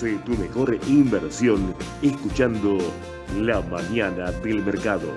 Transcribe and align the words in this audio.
Hace 0.00 0.16
tu 0.20 0.32
mejor 0.32 0.78
inversión 0.86 1.74
escuchando 2.00 2.78
La 3.36 3.60
Mañana 3.60 4.32
del 4.32 4.64
Mercado. 4.64 5.12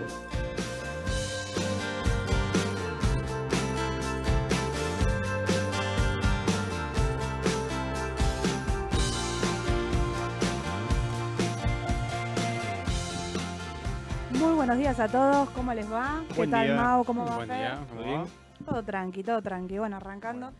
Muy 14.31 14.53
buenos 14.53 14.77
días 14.77 14.99
a 14.99 15.07
todos, 15.07 15.49
¿cómo 15.51 15.73
les 15.73 15.89
va? 15.89 16.25
¿Qué 16.35 16.45
tal, 16.45 16.65
día. 16.65 16.75
Mau? 16.75 17.05
¿Cómo 17.05 17.25
va, 17.25 17.37
Buen 17.37 17.47
día, 17.47 17.79
¿todo 17.89 18.03
bien? 18.03 18.23
Todo 18.65 18.83
tranqui, 18.83 19.23
todo 19.23 19.41
tranqui. 19.41 19.77
Bueno, 19.77 19.95
arrancando. 19.95 20.51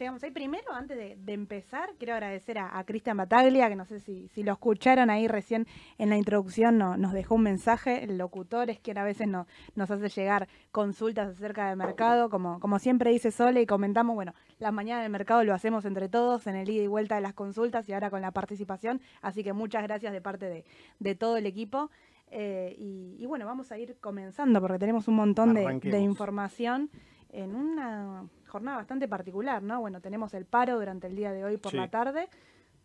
Llegamos 0.00 0.22
ahí. 0.24 0.30
Primero, 0.30 0.72
antes 0.72 0.96
de, 0.96 1.16
de 1.16 1.32
empezar, 1.34 1.90
quiero 1.98 2.14
agradecer 2.14 2.56
a, 2.56 2.78
a 2.78 2.84
Cristian 2.84 3.18
Bataglia, 3.18 3.68
que 3.68 3.76
no 3.76 3.84
sé 3.84 4.00
si, 4.00 4.28
si 4.28 4.42
lo 4.42 4.52
escucharon 4.52 5.10
ahí 5.10 5.28
recién 5.28 5.66
en 5.98 6.08
la 6.08 6.16
introducción, 6.16 6.78
no- 6.78 6.96
nos 6.96 7.12
dejó 7.12 7.34
un 7.34 7.42
mensaje. 7.42 8.02
El 8.04 8.16
locutor 8.16 8.70
es 8.70 8.80
quien 8.80 8.96
a 8.96 9.04
veces 9.04 9.28
no- 9.28 9.46
nos 9.74 9.90
hace 9.90 10.08
llegar 10.08 10.48
consultas 10.72 11.28
acerca 11.28 11.68
del 11.68 11.76
mercado. 11.76 12.30
Como, 12.30 12.60
como 12.60 12.78
siempre 12.78 13.10
dice 13.10 13.30
Sole 13.30 13.60
y 13.60 13.66
comentamos, 13.66 14.14
bueno, 14.14 14.32
las 14.58 14.72
mañanas 14.72 15.02
del 15.04 15.12
mercado 15.12 15.44
lo 15.44 15.52
hacemos 15.52 15.84
entre 15.84 16.08
todos 16.08 16.46
en 16.46 16.56
el 16.56 16.70
ida 16.70 16.82
y 16.82 16.86
vuelta 16.86 17.16
de 17.16 17.20
las 17.20 17.34
consultas 17.34 17.86
y 17.86 17.92
ahora 17.92 18.08
con 18.08 18.22
la 18.22 18.30
participación. 18.30 19.02
Así 19.20 19.44
que 19.44 19.52
muchas 19.52 19.82
gracias 19.82 20.14
de 20.14 20.22
parte 20.22 20.46
de, 20.46 20.64
de 20.98 21.14
todo 21.14 21.36
el 21.36 21.44
equipo. 21.44 21.90
Eh, 22.30 22.74
y, 22.78 23.16
y 23.18 23.26
bueno, 23.26 23.44
vamos 23.44 23.70
a 23.70 23.76
ir 23.78 23.96
comenzando 24.00 24.60
porque 24.62 24.78
tenemos 24.78 25.08
un 25.08 25.16
montón 25.16 25.52
de, 25.52 25.62
información 26.00 26.88
en 27.32 27.54
una 27.54 28.24
jornada 28.48 28.78
bastante 28.78 29.06
particular, 29.08 29.62
¿no? 29.62 29.80
Bueno, 29.80 30.00
tenemos 30.00 30.34
el 30.34 30.44
paro 30.46 30.78
durante 30.78 31.06
el 31.06 31.16
día 31.16 31.32
de 31.32 31.44
hoy 31.44 31.56
por 31.56 31.72
Sí. 31.72 31.76
la 31.78 31.88
tarde. 31.88 32.28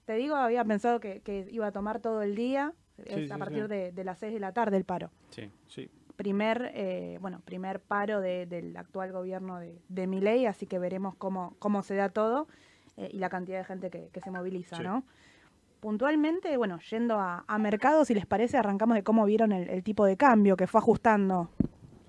Te 0.06 0.14
digo, 0.14 0.36
había 0.36 0.64
pensado 0.64 1.00
que, 1.00 1.22
que 1.22 1.48
iba 1.52 1.68
a 1.68 1.72
tomar 1.72 2.00
todo 2.00 2.22
el 2.22 2.36
día, 2.36 2.74
es 2.98 3.28
Sí, 3.28 3.32
a 3.32 3.38
partir 3.38 3.64
sí. 3.64 3.70
de, 3.70 3.92
de 3.92 4.04
las 4.04 4.20
6 4.20 4.34
de 4.34 4.40
la 4.40 4.52
tarde 4.54 4.78
el 4.78 4.86
paro. 4.86 5.10
Sí, 5.32 5.50
sí. 5.68 5.90
Primer, 6.16 6.72
eh, 6.76 7.18
bueno, 7.20 7.42
primer 7.44 7.80
paro 7.82 8.22
de- 8.22 8.46
del 8.46 8.78
actual 8.78 9.12
gobierno 9.12 9.60
de, 9.60 9.82
de 9.90 10.08
Milei, 10.08 10.46
así 10.46 10.66
que 10.68 10.80
veremos 10.80 11.16
cómo, 11.16 11.56
cómo 11.60 11.82
se 11.82 11.96
da 11.96 12.10
todo 12.10 12.48
eh, 12.98 13.10
y 13.12 13.18
la 13.18 13.30
cantidad 13.30 13.58
de 13.58 13.66
gente 13.66 13.90
que, 13.90 14.10
que 14.14 14.22
se 14.22 14.32
moviliza. 14.32 14.80
¿no? 14.80 15.04
Puntualmente, 15.82 16.56
bueno, 16.58 16.80
yendo 16.90 17.20
a, 17.20 17.44
a 17.48 17.58
mercados, 17.58 18.08
si 18.08 18.14
les 18.14 18.26
parece, 18.26 18.58
arrancamos 18.58 18.96
de 18.96 19.04
cómo 19.04 19.26
vieron 19.26 19.52
el, 19.52 19.70
el 19.70 19.84
tipo 19.84 20.06
de 20.06 20.18
cambio 20.18 20.56
que 20.56 20.68
fue 20.68 20.80
ajustando. 20.80 21.50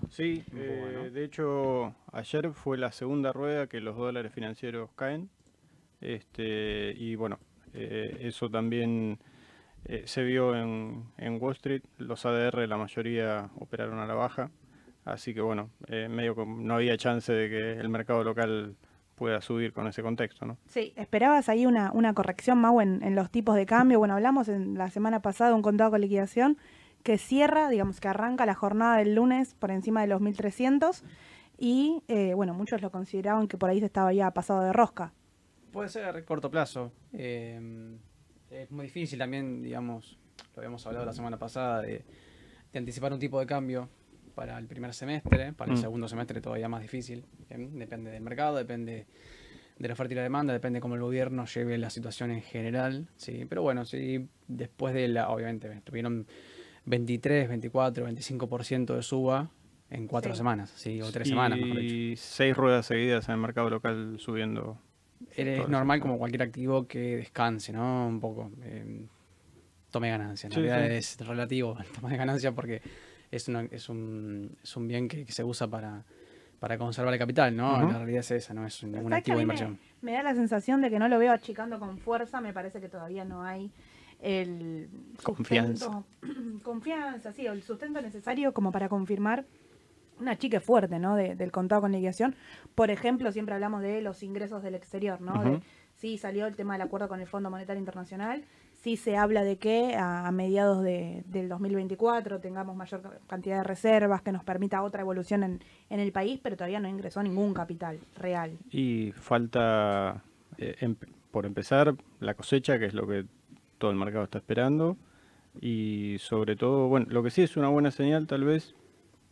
Sí, 0.09 0.43
eh, 0.55 1.11
de 1.13 1.23
hecho, 1.23 1.93
ayer 2.11 2.51
fue 2.53 2.77
la 2.77 2.91
segunda 2.91 3.33
rueda 3.33 3.67
que 3.67 3.81
los 3.81 3.97
dólares 3.97 4.31
financieros 4.33 4.89
caen. 4.95 5.29
Este, 6.01 6.93
y 6.97 7.15
bueno, 7.15 7.39
eh, 7.73 8.17
eso 8.21 8.49
también 8.49 9.19
eh, 9.85 10.03
se 10.05 10.23
vio 10.23 10.55
en, 10.55 11.05
en 11.17 11.41
Wall 11.41 11.53
Street. 11.53 11.81
Los 11.97 12.25
ADR, 12.25 12.67
la 12.67 12.77
mayoría 12.77 13.49
operaron 13.59 13.99
a 13.99 14.05
la 14.05 14.13
baja. 14.13 14.51
Así 15.05 15.33
que 15.33 15.41
bueno, 15.41 15.69
eh, 15.87 16.09
medio 16.09 16.35
que 16.35 16.45
no 16.45 16.75
había 16.75 16.97
chance 16.97 17.31
de 17.31 17.49
que 17.49 17.71
el 17.73 17.87
mercado 17.87 18.23
local 18.23 18.75
pueda 19.15 19.41
subir 19.41 19.71
con 19.71 19.87
ese 19.87 20.03
contexto, 20.03 20.45
¿no? 20.45 20.57
Sí, 20.67 20.93
¿esperabas 20.95 21.49
ahí 21.49 21.65
una, 21.65 21.91
una 21.93 22.13
corrección, 22.13 22.59
Mau, 22.59 22.81
en, 22.81 23.01
en 23.01 23.15
los 23.15 23.31
tipos 23.31 23.55
de 23.55 23.65
cambio? 23.65 23.99
Bueno, 23.99 24.15
hablamos 24.15 24.49
en 24.49 24.77
la 24.77 24.89
semana 24.89 25.21
pasada 25.21 25.51
de 25.51 25.55
un 25.55 25.61
contado 25.61 25.91
con 25.91 26.01
liquidación 26.01 26.57
que 27.07 27.17
cierra, 27.17 27.69
digamos 27.69 28.01
que 28.01 28.09
arranca 28.09 28.45
la 28.45 28.53
jornada 28.53 28.97
del 28.97 29.15
lunes 29.15 29.53
por 29.55 29.71
encima 29.71 30.01
de 30.01 30.07
los 30.07 30.19
1.300 30.19 31.03
y, 31.57 32.03
eh, 32.09 32.33
bueno, 32.33 32.53
muchos 32.53 32.81
lo 32.81 32.91
consideraban 32.91 33.47
que 33.47 33.57
por 33.57 33.69
ahí 33.69 33.79
se 33.79 33.85
estaba 33.85 34.11
ya 34.11 34.29
pasado 34.31 34.61
de 34.61 34.73
rosca. 34.73 35.13
Puede 35.71 35.87
ser 35.87 36.03
a 36.03 36.25
corto 36.25 36.51
plazo. 36.51 36.91
Eh, 37.13 37.97
es 38.51 38.69
muy 38.71 38.87
difícil 38.87 39.17
también, 39.19 39.61
digamos, 39.61 40.19
lo 40.53 40.59
habíamos 40.59 40.85
hablado 40.85 41.05
la 41.05 41.13
semana 41.13 41.37
pasada, 41.39 41.81
de, 41.81 42.03
de 42.73 42.77
anticipar 42.79 43.13
un 43.13 43.19
tipo 43.19 43.39
de 43.39 43.45
cambio 43.45 43.87
para 44.35 44.57
el 44.57 44.67
primer 44.67 44.93
semestre, 44.93 45.53
para 45.53 45.71
el 45.71 45.77
Mm. 45.77 45.81
segundo 45.81 46.07
semestre 46.09 46.41
todavía 46.41 46.67
más 46.67 46.81
difícil. 46.81 47.23
¿bien? 47.47 47.79
Depende 47.79 48.11
del 48.11 48.21
mercado, 48.21 48.57
depende 48.57 49.07
de 49.79 49.87
la 49.87 49.93
oferta 49.93 50.11
y 50.11 50.17
la 50.17 50.23
demanda, 50.23 50.51
depende 50.51 50.81
cómo 50.81 50.95
el 50.95 51.01
gobierno 51.01 51.45
lleve 51.45 51.77
la 51.77 51.89
situación 51.89 52.31
en 52.31 52.41
general. 52.41 53.07
Sí, 53.15 53.45
pero 53.47 53.61
bueno, 53.61 53.85
sí, 53.85 54.27
después 54.49 54.93
de 54.93 55.07
la, 55.07 55.29
obviamente, 55.29 55.79
tuvieron 55.85 56.27
23, 56.87 57.47
24, 57.49 58.05
25% 58.05 58.95
de 58.95 59.03
suba 59.03 59.49
en 59.89 60.07
cuatro 60.07 60.33
Sí. 60.33 60.37
semanas, 60.37 60.69
sí, 60.75 61.01
o 61.01 61.11
tres 61.11 61.27
Y 61.27 61.29
semanas, 61.29 61.59
mejor 61.59 61.77
dicho. 61.79 62.21
seis 62.21 62.55
ruedas 62.57 62.85
seguidas 62.85 63.27
en 63.29 63.35
el 63.35 63.41
mercado 63.41 63.69
local 63.69 64.15
subiendo. 64.19 64.79
Es 65.35 65.67
normal 65.67 65.99
como 65.99 66.17
cualquier 66.17 66.43
activo 66.43 66.87
que 66.87 67.17
descanse, 67.17 67.71
¿no? 67.73 68.07
Un 68.07 68.19
poco. 68.19 68.51
eh, 68.63 69.05
tome 69.91 70.09
ganancia. 70.09 70.47
En 70.47 70.51
Sí, 70.53 70.59
realidad 70.61 70.87
sí. 70.89 70.95
es 70.95 71.27
relativo 71.27 71.77
el 71.79 71.85
toma 71.87 72.09
de 72.09 72.17
ganancia 72.17 72.51
porque 72.53 72.81
es, 73.31 73.47
una- 73.47 73.63
es, 73.71 73.87
un, 73.89 74.57
es 74.63 74.75
un 74.75 74.87
bien 74.87 75.07
que, 75.07 75.25
que 75.25 75.31
se 75.31 75.43
usa 75.43 75.67
para, 75.67 76.03
para 76.59 76.77
conservar 76.77 77.13
el 77.13 77.19
capital, 77.19 77.55
¿no? 77.55 77.77
Ujú. 77.77 77.91
La 77.91 77.97
realidad 77.99 78.19
es 78.19 78.31
esa, 78.31 78.53
no 78.53 78.65
es 78.65 78.83
ningún 78.83 79.09
¿Sabes 79.09 79.09
que 79.09 79.15
a 79.15 79.17
activo 79.35 79.37
de 79.39 79.45
me- 79.45 79.53
inversión. 79.53 79.79
Me, 80.01 80.11
da 80.13 80.23
la 80.23 80.33
sensación 80.35 80.81
de 80.81 80.89
que 80.89 80.99
no 80.99 81.07
lo 81.07 81.17
veo 81.19 81.31
achicando 81.31 81.79
con 81.79 81.97
fuerza, 81.99 82.41
me 82.41 82.53
parece 82.53 82.79
que 82.81 82.89
todavía 82.89 83.23
no 83.25 83.43
hay 83.43 83.71
el 84.21 84.89
Confianza. 85.23 85.85
sustento- 86.21 86.61
confianza, 86.63 87.31
sí, 87.33 87.47
o 87.47 87.51
el 87.53 87.61
sustento 87.63 88.01
necesario 88.01 88.53
como 88.53 88.71
para 88.71 88.89
confirmar 88.89 89.45
una 90.19 90.35
chique 90.37 90.59
fuerte, 90.59 90.97
¿no? 90.99 91.15
De- 91.15 91.35
del 91.35 91.51
contado 91.51 91.81
con 91.81 91.91
liquidación. 91.91 92.35
Por 92.75 92.89
ejemplo, 92.89 93.31
siempre 93.31 93.53
hablamos 93.55 93.81
de 93.81 94.01
los 94.01 94.23
ingresos 94.23 94.63
del 94.63 94.75
exterior, 94.75 95.21
¿no? 95.21 95.43
De- 95.43 95.59
sí 95.95 96.17
salió 96.17 96.45
el 96.47 96.55
tema 96.55 96.73
del 96.73 96.81
acuerdo 96.83 97.07
con 97.07 97.19
el 97.21 97.27
Fondo 97.27 97.49
Monetario 97.49 97.79
Internacional, 97.79 98.43
sí 98.75 98.97
se 98.97 99.17
habla 99.17 99.43
de 99.43 99.57
que 99.57 99.95
a, 99.95 100.27
a 100.27 100.31
mediados 100.31 100.83
de- 100.83 101.23
del 101.27 101.49
2024 101.49 102.39
tengamos 102.39 102.75
mayor 102.75 103.01
ca- 103.01 103.17
cantidad 103.27 103.57
de 103.57 103.63
reservas 103.63 104.21
que 104.21 104.31
nos 104.31 104.43
permita 104.43 104.83
otra 104.83 105.01
evolución 105.01 105.43
en, 105.43 105.59
en 105.89 105.99
el 105.99 106.11
país, 106.11 106.39
pero 106.41 106.55
todavía 106.55 106.79
no 106.79 106.87
ingresó 106.87 107.21
ningún 107.23 107.53
capital 107.55 107.99
real. 108.15 108.57
Y 108.69 109.11
falta, 109.13 110.23
eh, 110.57 110.75
em- 110.81 110.95
por 111.31 111.45
empezar, 111.47 111.95
la 112.19 112.33
cosecha, 112.35 112.77
que 112.79 112.85
es 112.85 112.93
lo 112.93 113.07
que 113.07 113.25
todo 113.77 113.91
el 113.91 113.97
mercado 113.97 114.23
está 114.23 114.37
esperando. 114.39 114.97
Y 115.59 116.17
sobre 116.19 116.55
todo, 116.55 116.87
bueno, 116.87 117.07
lo 117.09 117.23
que 117.23 117.31
sí 117.31 117.41
es 117.41 117.57
una 117.57 117.69
buena 117.69 117.91
señal, 117.91 118.27
tal 118.27 118.43
vez, 118.43 118.75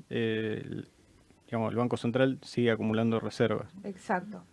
eh, 0.10 0.84
digamos, 1.46 1.72
el 1.72 1.78
Banco 1.78 1.98
Central 1.98 2.40
sigue 2.42 2.72
acumulando 2.72 3.20
reservas. 3.20 3.72
Exacto. 3.84 4.44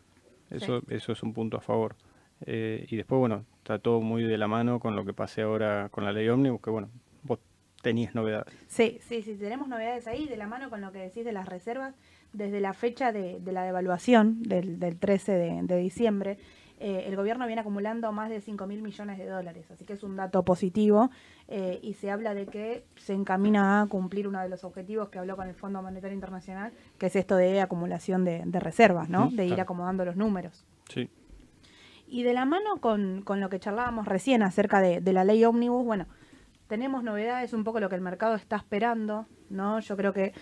Eso, 0.51 0.83
eso 0.89 1.13
es 1.13 1.23
un 1.23 1.33
punto 1.33 1.57
a 1.57 1.61
favor. 1.61 1.97
Eh, 2.45 2.87
y 2.91 2.97
después, 2.97 3.19
bueno, 3.19 3.47
está 3.59 3.79
todo 3.79 4.01
muy 4.01 4.23
de 4.25 4.37
la 4.37 4.49
mano 4.49 4.81
con 4.81 4.97
lo 4.97 5.05
que 5.05 5.15
pase 5.15 5.43
ahora 5.43 5.89
con 5.91 6.05
la 6.05 6.13
ley 6.13 6.29
ómnibus, 6.29 6.61
que 6.61 6.71
bueno, 6.71 6.91
vos 7.23 7.39
tenías 7.81 8.15
novedades. 8.15 8.55
Sí, 8.69 8.99
sí, 9.01 9.23
sí, 9.23 9.35
tenemos 9.37 9.69
novedades 9.69 10.07
ahí 10.07 10.27
de 10.27 10.37
la 10.37 10.47
mano 10.47 10.69
con 10.69 10.81
lo 10.81 10.93
que 10.93 10.99
decís 10.99 11.25
de 11.25 11.33
las 11.33 11.49
reservas. 11.49 11.95
Desde 12.33 12.61
la 12.61 12.73
fecha 12.73 13.13
de, 13.13 13.41
de 13.41 13.53
la 13.53 13.63
devaluación 13.63 14.43
del, 14.43 14.79
del 14.79 14.99
13 14.99 15.33
de, 15.33 15.61
de 15.63 15.77
diciembre, 15.77 16.39
eh, 16.85 17.05
el 17.07 17.15
gobierno 17.15 17.47
viene 17.47 17.61
acumulando 17.61 18.11
más 18.11 18.29
de 18.29 18.41
5 18.41 18.67
mil 18.67 18.83
millones 18.83 19.17
de 19.17 19.27
dólares, 19.27 19.71
así 19.71 19.85
que 19.85 19.93
es 19.93 20.03
un 20.03 20.17
dato 20.17 20.43
positivo 20.45 21.11
eh, 21.47 21.79
y 21.81 21.95
se 21.95 22.11
habla 22.11 22.35
de 22.35 22.47
que 22.47 22.85
se 22.97 23.13
encamina 23.13 23.83
a 23.83 23.87
cumplir 23.87 24.27
uno 24.27 24.41
de 24.41 24.49
los 24.49 24.65
objetivos 24.65 25.09
que 25.09 25.21
habló 25.21 25.37
con 25.37 25.47
el 25.47 25.55
Fondo 25.55 25.81
Monetario 25.81 26.13
Internacional, 26.13 26.73
que 26.99 27.07
es 27.07 27.15
esto 27.15 27.37
de 27.37 27.61
acumulación 27.61 28.25
de, 28.25 28.43
de 28.45 28.59
reservas, 28.59 29.09
¿no? 29.09 29.31
De 29.31 29.45
ir 29.45 29.51
claro. 29.51 29.63
acomodando 29.63 30.05
los 30.05 30.17
números. 30.17 30.67
Sí. 30.89 31.09
Y 32.09 32.25
de 32.25 32.33
la 32.33 32.47
mano 32.47 32.79
con, 32.81 33.23
con 33.23 33.39
lo 33.39 33.49
que 33.49 33.61
charlábamos 33.61 34.09
recién 34.09 34.43
acerca 34.43 34.81
de, 34.81 35.01
de 35.01 35.13
la 35.13 35.23
ley 35.23 35.45
ómnibus, 35.45 35.85
bueno, 35.85 36.07
tenemos 36.67 37.05
novedades, 37.05 37.53
un 37.53 37.63
poco 37.63 37.79
lo 37.79 37.89
que 37.91 37.95
el 37.95 38.01
mercado 38.01 38.35
está 38.35 38.57
esperando, 38.57 39.27
¿no? 39.51 39.79
Yo 39.79 39.97
creo 39.97 40.13
que 40.13 40.33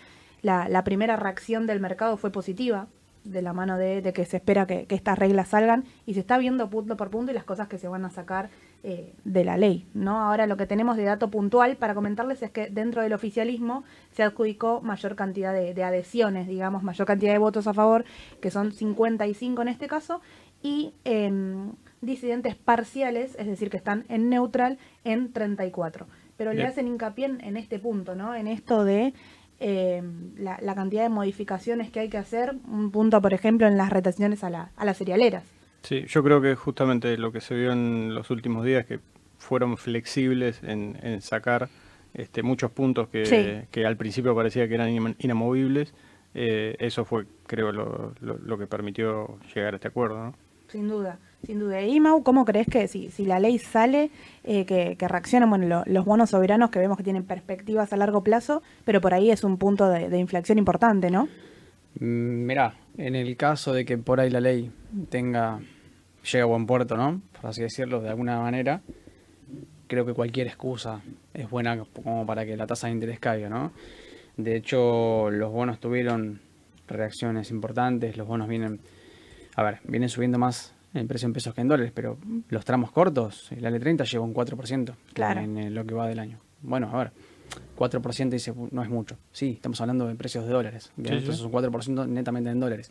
la, 0.40 0.70
la 0.70 0.84
primera 0.84 1.16
reacción 1.16 1.66
del 1.66 1.80
mercado 1.80 2.16
fue 2.16 2.32
positiva, 2.32 2.88
de 3.24 3.42
la 3.42 3.52
mano 3.52 3.76
de, 3.76 4.02
de 4.02 4.12
que 4.12 4.24
se 4.24 4.38
espera 4.38 4.66
que, 4.66 4.86
que 4.86 4.94
estas 4.94 5.18
reglas 5.18 5.48
salgan 5.48 5.84
y 6.06 6.14
se 6.14 6.20
está 6.20 6.38
viendo 6.38 6.70
punto 6.70 6.96
por 6.96 7.10
punto 7.10 7.32
y 7.32 7.34
las 7.34 7.44
cosas 7.44 7.68
que 7.68 7.78
se 7.78 7.88
van 7.88 8.04
a 8.04 8.10
sacar 8.10 8.50
eh, 8.82 9.12
de 9.24 9.44
la 9.44 9.58
ley, 9.58 9.86
¿no? 9.92 10.22
Ahora 10.22 10.46
lo 10.46 10.56
que 10.56 10.66
tenemos 10.66 10.96
de 10.96 11.04
dato 11.04 11.30
puntual 11.30 11.76
para 11.76 11.94
comentarles 11.94 12.42
es 12.42 12.50
que 12.50 12.70
dentro 12.70 13.02
del 13.02 13.12
oficialismo 13.12 13.84
se 14.12 14.22
adjudicó 14.22 14.80
mayor 14.80 15.16
cantidad 15.16 15.52
de, 15.52 15.74
de 15.74 15.84
adhesiones, 15.84 16.48
digamos, 16.48 16.82
mayor 16.82 17.06
cantidad 17.06 17.32
de 17.32 17.38
votos 17.38 17.66
a 17.66 17.74
favor, 17.74 18.06
que 18.40 18.50
son 18.50 18.72
55 18.72 19.60
en 19.60 19.68
este 19.68 19.86
caso, 19.86 20.22
y 20.62 20.94
em, 21.04 21.72
disidentes 22.00 22.54
parciales, 22.54 23.36
es 23.38 23.46
decir, 23.46 23.68
que 23.68 23.76
están 23.76 24.06
en 24.08 24.30
neutral, 24.30 24.78
en 25.04 25.30
34. 25.30 26.06
Pero 26.38 26.54
le 26.54 26.64
hacen 26.64 26.88
hincapié 26.88 27.26
en, 27.26 27.44
en 27.44 27.58
este 27.58 27.78
punto, 27.78 28.14
¿no? 28.14 28.34
En 28.34 28.46
esto 28.46 28.84
de 28.84 29.12
eh, 29.60 30.02
la, 30.36 30.58
la 30.62 30.74
cantidad 30.74 31.02
de 31.02 31.08
modificaciones 31.10 31.90
que 31.90 32.00
hay 32.00 32.08
que 32.08 32.18
hacer. 32.18 32.54
Un 32.66 32.90
punto, 32.90 33.20
por 33.22 33.34
ejemplo, 33.34 33.66
en 33.66 33.76
las 33.76 33.90
retenciones 33.90 34.42
a, 34.42 34.50
la- 34.50 34.70
a 34.76 34.84
las 34.84 34.96
cerealeras. 34.98 35.44
Sí, 35.82 36.04
yo 36.08 36.22
creo 36.22 36.40
que 36.42 36.54
justamente 36.56 37.16
lo 37.16 37.30
que 37.32 37.40
se 37.40 37.54
vio 37.54 37.72
en 37.72 38.14
los 38.14 38.30
últimos 38.30 38.64
días, 38.64 38.84
que 38.86 39.00
fueron 39.38 39.76
flexibles 39.78 40.62
en, 40.62 40.98
en 41.02 41.22
sacar 41.22 41.68
este, 42.14 42.42
muchos 42.42 42.70
puntos 42.70 43.08
que, 43.08 43.24
Sí. 43.26 43.66
que 43.70 43.86
al 43.86 43.96
principio 43.96 44.34
parecía 44.34 44.68
que 44.68 44.74
eran 44.74 44.90
inam- 44.90 45.14
inamovibles, 45.18 45.94
eh, 46.34 46.76
eso 46.78 47.04
fue, 47.04 47.26
creo, 47.46 47.72
lo, 47.72 48.14
lo- 48.20 48.38
lo 48.38 48.58
que 48.58 48.66
permitió 48.66 49.38
llegar 49.54 49.74
a 49.74 49.76
este 49.76 49.88
acuerdo. 49.88 50.24
¿no? 50.26 50.34
Sin 50.68 50.88
duda, 50.88 51.18
sin 51.44 51.58
duda. 51.58 51.82
Y 51.82 52.00
Mau, 52.00 52.22
¿cómo 52.22 52.44
crees 52.44 52.66
que 52.66 52.88
si, 52.88 53.10
si 53.10 53.24
la 53.24 53.38
ley 53.38 53.58
sale, 53.58 54.10
eh, 54.44 54.64
que, 54.64 54.96
que, 54.96 55.08
reaccionan 55.08 55.50
bueno, 55.50 55.82
los 55.86 56.04
bonos 56.04 56.30
soberanos 56.30 56.70
que 56.70 56.78
vemos 56.78 56.96
que 56.96 57.04
tienen 57.04 57.24
perspectivas 57.24 57.92
a 57.92 57.96
largo 57.96 58.22
plazo, 58.22 58.62
pero 58.84 59.00
por 59.00 59.14
ahí 59.14 59.30
es 59.30 59.44
un 59.44 59.56
punto 59.56 59.88
de, 59.88 60.08
de 60.08 60.18
inflexión 60.18 60.58
importante, 60.58 61.10
¿no? 61.10 61.28
Mm, 61.98 62.46
mirá, 62.46 62.74
en 62.96 63.14
el 63.14 63.36
caso 63.36 63.72
de 63.72 63.84
que 63.84 63.98
por 63.98 64.20
ahí 64.20 64.30
la 64.30 64.40
ley 64.40 64.70
tenga, 65.08 65.60
llegue 66.24 66.42
a 66.42 66.46
buen 66.46 66.66
puerto, 66.66 66.96
¿no? 66.96 67.20
Por 67.40 67.50
así 67.50 67.62
decirlo, 67.62 68.00
de 68.00 68.10
alguna 68.10 68.38
manera, 68.40 68.82
creo 69.86 70.04
que 70.06 70.14
cualquier 70.14 70.46
excusa 70.46 71.00
es 71.34 71.48
buena 71.48 71.84
como 72.04 72.26
para 72.26 72.44
que 72.44 72.56
la 72.56 72.66
tasa 72.66 72.86
de 72.86 72.94
interés 72.94 73.18
caiga, 73.18 73.48
¿no? 73.48 73.72
De 74.36 74.56
hecho, 74.56 75.30
los 75.30 75.52
bonos 75.52 75.80
tuvieron 75.80 76.40
reacciones 76.86 77.50
importantes, 77.50 78.16
los 78.16 78.26
bonos 78.26 78.48
vienen 78.48 78.80
a 79.56 79.62
ver, 79.62 79.80
vienen 79.84 80.08
subiendo 80.08 80.38
más 80.38 80.74
en 80.94 81.08
precio 81.08 81.26
en 81.26 81.32
pesos 81.32 81.54
que 81.54 81.60
en 81.60 81.68
dólares, 81.68 81.92
pero 81.94 82.18
los 82.48 82.64
tramos 82.64 82.90
cortos, 82.90 83.50
el 83.52 83.64
AL30 83.64 84.04
lleva 84.10 84.24
un 84.24 84.34
4% 84.34 84.94
claro. 85.12 85.40
en 85.40 85.74
lo 85.74 85.84
que 85.84 85.94
va 85.94 86.08
del 86.08 86.18
año. 86.18 86.38
Bueno, 86.62 86.90
a 86.92 86.98
ver, 86.98 87.12
4% 87.78 88.28
dice, 88.28 88.52
no 88.70 88.82
es 88.82 88.90
mucho. 88.90 89.16
Sí, 89.32 89.52
estamos 89.52 89.80
hablando 89.80 90.06
de 90.06 90.14
precios 90.14 90.46
de 90.46 90.52
dólares. 90.52 90.84
Sí, 90.84 90.92
Entonces 90.98 91.24
sí. 91.24 91.30
es 91.30 91.40
un 91.40 91.52
4% 91.52 92.08
netamente 92.08 92.50
en 92.50 92.60
dólares. 92.60 92.90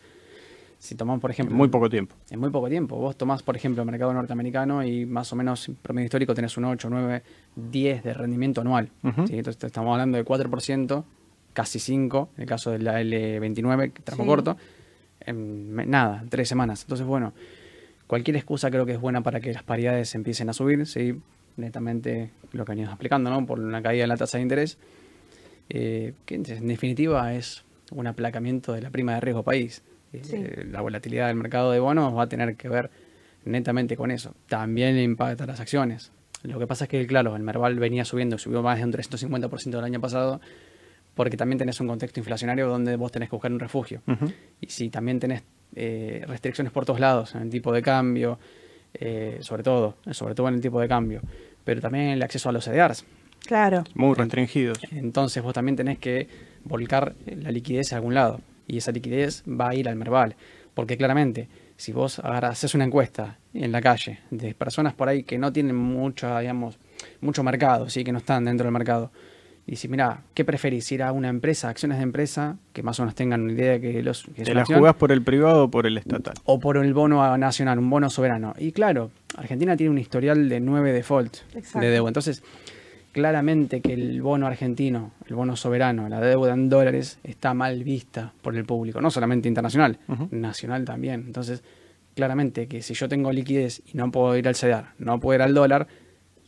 Si 0.80 0.96
tomamos, 0.96 1.20
por 1.22 1.30
ejemplo... 1.30 1.54
En 1.54 1.58
muy 1.58 1.68
poco 1.68 1.90
tiempo. 1.90 2.16
En 2.30 2.40
muy 2.40 2.50
poco 2.52 2.70
tiempo. 2.70 2.96
Vos 2.96 3.18
tomás, 3.18 3.44
por 3.44 3.56
ejemplo, 3.56 3.84
el 3.84 3.86
mercado 3.86 4.14
norteamericano 4.14 4.82
y 4.84 5.06
más 5.06 5.32
o 5.34 5.36
menos, 5.36 5.70
promedio 5.82 6.06
histórico, 6.06 6.34
tenés 6.34 6.56
un 6.56 6.66
8, 6.66 6.90
9, 6.90 7.24
10 7.56 8.04
de 8.04 8.14
rendimiento 8.14 8.62
anual. 8.62 8.90
Uh 9.04 9.10
-huh. 9.10 9.28
¿sí? 9.28 9.38
Entonces 9.38 9.62
estamos 9.62 9.92
hablando 9.92 10.18
de 10.18 10.24
4%, 10.24 11.04
casi 11.52 11.80
5, 11.80 12.30
en 12.38 12.42
el 12.42 12.48
caso 12.48 12.72
de 12.72 12.80
la 12.80 13.02
L29, 13.02 13.92
tramo 14.06 14.24
sí. 14.24 14.28
corto 14.28 14.58
en 15.20 15.76
nada, 15.90 16.24
tres 16.30 16.48
semanas. 16.48 16.84
Entonces, 16.84 17.06
bueno, 17.06 17.34
cualquier 18.10 18.38
excusa 18.38 18.72
creo 18.72 18.88
que 18.88 18.94
es 18.94 19.00
buena 19.00 19.22
para 19.22 19.40
que 19.40 19.54
las 19.54 19.62
paridades 19.62 20.16
empiecen 20.16 20.50
a 20.50 20.54
subir, 20.54 20.88
¿sí? 20.88 21.16
netamente 21.58 22.32
lo 22.54 22.66
que 22.66 22.72
venimos 22.72 22.90
explicando, 22.90 23.30
¿no? 23.30 23.46
por 23.46 23.60
una 23.60 23.84
caída 23.84 24.04
de 24.04 24.08
la 24.08 24.18
tasa 24.18 24.40
de 24.40 24.42
interés, 24.42 24.80
eh, 25.70 26.14
que 26.26 26.34
en 26.34 26.44
definitiva 26.44 27.36
es 27.36 27.64
un 27.92 28.08
aplacamiento 28.08 28.74
de 28.74 28.82
la 28.82 28.90
prima 28.90 29.14
de 29.14 29.22
riesgo 29.22 29.44
país. 29.44 29.84
Sí. 30.24 30.38
Eh, 30.38 30.66
la 30.72 30.82
volatilidad 30.82 31.28
del 31.28 31.36
mercado 31.36 31.72
de 31.72 31.80
bonos 31.80 32.18
va 32.18 32.24
a 32.24 32.28
tener 32.28 32.56
que 32.56 32.68
ver 32.68 32.90
netamente 33.46 33.96
con 33.96 34.10
eso. 34.10 34.34
También 34.48 34.98
impacta 34.98 35.46
las 35.46 35.60
acciones. 35.60 36.12
Lo 36.42 36.58
que 36.58 36.66
pasa 36.66 36.86
es 36.86 36.90
que, 36.90 37.06
claro, 37.06 37.36
el 37.36 37.44
Merval 37.44 37.78
venía 37.78 38.06
subiendo, 38.06 38.40
subió 38.40 38.64
más 38.64 38.80
de 38.80 38.86
un 38.86 38.92
350% 38.92 39.70
del 39.70 39.84
año 39.84 40.02
pasado, 40.02 40.42
porque 41.14 41.38
también 41.38 41.60
tenés 41.60 41.80
un 41.80 41.88
contexto 41.88 42.20
inflacionario 42.20 42.68
donde 42.68 42.96
vos 42.96 43.12
tenés 43.12 43.30
que 43.30 43.36
buscar 43.36 43.52
un 43.52 43.60
refugio. 43.60 44.02
Uh 44.08 44.14
-huh. 44.14 44.34
Y 44.62 44.68
si 44.68 44.90
también 44.90 45.20
tenés 45.20 45.44
eh, 45.76 46.24
restricciones 46.28 46.72
por 46.74 46.86
todos 46.86 47.00
lados, 47.00 47.36
en 47.36 47.44
el 47.44 47.50
tipo 47.50 47.72
de 47.72 47.82
cambio, 47.82 48.40
eh, 48.94 49.38
sobre 49.42 49.64
todo, 49.64 49.96
sobre 50.12 50.36
todo 50.36 50.48
en 50.48 50.56
el 50.56 50.62
tipo 50.62 50.80
de 50.80 50.88
cambio, 50.88 51.22
pero 51.64 51.82
también 51.82 52.10
el 52.10 52.24
acceso 52.24 52.50
a 52.50 52.52
los 52.52 52.66
CDRs. 52.66 53.06
Claro. 53.46 53.84
Muy 53.96 54.16
restringidos. 54.16 54.80
Entonces 54.92 55.42
vos 55.42 55.54
también 55.54 55.76
tenés 55.76 55.98
que 55.98 56.28
volcar 56.64 57.16
la 57.26 57.52
liquidez 57.52 57.94
a 57.94 57.98
algún 57.98 58.14
lado. 58.14 58.42
Y 58.68 58.78
esa 58.78 58.92
liquidez 58.92 59.44
va 59.48 59.70
a 59.70 59.76
ir 59.76 59.88
al 59.90 59.96
Merval. 59.96 60.36
Porque 60.74 60.98
claramente, 60.98 61.48
si 61.76 61.92
vos 61.92 62.20
haces 62.20 62.76
una 62.76 62.84
encuesta 62.84 63.38
en 63.54 63.72
la 63.72 63.82
calle 63.82 64.20
de 64.30 64.54
personas 64.54 64.94
por 64.94 65.10
ahí 65.10 65.24
que 65.24 65.38
no 65.38 65.52
tienen 65.52 65.76
mucho, 65.76 66.38
digamos, 66.38 66.78
mucho 67.22 67.44
mercado, 67.44 67.90
¿sí? 67.90 68.04
que 68.04 68.12
no 68.12 68.20
están 68.20 68.46
dentro 68.46 68.66
del 68.66 68.74
mercado, 68.74 69.12
y 69.70 69.76
si, 69.76 69.88
mira, 69.88 70.22
¿qué 70.34 70.44
preferís? 70.44 70.92
¿Ir 70.92 71.04
a 71.04 71.12
una 71.12 71.30
empresa, 71.30 71.70
acciones 71.70 72.00
de 72.00 72.04
empresa, 72.04 72.58
que 72.74 72.82
más 72.82 73.00
o 73.00 73.04
menos 73.04 73.14
tengan 73.14 73.42
una 73.42 73.54
idea 73.54 73.74
de 73.74 73.82
que 73.82 74.02
los... 74.02 74.24
Que 74.36 74.44
¿Te 74.44 74.56
la 74.56 74.66
jugás 74.66 74.96
por 74.96 75.12
el 75.12 75.22
privado 75.22 75.66
o 75.66 75.70
por 75.70 75.86
el 75.86 75.96
estatal? 75.96 76.34
O 76.46 76.60
por 76.60 76.78
el 76.78 76.92
bono 76.96 77.38
nacional, 77.38 77.78
un 77.78 77.88
bono 77.88 78.10
soberano. 78.10 78.56
Y 78.58 78.72
claro, 78.72 79.12
Argentina 79.38 79.78
tiene 79.78 79.92
un 79.92 80.00
historial 80.00 80.50
de 80.50 80.60
nueve 80.60 80.92
default 80.92 81.38
Exacto. 81.54 81.82
de 81.82 81.92
deuda. 81.92 82.10
Entonces, 82.10 82.42
claramente 83.12 83.82
que 83.82 83.94
el 83.94 84.24
bono 84.24 84.48
argentino, 84.48 85.12
el 85.28 85.36
bono 85.36 85.56
soberano, 85.56 86.10
la 86.10 86.20
deuda 86.20 86.54
en 86.54 86.68
dólares, 86.68 87.20
está 87.24 87.54
mal 87.54 87.84
vista 87.84 88.34
por 88.42 88.56
el 88.56 88.66
público. 88.66 89.02
No 89.02 89.12
solamente 89.12 89.48
internacional, 89.48 90.00
uh 90.08 90.14
-huh. 90.14 90.32
nacional 90.32 90.84
también. 90.84 91.26
Entonces, 91.28 91.64
claramente 92.16 92.68
que 92.68 92.82
si 92.82 92.96
yo 92.96 93.08
tengo 93.08 93.32
liquidez 93.32 93.84
y 93.94 93.98
no 93.98 94.10
puedo 94.12 94.36
ir 94.36 94.48
al 94.48 94.56
CEDAR, 94.56 94.94
no 94.98 95.20
puedo 95.20 95.36
ir 95.36 95.44
al 95.44 95.54
dólar, 95.54 95.86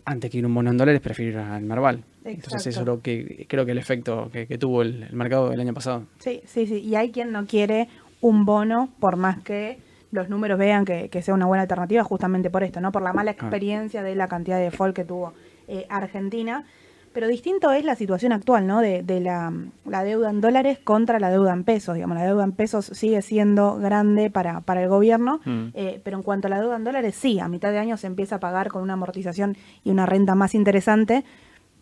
antes 0.06 0.32
que 0.32 0.40
ir 0.40 0.46
un 0.48 0.56
bono 0.56 0.72
en 0.72 0.78
dólares, 0.78 1.02
prefiero 1.02 1.32
ir 1.34 1.38
al 1.38 1.62
Merval. 1.62 2.04
Entonces 2.24 2.68
eso 2.68 2.82
es 2.82 2.86
lo 2.86 3.02
que 3.02 3.46
creo 3.50 3.66
que 3.66 3.72
el 3.72 3.78
efecto 3.78 4.30
que, 4.32 4.48
que 4.48 4.58
tuvo 4.58 4.82
el, 4.82 5.04
el, 5.04 5.16
mercado 5.16 5.50
del 5.50 5.60
año 5.60 5.74
pasado. 5.74 6.06
Sí, 6.20 6.42
sí, 6.46 6.68
sí. 6.68 6.80
Y 6.80 6.96
hay 6.96 7.12
quien 7.12 7.32
no 7.32 7.46
quiere 7.46 7.88
un 8.22 8.46
bono 8.46 8.90
por 9.00 9.16
más 9.16 9.42
que 9.42 9.80
los 10.12 10.30
números 10.30 10.60
vean 10.60 10.86
que, 10.86 11.10
que 11.10 11.22
sea 11.22 11.34
una 11.34 11.46
buena 11.46 11.64
alternativa 11.64 12.04
justamente 12.04 12.50
por 12.50 12.64
esto, 12.64 12.82
¿no? 12.82 12.92
Por 12.92 13.02
la 13.02 13.14
mala 13.14 13.32
experiencia 13.32 14.04
de 14.04 14.16
la 14.16 14.28
cantidad 14.28 14.58
de 14.58 14.66
default 14.66 14.96
que 14.96 15.06
tuvo 15.06 15.34
eh, 15.68 15.86
Argentina. 15.90 16.66
Pero 17.14 17.28
distinto 17.28 17.72
es 17.74 17.84
la 17.84 17.96
situación 17.96 18.32
actual, 18.32 18.68
¿no? 18.68 18.80
De, 18.80 19.04
de 19.04 19.20
la, 19.20 19.54
la, 19.86 20.04
deuda 20.04 20.30
en 20.30 20.40
dólares 20.40 20.80
contra 20.80 21.20
la 21.20 21.30
deuda 21.30 21.52
en 21.52 21.66
pesos. 21.66 21.96
Digamos, 21.96 22.18
la 22.18 22.24
deuda 22.24 22.46
en 22.46 22.54
pesos 22.54 22.86
sigue 22.86 23.22
siendo 23.22 23.78
grande 23.78 24.30
para, 24.30 24.62
para 24.62 24.82
el 24.82 24.88
gobierno, 24.88 25.42
mm. 25.44 25.68
eh, 25.74 26.02
pero 26.06 26.18
en 26.18 26.24
cuanto 26.24 26.48
a 26.48 26.50
la 26.50 26.62
deuda 26.62 26.78
en 26.78 26.86
dólares, 26.86 27.16
sí, 27.16 27.40
a 27.40 27.50
mitad 27.50 27.72
de 27.72 27.80
año 27.80 27.98
se 27.98 28.08
empieza 28.08 28.36
a 28.36 28.40
pagar 28.40 28.70
con 28.70 28.82
una 28.82 28.94
amortización 28.94 29.58
y 29.84 29.92
una 29.92 30.06
renta 30.06 30.36
más 30.36 30.56
interesante, 30.56 31.26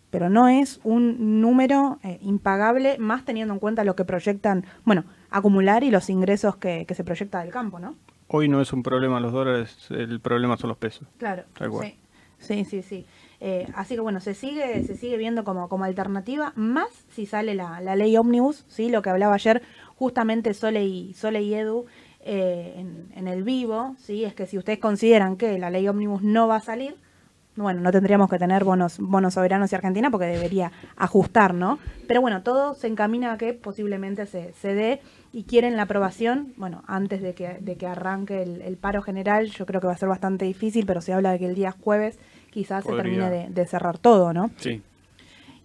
pero 0.10 0.30
no 0.30 0.48
es 0.48 0.80
un 0.84 1.42
número 1.42 2.00
eh, 2.04 2.20
impagable, 2.22 2.98
más 3.00 3.26
teniendo 3.26 3.54
en 3.54 3.60
cuenta 3.60 3.84
lo 3.84 3.96
que 3.96 4.06
proyectan, 4.06 4.66
bueno, 4.86 5.06
acumular 5.30 5.84
y 5.84 5.92
los 5.92 6.10
ingresos 6.10 6.56
que, 6.58 6.86
que, 6.86 6.96
se 6.96 7.04
proyecta 7.04 7.42
del 7.42 7.52
campo, 7.52 7.80
¿no? 7.80 7.96
Hoy 8.28 8.48
no 8.48 8.62
es 8.62 8.74
un 8.74 8.84
problema 8.84 9.20
los 9.20 9.32
dólares, 9.32 9.88
el 9.90 10.20
problema 10.20 10.58
son 10.58 10.70
los 10.70 10.78
pesos. 10.78 11.08
Claro, 11.18 11.44
sí, 11.82 11.96
sí, 12.38 12.66
sí, 12.66 12.82
sí. 12.82 13.06
Eh, 13.42 13.68
así 13.74 13.96
que 13.96 14.02
bueno, 14.02 14.20
se 14.20 14.34
sigue, 14.34 14.84
se 14.84 14.98
sigue 14.98 15.18
viendo 15.18 15.44
como, 15.44 15.70
como 15.70 15.86
alternativa, 15.86 16.52
más 16.56 16.90
si 17.10 17.26
sale 17.26 17.56
la, 17.56 17.80
la 17.80 17.96
ley 17.96 18.18
Omnibus, 18.18 18.66
¿sí? 18.68 18.90
lo 18.90 19.02
que 19.02 19.10
hablaba 19.10 19.36
ayer 19.36 19.62
justamente 19.96 20.54
Sole 20.54 20.86
y, 20.86 21.14
Sole 21.14 21.42
y 21.42 21.54
Edu 21.54 21.86
eh, 22.20 22.74
en, 22.76 23.08
en, 23.16 23.28
el 23.30 23.44
vivo, 23.44 23.96
¿sí? 23.98 24.26
es 24.26 24.34
que 24.34 24.46
si 24.46 24.58
ustedes 24.58 24.80
consideran 24.80 25.38
que 25.38 25.58
la 25.58 25.70
ley 25.70 25.88
Omnibus 25.88 26.22
no 26.22 26.50
va 26.50 26.58
a 26.58 26.62
salir, 26.62 26.98
bueno, 27.56 27.82
no 27.82 27.92
tendríamos 27.92 28.30
que 28.30 28.38
tener 28.38 28.64
bonos, 28.64 29.00
bonos 29.00 29.34
soberanos 29.34 29.72
y 29.72 29.76
Argentina 29.76 30.10
porque 30.10 30.28
debería 30.28 30.72
ajustar, 30.96 31.54
¿no? 31.54 31.80
Pero 32.08 32.22
bueno, 32.22 32.42
todo 32.42 32.74
se 32.74 32.88
encamina 32.88 33.34
a 33.34 33.38
que 33.38 33.54
posiblemente 33.54 34.26
se, 34.26 34.54
se 34.54 34.74
dé 34.74 35.02
y 35.34 35.44
quieren 35.44 35.76
la 35.76 35.84
aprobación, 35.84 36.54
bueno, 36.58 36.84
antes 36.88 37.22
de 37.22 37.34
que, 37.34 37.58
de 37.60 37.76
que 37.76 37.86
arranque 37.86 38.42
el, 38.44 38.62
el, 38.62 38.78
paro 38.78 39.02
general, 39.02 39.50
yo 39.50 39.66
creo 39.66 39.82
que 39.82 39.88
va 39.88 39.94
a 39.94 39.98
ser 39.98 40.10
bastante 40.10 40.46
difícil, 40.46 40.86
pero 40.86 41.02
se 41.02 41.14
habla 41.14 41.32
de 41.32 41.40
que 41.40 41.46
el 41.46 41.56
día 41.56 41.72
jueves 41.72 42.18
quizás 42.50 42.84
Podría. 42.84 43.04
se 43.04 43.10
termine 43.10 43.30
de, 43.30 43.50
de, 43.50 43.66
cerrar 43.68 43.98
todo, 43.98 44.34
¿no? 44.34 44.52
Sí. 44.58 44.82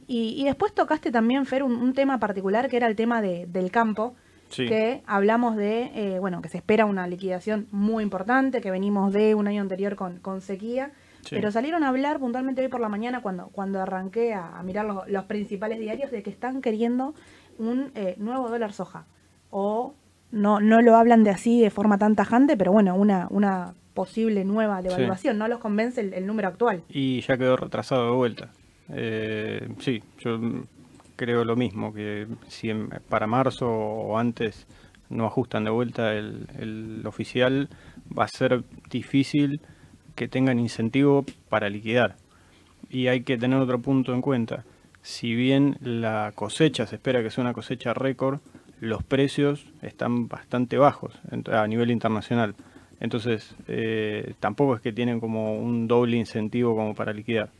Y, 0.07 0.35
y 0.37 0.45
después 0.45 0.75
tocaste 0.75 1.11
también, 1.11 1.47
Fer, 1.47 1.63
un, 1.63 1.77
un, 1.77 1.95
tema 1.95 2.19
particular 2.19 2.69
que 2.69 2.77
era 2.77 2.87
el 2.87 2.97
tema 2.97 3.23
de, 3.23 3.47
del 3.47 3.71
campo, 3.71 4.15
sí. 4.51 4.67
que 4.67 5.03
hablamos 5.07 5.57
de, 5.57 5.91
eh, 5.95 6.19
bueno, 6.19 6.43
que 6.43 6.49
se 6.49 6.59
espera 6.59 6.85
una 6.85 7.07
liquidación 7.07 7.67
muy 7.71 8.03
importante, 8.03 8.61
que 8.61 8.71
venimos 8.71 9.13
de 9.13 9.35
un 9.35 9.49
año 9.49 9.63
anterior 9.63 9.97
con, 9.97 10.19
con 10.19 10.41
sequía, 10.41 10.93
Sí. 11.25 11.37
Pero 11.37 11.51
salieron 11.51 11.85
a 11.85 11.89
hablar 11.89 12.19
puntualmente 12.19 12.63
hoy 12.63 12.69
por 12.69 12.81
la 12.81 12.89
mañana 12.89 13.23
cuando, 13.23 13.49
cuando 13.49 13.81
arranqué 13.81 14.35
a, 14.35 14.59
a 14.59 14.63
mirar 14.63 14.85
los, 14.85 15.09
los, 15.09 15.25
principales 15.25 15.79
diarios 15.79 16.11
de 16.11 16.23
que 16.23 16.31
están 16.31 16.61
queriendo 16.61 17.15
un 17.59 17.91
eh, 17.95 18.15
nuevo 18.19 18.49
dólar 18.49 18.73
soja. 18.73 19.07
O 19.51 19.95
no, 20.31 20.61
no 20.61 20.83
lo 20.83 20.97
hablan 20.97 21.25
de 21.25 21.31
así 21.31 21.61
de 21.61 21.71
forma 21.71 21.99
tan 21.99 22.17
tajante, 22.17 22.57
pero 22.57 22.73
bueno, 22.73 22.95
una, 22.97 23.29
una 23.31 23.75
posible 23.95 24.45
nueva 24.45 24.83
devaluación. 24.83 25.35
Sí. 25.35 25.39
No 25.39 25.49
los 25.49 25.61
convence 25.61 26.01
el, 26.01 26.13
el, 26.13 26.27
número 26.27 26.49
actual. 26.49 26.83
Y 26.89 27.21
ya 27.21 27.37
quedó 27.37 27.57
retrasado 27.57 28.07
de 28.07 28.17
vuelta. 28.17 28.51
Eh, 28.91 29.69
sí, 29.79 30.03
yo 30.19 30.39
creo 31.17 31.45
lo 31.45 31.57
mismo, 31.57 31.95
que 31.95 32.27
si 32.49 32.71
en, 32.71 32.89
para 33.09 33.27
marzo 33.27 33.69
o 33.69 34.19
antes 34.19 34.67
no 35.09 35.27
ajustan 35.27 35.65
de 35.65 35.71
vuelta 35.71 36.13
el, 36.13 36.49
el 36.59 37.07
oficial, 37.07 37.69
va 38.17 38.25
a 38.25 38.29
ser 38.29 38.65
difícil 38.91 39.61
que 40.15 40.29
tengan 40.29 40.59
incentivo 40.59 41.25
para 41.49 41.69
liquidar. 41.69 42.17
Y 42.91 43.09
hay 43.09 43.23
que 43.23 43.39
tener 43.39 43.59
otro 43.59 43.81
punto 43.81 44.15
en 44.15 44.21
cuenta. 44.21 44.65
Si 45.03 45.35
bien 45.35 45.77
la 45.81 46.33
cosecha 46.35 46.87
se 46.87 46.97
espera 46.97 47.23
que 47.23 47.31
sea 47.31 47.43
una 47.43 47.53
cosecha 47.53 47.95
récord, 47.95 48.41
los 48.81 49.03
precios 49.03 49.67
están 49.83 50.29
bastante 50.29 50.79
bajos 50.79 51.15
a 51.51 51.67
nivel 51.67 51.91
internacional. 51.91 52.55
Entonces, 53.01 53.55
eh, 53.69 54.35
tampoco 54.41 54.77
es 54.77 54.81
que 54.81 54.93
tienen 54.93 55.21
como 55.21 55.59
un 55.59 55.89
doble 55.89 56.17
incentivo 56.17 56.75
como 56.77 56.95
para 56.95 57.13
liquidar. 57.13 57.51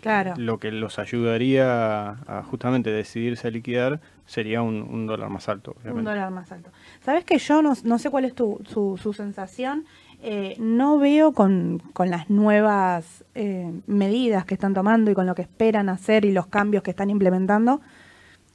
Claro. 0.00 0.34
Lo 0.36 0.58
que 0.58 0.70
los 0.70 0.98
ayudaría 0.98 2.10
a, 2.10 2.38
a 2.38 2.42
justamente 2.44 2.90
decidirse 2.90 3.48
a 3.48 3.50
liquidar 3.50 4.00
sería 4.26 4.62
un, 4.62 4.82
un 4.82 5.06
dólar 5.06 5.30
más 5.30 5.48
alto. 5.48 5.72
Obviamente. 5.72 5.98
Un 5.98 6.04
dólar 6.04 6.30
más 6.30 6.52
alto. 6.52 6.70
Sabes 7.00 7.24
que 7.24 7.38
yo 7.38 7.62
no, 7.62 7.72
no 7.82 7.98
sé 7.98 8.10
cuál 8.10 8.24
es 8.24 8.34
tu, 8.34 8.60
su, 8.68 8.98
su 9.02 9.12
sensación 9.12 9.84
eh, 10.20 10.56
no 10.58 10.98
veo 10.98 11.32
con, 11.32 11.82
con 11.92 12.10
las 12.10 12.28
nuevas 12.28 13.24
eh, 13.34 13.72
medidas 13.86 14.44
que 14.44 14.54
están 14.54 14.74
tomando 14.74 15.10
y 15.10 15.14
con 15.14 15.26
lo 15.26 15.34
que 15.34 15.42
esperan 15.42 15.88
hacer 15.88 16.24
y 16.24 16.32
los 16.32 16.46
cambios 16.46 16.82
que 16.82 16.90
están 16.90 17.08
implementando, 17.10 17.80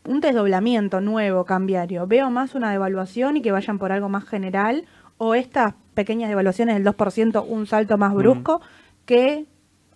un 0.06 0.20
desdoblamiento 0.20 1.00
nuevo, 1.00 1.46
cambiario. 1.46 2.06
Veo 2.06 2.30
más 2.30 2.56
una 2.56 2.72
devaluación 2.72 3.38
y 3.38 3.42
que 3.42 3.54
vayan 3.54 3.80
por 3.80 3.94
algo 3.94 4.10
más 4.10 4.26
general 4.26 4.86
o 5.18 5.36
estas 5.36 5.76
pequeñas 5.94 6.30
devaluaciones 6.30 6.76
del 6.76 6.86
2%, 6.86 7.46
un 7.48 7.66
salto 7.66 7.98
más 7.98 8.14
brusco, 8.14 8.62
que 9.06 9.46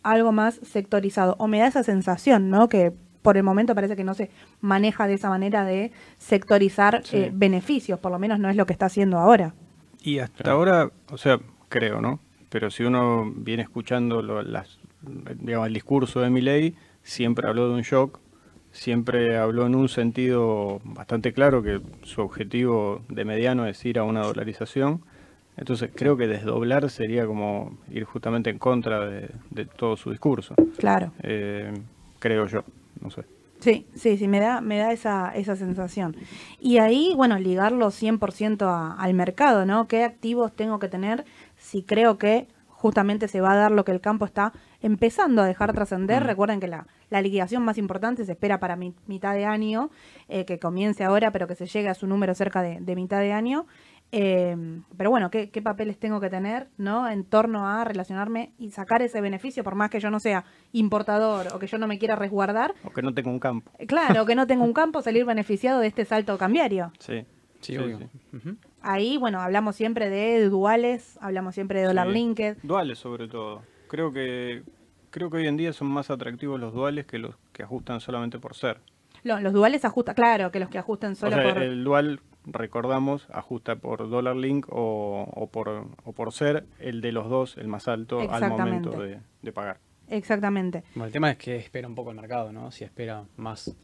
algo 0.04 0.32
más 0.32 0.62
sectorizado. 0.64 1.36
O 1.38 1.48
me 1.48 1.60
da 1.60 1.68
esa 1.68 1.84
sensación, 1.84 2.50
¿no? 2.50 2.70
Que 2.70 2.94
por 3.22 3.36
el 3.36 3.44
momento 3.44 3.76
parece 3.76 3.98
que 3.98 4.06
no 4.06 4.14
se 4.14 4.32
maneja 4.62 5.06
de 5.06 5.16
esa 5.16 5.28
manera 5.28 5.66
de 5.66 5.92
sectorizar 6.18 7.04
eh, 7.12 7.30
beneficios, 7.34 8.00
por 8.00 8.14
lo 8.14 8.20
menos 8.20 8.40
no 8.40 8.50
es 8.50 8.56
lo 8.56 8.66
que 8.66 8.72
está 8.72 8.86
haciendo 8.86 9.18
ahora. 9.18 9.54
Y 10.02 10.20
hasta 10.20 10.52
ahora, 10.52 10.92
o 11.12 11.18
sea, 11.18 11.40
creo, 11.70 12.02
¿no? 12.02 12.20
Pero 12.50 12.72
si 12.72 12.84
uno 12.84 13.32
viene 13.36 13.64
escuchando 13.64 14.22
las, 14.22 14.80
digamos, 15.02 15.68
el 15.68 15.74
discurso 15.74 16.22
de 16.22 16.30
Milley, 16.30 16.76
siempre 17.04 17.48
habló 17.48 17.68
de 17.68 17.76
un 17.76 17.82
shock, 17.82 18.20
siempre 18.72 19.38
habló 19.38 19.66
en 19.66 19.76
un 19.76 19.90
sentido 19.90 20.80
bastante 20.84 21.34
claro 21.34 21.64
que 21.64 21.82
su 22.04 22.22
objetivo 22.22 23.02
de 23.10 23.26
mediano 23.26 23.68
es 23.68 23.84
ir 23.86 24.00
a 24.00 24.04
una 24.04 24.22
dolarización. 24.22 25.02
Entonces 25.58 25.90
creo 25.94 26.18
que 26.18 26.28
desdoblar 26.28 26.90
sería 26.90 27.26
como 27.26 27.78
ir 27.90 28.04
justamente 28.04 28.52
en 28.52 28.60
contra 28.60 29.08
de, 29.08 29.66
todo 29.76 29.98
su 29.98 30.12
discurso. 30.12 30.56
Claro. 30.78 31.12
Eh, 31.24 31.74
creo 32.20 32.46
yo 32.46 32.64
no 33.02 33.10
sé. 33.10 33.24
Sí, 33.60 33.88
sí, 33.96 34.18
sí, 34.18 34.28
me 34.28 34.40
da, 34.40 34.62
me 34.62 34.78
da 34.78 34.92
esa, 34.92 35.32
esa 35.34 35.56
sensación. 35.56 36.16
Y 36.60 36.78
ahí, 36.78 37.14
bueno, 37.16 37.40
ligarlo 37.40 37.90
100% 37.90 38.96
al 38.98 39.14
mercado, 39.16 39.66
¿no? 39.66 39.88
¿Qué 39.88 40.04
activos 40.04 40.56
tengo 40.56 40.78
que 40.78 40.88
tener 40.88 41.26
si 41.68 41.84
creo 41.84 42.18
que 42.18 42.48
justamente 42.70 43.28
se 43.28 43.42
va 43.42 43.52
a 43.54 43.56
dar 43.56 43.72
lo 43.72 43.84
que 43.84 43.92
el 43.92 44.00
campo 44.00 44.26
está 44.26 44.54
empezando 44.82 45.42
a 45.42 45.46
dejar 45.46 45.74
trascender? 45.74 46.24
Mm. 46.24 46.28
Recuerden 46.28 46.60
que 46.60 46.68
la, 46.68 46.88
la, 47.10 47.22
liquidación 47.22 47.64
más 47.64 47.78
importante 47.78 48.24
se 48.24 48.32
espera 48.32 48.60
para 48.60 48.78
mitad 48.78 49.34
de 49.34 49.46
año, 49.46 49.90
eh, 50.30 50.46
que 50.46 50.60
comience 50.60 51.04
ahora, 51.04 51.32
pero 51.32 51.48
que 51.48 51.56
se 51.56 51.66
llegue 51.66 51.90
a 51.90 51.94
su 51.94 52.08
número 52.08 52.34
cerca 52.36 52.62
de, 52.62 52.80
de 52.80 52.96
mitad 52.96 53.20
de 53.20 53.34
año. 53.34 53.66
Em, 54.12 54.84
pero 54.96 55.10
bueno, 55.10 55.30
¿qué, 55.30 55.50
papeles 55.62 55.98
tengo 56.00 56.22
que 56.22 56.30
tener 56.30 56.70
¿no? 56.78 57.10
en 57.10 57.26
torno 57.26 57.68
a 57.68 57.84
relacionarme 57.84 58.54
y 58.58 58.72
sacar 58.72 59.02
ese 59.02 59.20
beneficio, 59.20 59.66
por 59.66 59.76
más 59.76 59.90
que 59.90 60.00
yo 60.00 60.10
no 60.10 60.22
sea 60.22 60.46
importador 60.72 61.48
o 61.54 61.60
que 61.60 61.68
yo 61.68 61.78
no 61.78 61.88
me 61.88 62.00
quiera 62.00 62.16
resguardar? 62.16 62.74
O 62.86 62.92
que 62.92 63.02
no 63.02 63.14
tenga 63.14 63.30
un 63.30 63.40
campo. 63.40 63.70
Eh, 63.80 63.86
claro, 63.86 64.26
que 64.26 64.36
no 64.36 64.48
tenga 64.48 64.64
un 64.64 64.72
campo, 64.72 65.02
salir 65.02 65.26
beneficiado 65.26 65.82
de 65.82 65.88
este 65.88 66.06
salto 66.06 66.38
cambiario. 66.38 66.94
Sí, 67.00 67.26
sí, 67.60 67.76
Ahí, 68.82 69.18
bueno, 69.18 69.42
hablamos 69.42 69.76
siempre 69.76 70.10
de 70.10 70.48
duales, 70.50 71.18
hablamos 71.22 71.56
siempre 71.56 71.80
de 71.80 71.88
dólar 71.88 72.08
linked. 72.08 72.58
Duales 72.64 73.00
sobre 73.00 73.28
todo. 73.28 73.64
Creo 73.88 74.14
que, 74.14 74.64
creo 75.10 75.30
que 75.30 75.38
hoy 75.38 75.48
en 75.48 75.58
día 75.58 75.74
son 75.74 75.88
más 75.88 76.10
atractivos 76.10 76.60
los 76.60 76.74
duales 76.74 77.06
que 77.06 77.18
los 77.18 77.36
que 77.54 77.64
ajustan 77.64 78.00
solamente 78.00 78.40
por 78.40 78.56
ser. 78.56 78.80
Los, 79.24 79.52
duales 79.52 79.84
ajustan, 79.84 80.16
claro, 80.16 80.52
que 80.52 80.60
los 80.60 80.70
que 80.70 80.78
ajustan 80.78 81.16
solo 81.16 81.36
por... 81.36 81.62
El 81.62 81.84
dual 81.84 82.22
recordamos, 82.46 83.28
ajusta 83.32 83.76
por 83.76 84.10
dólar 84.10 84.36
link 84.36 84.68
o, 84.70 85.50
por, 85.52 85.88
o 86.04 86.14
por 86.14 86.32
ser 86.32 86.66
el 86.80 87.02
de 87.02 87.12
los 87.12 87.30
dos 87.30 87.58
el 87.58 87.68
más 87.68 87.88
alto 87.88 88.20
al 88.20 88.50
momento 88.50 88.92
de, 89.02 89.52
pagar. 89.52 89.80
Exactamente. 90.10 90.84
Bueno, 90.96 91.08
el 91.08 91.12
tema 91.12 91.32
es 91.32 91.38
que 91.38 91.58
espera 91.58 91.88
un 91.88 91.96
poco 91.96 92.12
el 92.12 92.16
mercado, 92.16 92.54
¿no? 92.54 92.72
Si 92.72 92.86
espera 92.86 93.26
más 93.36 93.76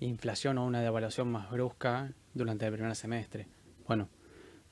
inflación 0.00 0.58
o 0.58 0.66
una 0.66 0.80
devaluación 0.80 1.30
más 1.30 1.50
brusca 1.50 2.10
durante 2.34 2.66
el 2.66 2.72
primer 2.72 2.94
semestre. 2.96 3.46
Bueno, 3.86 4.08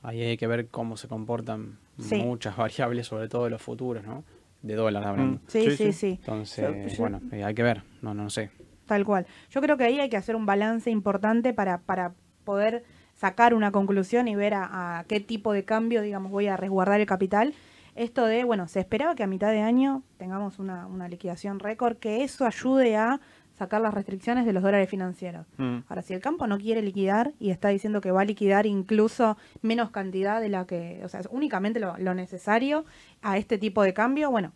ahí 0.02 0.22
hay 0.22 0.36
que 0.36 0.46
ver 0.46 0.68
cómo 0.68 0.96
se 0.96 1.08
comportan 1.08 1.78
muchas 1.96 2.56
variables, 2.56 3.06
sobre 3.06 3.28
todo 3.28 3.44
de 3.44 3.50
los 3.50 3.62
futuros, 3.62 4.04
¿no? 4.04 4.24
De 4.62 4.74
dólar 4.74 5.04
hablando. 5.04 5.38
Mm. 5.38 5.40
Sí, 5.46 5.70
sí, 5.76 5.92
sí, 5.92 6.18
Entonces, 6.20 6.98
bueno, 6.98 7.20
eh, 7.32 7.44
hay 7.44 7.54
que 7.54 7.62
ver, 7.62 7.82
no, 8.02 8.12
no, 8.12 8.28
sé. 8.28 8.50
Tal 8.86 9.04
cual. 9.04 9.26
Yo 9.50 9.60
creo 9.60 9.76
que 9.76 9.84
ahí 9.84 10.00
hay 10.00 10.10
que 10.10 10.16
hacer 10.16 10.36
un 10.36 10.44
balance 10.44 10.90
importante 10.90 11.54
para, 11.54 11.78
para 11.78 12.12
poder 12.44 12.84
sacar 13.20 13.52
una 13.52 13.70
conclusión 13.70 14.28
y 14.28 14.34
ver 14.34 14.54
a, 14.54 15.04
qué 15.06 15.20
tipo 15.20 15.52
de 15.52 15.64
cambio, 15.64 16.00
digamos, 16.00 16.32
voy 16.32 16.46
a 16.46 16.56
resguardar 16.56 17.00
el 17.00 17.06
capital. 17.06 17.52
Esto 17.94 18.24
de, 18.24 18.44
bueno, 18.44 18.66
se 18.66 18.80
esperaba 18.80 19.14
que 19.14 19.22
a 19.22 19.26
mitad 19.26 19.50
de 19.50 19.60
año 19.60 20.02
tengamos 20.16 20.58
una, 20.58 21.08
liquidación 21.08 21.58
récord, 21.58 21.98
que 21.98 22.24
eso 22.24 22.46
ayude 22.46 22.96
a 22.96 23.20
sacar 23.60 23.82
las 23.82 23.92
restricciones 23.92 24.46
de 24.46 24.54
los 24.54 24.62
dólares 24.62 24.88
financieros. 24.88 25.46
Mm. 25.58 25.80
Ahora, 25.86 26.00
si 26.00 26.14
el 26.14 26.20
campo 26.20 26.46
no 26.46 26.56
quiere 26.56 26.80
liquidar 26.80 27.34
y 27.38 27.50
está 27.50 27.68
diciendo 27.68 28.00
que 28.00 28.10
va 28.10 28.22
a 28.22 28.24
liquidar 28.24 28.64
incluso 28.64 29.36
menos 29.60 29.90
cantidad 29.90 30.40
de 30.40 30.48
la 30.48 30.66
que, 30.66 31.02
o 31.04 31.08
sea, 31.10 31.20
únicamente 31.28 31.78
lo, 31.78 32.14
necesario 32.14 32.86
a 33.20 33.36
este 33.36 33.58
tipo 33.58 33.82
de 33.82 33.92
cambio, 33.92 34.30
bueno, 34.30 34.52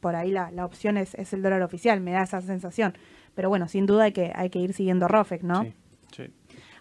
por 0.00 0.16
ahí 0.16 0.30
la, 0.30 0.50
opción 0.66 0.98
es, 0.98 1.14
es, 1.14 1.32
el 1.32 1.40
dólar 1.40 1.62
oficial, 1.62 2.02
me 2.02 2.12
da 2.12 2.24
esa 2.24 2.42
sensación. 2.42 2.92
Pero 3.34 3.48
bueno, 3.48 3.68
sin 3.68 3.86
duda 3.86 4.04
hay 4.04 4.12
que, 4.12 4.32
hay 4.34 4.50
que 4.50 4.58
ir 4.58 4.74
siguiendo 4.74 5.08
ROFEC, 5.08 5.42
¿no? 5.42 5.62
Sí. 5.62 5.72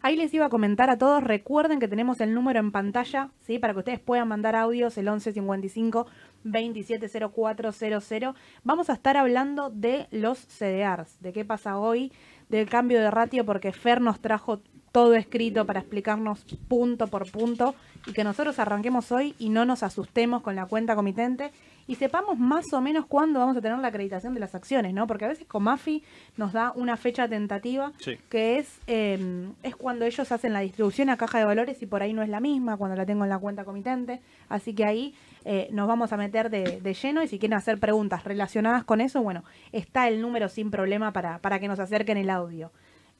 Ahí 0.03 0.15
les 0.15 0.33
iba 0.33 0.47
a 0.47 0.49
comentar 0.49 0.89
a 0.89 0.97
todos, 0.97 1.23
recuerden 1.23 1.79
que 1.79 1.87
tenemos 1.87 2.21
el 2.21 2.33
número 2.33 2.59
en 2.59 2.71
pantalla, 2.71 3.29
¿sí? 3.41 3.59
Para 3.59 3.73
que 3.73 3.79
ustedes 3.79 3.99
puedan 3.99 4.27
mandar 4.27 4.55
audios, 4.55 4.97
el 4.97 5.05
1155 5.05 6.07
270400. 6.43 8.35
Vamos 8.63 8.89
a 8.89 8.93
estar 8.93 9.15
hablando 9.15 9.69
de 9.69 10.07
los 10.09 10.39
CDRs, 10.39 11.21
de 11.21 11.33
qué 11.33 11.45
pasa 11.45 11.77
hoy, 11.77 12.11
del 12.49 12.67
cambio 12.67 12.99
de 12.99 13.11
ratio, 13.11 13.45
porque 13.45 13.71
Fer 13.71 14.01
nos 14.01 14.19
trajo 14.19 14.61
todo 14.91 15.13
escrito 15.15 15.65
para 15.65 15.79
explicarnos 15.79 16.43
punto 16.67 17.07
por 17.07 17.29
punto 17.31 17.75
y 18.05 18.13
que 18.13 18.23
nosotros 18.23 18.59
arranquemos 18.59 19.11
hoy 19.11 19.35
y 19.39 19.49
no 19.49 19.65
nos 19.65 19.83
asustemos 19.83 20.41
con 20.41 20.55
la 20.55 20.65
cuenta 20.65 20.95
comitente 20.95 21.51
y 21.87 21.95
sepamos 21.95 22.37
más 22.37 22.71
o 22.73 22.81
menos 22.81 23.05
cuándo 23.05 23.39
vamos 23.39 23.57
a 23.57 23.61
tener 23.61 23.77
la 23.79 23.87
acreditación 23.87 24.33
de 24.33 24.39
las 24.39 24.55
acciones, 24.55 24.93
¿no? 24.93 25.07
Porque 25.07 25.25
a 25.25 25.27
veces 25.27 25.45
Comafi 25.47 26.03
nos 26.37 26.53
da 26.53 26.71
una 26.75 26.95
fecha 26.95 27.27
tentativa 27.27 27.91
que 28.29 28.59
es, 28.59 28.79
em, 28.87 29.53
es 29.63 29.75
cuando 29.75 30.05
ellos 30.05 30.31
hacen 30.31 30.53
la 30.53 30.61
distribución 30.61 31.09
a 31.09 31.17
caja 31.17 31.39
de 31.39 31.45
valores 31.45 31.81
y 31.81 31.85
por 31.85 32.01
ahí 32.01 32.13
no 32.13 32.21
es 32.21 32.29
la 32.29 32.39
misma, 32.39 32.77
cuando 32.77 32.95
la 32.95 33.05
tengo 33.05 33.23
en 33.23 33.29
la 33.29 33.39
cuenta 33.39 33.65
comitente. 33.65 34.21
Así 34.47 34.73
que 34.73 34.85
ahí 34.85 35.15
eh, 35.43 35.69
nos 35.71 35.87
vamos 35.87 36.13
a 36.13 36.17
meter 36.17 36.49
de, 36.49 36.93
lleno 36.93 37.23
y 37.23 37.27
si 37.27 37.39
quieren 37.39 37.57
hacer 37.57 37.79
preguntas 37.79 38.23
relacionadas 38.23 38.83
con 38.83 39.01
eso, 39.01 39.21
bueno, 39.21 39.43
está 39.71 40.07
el 40.07 40.21
número 40.21 40.49
sin 40.49 40.71
problema 40.71 41.11
para, 41.11 41.39
para 41.39 41.59
que 41.59 41.67
nos 41.67 41.79
acerquen 41.79 42.17
el 42.17 42.29
audio. 42.29 42.71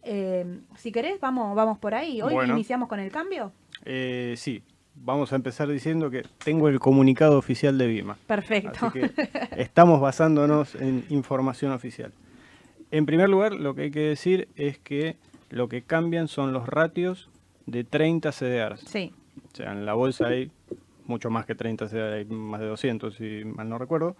Em, 0.04 0.62
si 0.76 0.92
querés, 0.92 1.20
vamos, 1.20 1.56
vamos 1.56 1.78
por 1.78 1.94
ahí. 1.94 2.22
¿Hoy 2.22 2.36
iniciamos 2.50 2.90
con 2.90 3.00
el 3.00 3.12
cambio? 3.12 3.52
Eh, 3.86 4.36
sí, 4.38 4.64
vamos 4.96 5.32
a 5.34 5.36
empezar 5.36 5.68
diciendo 5.68 6.10
que 6.10 6.24
tengo 6.44 6.68
el 6.68 6.80
comunicado 6.80 7.38
oficial 7.38 7.78
de 7.78 7.88
Bima. 7.88 8.18
Perfecto. 8.28 8.88
Así 8.88 9.00
que 9.00 9.12
estamos 9.58 10.02
basándonos 10.02 10.76
en 10.76 11.06
información 11.10 11.72
oficial. 11.72 12.12
En 12.92 13.06
primer 13.06 13.30
lugar, 13.30 13.54
lo 13.54 13.74
que 13.74 13.84
hay 13.84 13.92
que 13.92 14.02
decir 14.02 14.50
es 14.56 14.78
que 14.78 15.18
lo 15.50 15.70
que 15.70 15.82
cambian 15.82 16.28
son 16.28 16.54
los 16.54 16.68
ratios 16.68 17.30
de 17.66 17.84
30 17.84 18.32
CDRs. 18.32 18.82
Sí. 18.82 19.14
O 19.52 19.56
sea, 19.56 19.72
en 19.72 19.86
la 19.86 19.94
bolsa 19.94 20.28
hay 20.28 20.52
mucho 21.06 21.30
más 21.30 21.46
que 21.46 21.56
30 21.56 21.88
CDRs, 21.88 22.14
hay 22.14 22.26
más 22.26 22.60
de 22.60 22.68
200 22.68 23.16
si 23.16 23.44
mal 23.46 23.70
no 23.70 23.78
recuerdo. 23.78 24.16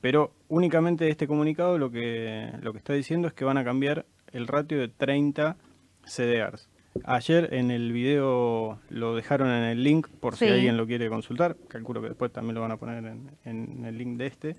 Pero 0.00 0.32
únicamente 0.48 1.08
este 1.08 1.28
comunicado 1.28 1.78
lo 1.78 1.90
que, 1.90 2.50
lo 2.60 2.72
que 2.72 2.78
está 2.78 2.92
diciendo 2.92 3.28
es 3.28 3.34
que 3.34 3.44
van 3.44 3.56
a 3.56 3.64
cambiar 3.64 4.04
el 4.32 4.46
ratio 4.46 4.78
de 4.78 4.88
30 4.88 5.56
CDRs. 6.04 6.68
Ayer 7.04 7.54
en 7.54 7.70
el 7.70 7.92
video 7.92 8.78
lo 8.90 9.14
dejaron 9.14 9.48
en 9.48 9.64
el 9.64 9.82
link 9.82 10.08
por 10.08 10.36
si 10.36 10.46
alguien 10.46 10.76
lo 10.76 10.86
quiere 10.86 11.08
consultar. 11.08 11.56
Calculo 11.68 12.02
que 12.02 12.08
después 12.08 12.32
también 12.32 12.54
lo 12.54 12.60
van 12.60 12.72
a 12.72 12.76
poner 12.76 13.04
en, 13.44 13.84
el 13.84 13.96
link 13.96 14.18
de 14.18 14.26
este. 14.26 14.56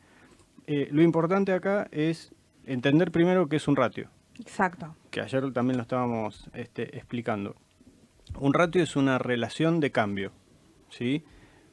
Eh, 0.66 0.88
lo 0.92 1.04
importante 1.04 1.54
acá 1.54 1.88
es 1.92 2.34
entender 2.66 3.12
primero 3.12 3.48
qué 3.48 3.58
es 3.58 3.68
un 3.68 3.76
ratio. 3.76 4.10
Exacto. 4.40 4.96
Que 5.12 5.22
ayer 5.22 5.52
también 5.54 5.78
lo 5.78 5.84
estábamos 5.84 6.50
este, 6.54 6.98
explicando. 6.98 7.56
Un 8.40 8.54
ratio 8.54 8.82
es 8.82 8.96
una 8.96 9.20
relación 9.20 9.80
de 9.80 9.92
cambio. 9.92 10.32
¿sí? 10.90 11.24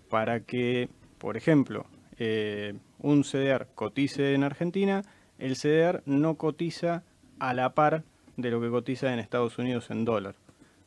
Para 0.09 0.41
que, 0.41 0.89
por 1.19 1.37
ejemplo, 1.37 1.87
eh, 2.19 2.75
un 2.99 3.23
CDR 3.23 3.69
cotice 3.75 4.35
en 4.35 4.45
Argentina, 4.45 5.03
el 5.39 5.57
CDR 5.57 6.03
no 6.05 6.35
cotiza 6.35 7.05
a 7.41 7.55
la 7.55 7.75
par 7.75 8.05
de 8.37 8.51
lo 8.51 8.61
que 8.61 8.71
cotiza 8.71 9.13
en 9.13 9.19
Estados 9.19 9.59
Unidos 9.59 9.91
en 9.91 10.05
dólar. 10.05 10.37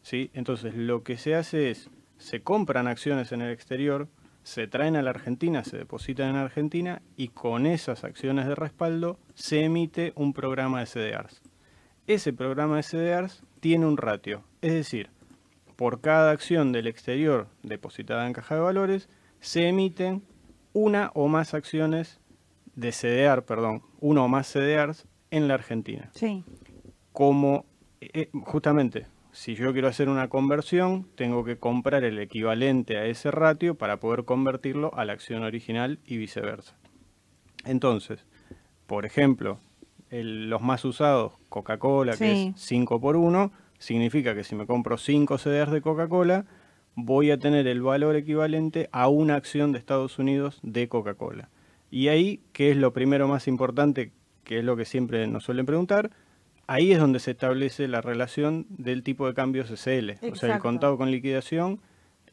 ¿sí? 0.02 0.32
Entonces 0.34 0.76
lo 0.76 1.04
que 1.04 1.18
se 1.18 1.36
hace 1.36 1.70
es, 1.72 1.90
se 2.18 2.42
compran 2.42 2.88
acciones 2.88 3.32
en 3.32 3.42
el 3.42 3.52
exterior, 3.52 4.08
se 4.44 4.68
traen 4.68 4.96
a 4.96 5.02
la 5.02 5.10
Argentina, 5.10 5.64
se 5.64 5.78
depositan 5.78 6.32
en 6.32 6.36
Argentina 6.36 7.02
y 7.16 7.30
con 7.30 7.66
esas 7.66 8.04
acciones 8.04 8.48
de 8.48 8.56
respaldo 8.56 9.18
se 9.34 9.64
emite 9.64 10.14
un 10.16 10.34
programa 10.34 10.80
de 10.80 10.86
CDRs. 10.86 11.42
Ese 12.08 12.34
programa 12.34 12.78
de 12.78 12.84
CDRs 12.84 13.44
tiene 13.60 13.86
un 13.86 13.98
ratio, 13.98 14.44
es 14.62 14.74
decir, 14.74 15.10
por 15.78 16.02
cada 16.02 16.32
acción 16.32 16.72
del 16.72 16.88
exterior 16.88 17.48
depositada 17.64 18.28
en 18.28 18.34
caja 18.34 18.56
de 18.56 18.62
valores, 18.62 19.10
se 19.40 19.68
emiten 19.68 20.24
una 20.74 21.12
o 21.14 21.28
más 21.28 21.54
acciones 21.54 22.20
de 22.76 22.92
CDR, 22.92 23.44
perdón, 23.44 23.84
uno 24.00 24.26
o 24.26 24.28
más 24.28 24.48
CDRs 24.52 25.06
en 25.34 25.48
la 25.48 25.56
Argentina. 25.56 26.10
Sí. 26.14 26.44
Como 27.12 27.66
eh, 28.02 28.10
eh, 28.14 28.30
justamente, 28.44 29.08
si 29.32 29.56
yo 29.56 29.74
quiero 29.74 29.88
hacer 29.88 30.10
una 30.10 30.28
conversión, 30.28 31.08
tengo 31.16 31.44
que 31.44 31.58
comprar 31.58 32.04
el 32.04 32.20
equivalente 32.20 32.98
a 32.98 33.06
ese 33.06 33.32
ratio 33.32 33.76
para 33.76 33.98
poder 33.98 34.26
convertirlo 34.26 34.94
a 34.96 35.06
la 35.06 35.14
acción 35.14 35.44
original 35.44 36.00
y 36.06 36.18
viceversa. 36.18 36.76
Entonces, 37.66 38.26
por 38.88 39.06
ejemplo, 39.06 39.60
los 40.12 40.62
más 40.62 40.86
usados, 40.86 41.34
Coca-Cola, 41.50 42.16
que 42.18 42.50
es 42.50 42.62
5 42.62 43.00
por 43.00 43.16
1, 43.16 43.52
significa 43.80 44.36
que 44.36 44.44
si 44.44 44.56
me 44.56 44.68
compro 44.68 44.98
5 44.98 45.38
CDRs 45.38 45.72
de 45.72 45.82
Coca-Cola, 45.82 46.46
voy 46.96 47.32
a 47.32 47.40
tener 47.40 47.68
el 47.68 47.82
valor 47.82 48.16
equivalente 48.16 48.90
a 48.92 49.08
una 49.08 49.36
acción 49.36 49.72
de 49.72 49.80
Estados 49.80 50.20
Unidos 50.20 50.60
de 50.62 50.88
Coca-Cola. 50.88 51.50
Y 51.90 52.10
ahí, 52.10 52.42
que 52.52 52.70
es 52.70 52.78
lo 52.78 52.94
primero 52.94 53.28
más 53.28 53.48
importante, 53.48 54.12
que 54.44 54.60
es 54.60 54.66
lo 54.66 54.76
que 54.76 54.86
siempre 54.86 55.26
nos 55.28 55.44
suelen 55.44 55.66
preguntar, 55.66 56.12
ahí 56.68 56.92
es 56.92 57.00
donde 57.00 57.20
se 57.20 57.32
establece 57.32 57.88
la 57.88 58.02
relación 58.02 58.66
del 58.70 59.04
tipo 59.04 59.28
de 59.28 59.34
cambio 59.34 59.64
CCL. 59.64 60.32
O 60.32 60.36
sea, 60.36 60.56
el 60.56 60.60
contado 60.60 60.98
con 60.98 61.12
liquidación 61.12 61.80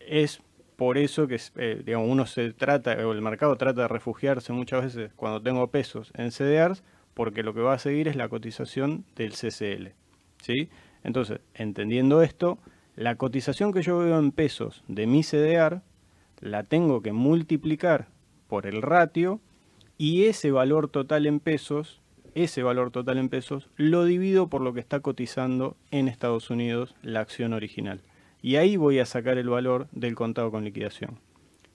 es 0.00 0.42
por 0.76 0.96
eso 0.96 1.26
que 1.26 1.38
eh, 1.56 1.82
digamos, 1.84 2.08
uno 2.08 2.26
se 2.26 2.52
trata, 2.52 2.92
o 3.06 3.12
el 3.12 3.20
mercado 3.20 3.56
trata 3.56 3.82
de 3.82 3.88
refugiarse 3.88 4.52
muchas 4.52 4.82
veces 4.82 5.12
cuando 5.14 5.42
tengo 5.42 5.66
pesos 5.68 6.10
en 6.14 6.30
CDRs, 6.30 6.82
porque 7.14 7.42
lo 7.42 7.52
que 7.52 7.60
va 7.60 7.74
a 7.74 7.78
seguir 7.78 8.08
es 8.08 8.16
la 8.16 8.28
cotización 8.28 9.04
del 9.14 9.32
CCL. 9.32 9.88
¿sí? 10.42 10.70
Entonces, 11.04 11.40
entendiendo 11.54 12.22
esto, 12.22 12.58
la 12.96 13.16
cotización 13.16 13.72
que 13.72 13.82
yo 13.82 13.98
veo 13.98 14.18
en 14.18 14.32
pesos 14.32 14.82
de 14.88 15.06
mi 15.06 15.22
CDR 15.22 15.82
la 16.40 16.62
tengo 16.62 17.02
que 17.02 17.12
multiplicar 17.12 18.08
por 18.48 18.66
el 18.66 18.82
ratio 18.82 19.40
y 19.98 20.24
ese 20.24 20.50
valor 20.50 20.88
total 20.88 21.26
en 21.26 21.40
pesos, 21.40 21.99
ese 22.34 22.62
valor 22.62 22.90
total 22.90 23.18
en 23.18 23.28
pesos, 23.28 23.68
lo 23.76 24.04
divido 24.04 24.48
por 24.48 24.60
lo 24.60 24.72
que 24.72 24.80
está 24.80 25.00
cotizando 25.00 25.76
en 25.90 26.08
Estados 26.08 26.50
Unidos 26.50 26.94
la 27.02 27.20
acción 27.20 27.52
original 27.52 28.02
y 28.42 28.56
ahí 28.56 28.76
voy 28.76 28.98
a 28.98 29.06
sacar 29.06 29.38
el 29.38 29.48
valor 29.48 29.88
del 29.92 30.14
contado 30.14 30.50
con 30.50 30.64
liquidación. 30.64 31.18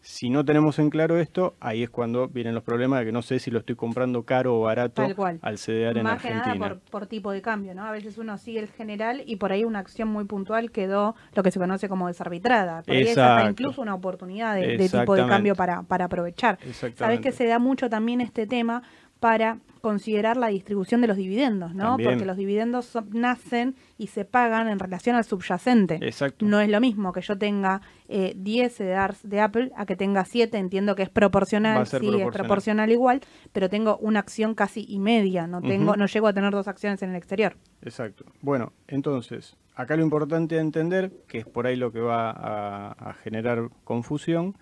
Si 0.01 0.29
no 0.29 0.45
tenemos 0.45 0.77
en 0.77 0.91
claro 0.91 1.17
esto, 1.17 1.55
ahí 1.59 1.81
es 1.81 1.89
cuando 1.89 2.27
vienen 2.27 2.53
los 2.53 2.63
problemas 2.63 2.99
de 2.99 3.07
que 3.07 3.11
no 3.11 3.23
sé 3.23 3.39
si 3.39 3.49
lo 3.49 3.57
estoy 3.57 3.73
comprando 3.73 4.21
caro 4.21 4.55
o 4.55 4.61
barato 4.61 5.01
al 5.01 5.57
CDR 5.57 5.97
en 5.97 6.05
Argentina. 6.05 6.43
Más 6.43 6.53
que 6.53 6.59
nada 6.59 6.77
por, 6.91 7.07
tipo 7.07 7.31
de 7.31 7.41
cambio, 7.41 7.73
¿no? 7.73 7.85
A 7.85 7.91
veces 7.91 8.19
uno 8.19 8.37
sigue 8.37 8.59
el 8.59 8.67
general 8.67 9.23
y 9.25 9.37
por 9.37 9.51
ahí 9.51 9.63
una 9.63 9.79
acción 9.79 10.09
muy 10.09 10.25
puntual 10.25 10.69
quedó 10.69 11.15
lo 11.33 11.41
que 11.41 11.49
se 11.49 11.57
conoce 11.57 11.89
como 11.89 12.07
desarbitrada. 12.07 12.83
Por 12.83 12.95
ahí 12.95 13.01
es 13.01 13.17
incluso 13.49 13.81
una 13.81 13.95
oportunidad 13.95 14.53
de, 14.53 14.77
tipo 14.77 15.15
de 15.15 15.25
cambio 15.25 15.55
para, 15.55 15.81
para 15.81 16.05
aprovechar. 16.05 16.59
Sabes 16.93 17.19
que 17.19 17.31
se 17.31 17.47
da 17.47 17.57
mucho 17.57 17.89
también 17.89 18.21
este 18.21 18.45
tema 18.45 18.83
para 19.19 19.59
considerar 19.81 20.35
la 20.35 20.47
distribución 20.47 21.01
de 21.01 21.07
los 21.07 21.15
dividendos, 21.15 21.75
¿no? 21.75 21.97
Porque 21.97 22.25
los 22.25 22.37
dividendos 22.37 22.97
nacen 23.11 23.75
y 23.99 24.07
se 24.07 24.25
pagan 24.25 24.67
en 24.67 24.79
relación 24.79 25.15
al 25.15 25.23
subyacente. 25.25 25.99
Exacto. 26.01 26.43
No 26.43 26.59
es 26.59 26.69
lo 26.69 26.81
mismo 26.81 27.13
que 27.13 27.21
yo 27.21 27.37
tenga 27.37 27.81
eh, 28.07 28.33
10 28.35 28.81
ARS 28.81 29.29
de 29.29 29.41
Apple 29.41 29.71
a 29.75 29.85
que 29.85 29.95
tenga 29.95 30.25
7, 30.25 30.57
entiendo 30.57 30.95
que 30.95 31.03
es 31.03 31.09
proporcional, 31.09 31.85
sí, 31.85 31.97
es 32.19 32.31
proporcional 32.31 32.91
igual, 32.91 33.21
pero 33.53 33.69
tengo 33.69 33.97
una 33.97 34.21
acción 34.21 34.55
casi 34.55 34.87
y 34.89 34.97
media, 34.97 35.45
no 35.45 35.61
tengo, 35.61 35.95
no 35.95 36.07
llego 36.07 36.27
a 36.27 36.33
tener 36.33 36.51
dos 36.51 36.67
acciones 36.67 37.03
en 37.03 37.11
el 37.11 37.15
exterior. 37.15 37.55
Exacto. 37.83 38.25
Bueno, 38.41 38.73
entonces, 38.87 39.55
acá 39.75 39.95
lo 39.95 40.01
importante 40.01 40.55
de 40.55 40.61
entender, 40.61 41.11
que 41.27 41.37
es 41.37 41.45
por 41.45 41.67
ahí 41.67 41.75
lo 41.75 41.91
que 41.91 41.99
va 41.99 42.31
a 42.31 43.13
generar 43.21 43.69
confusión, 43.83 44.57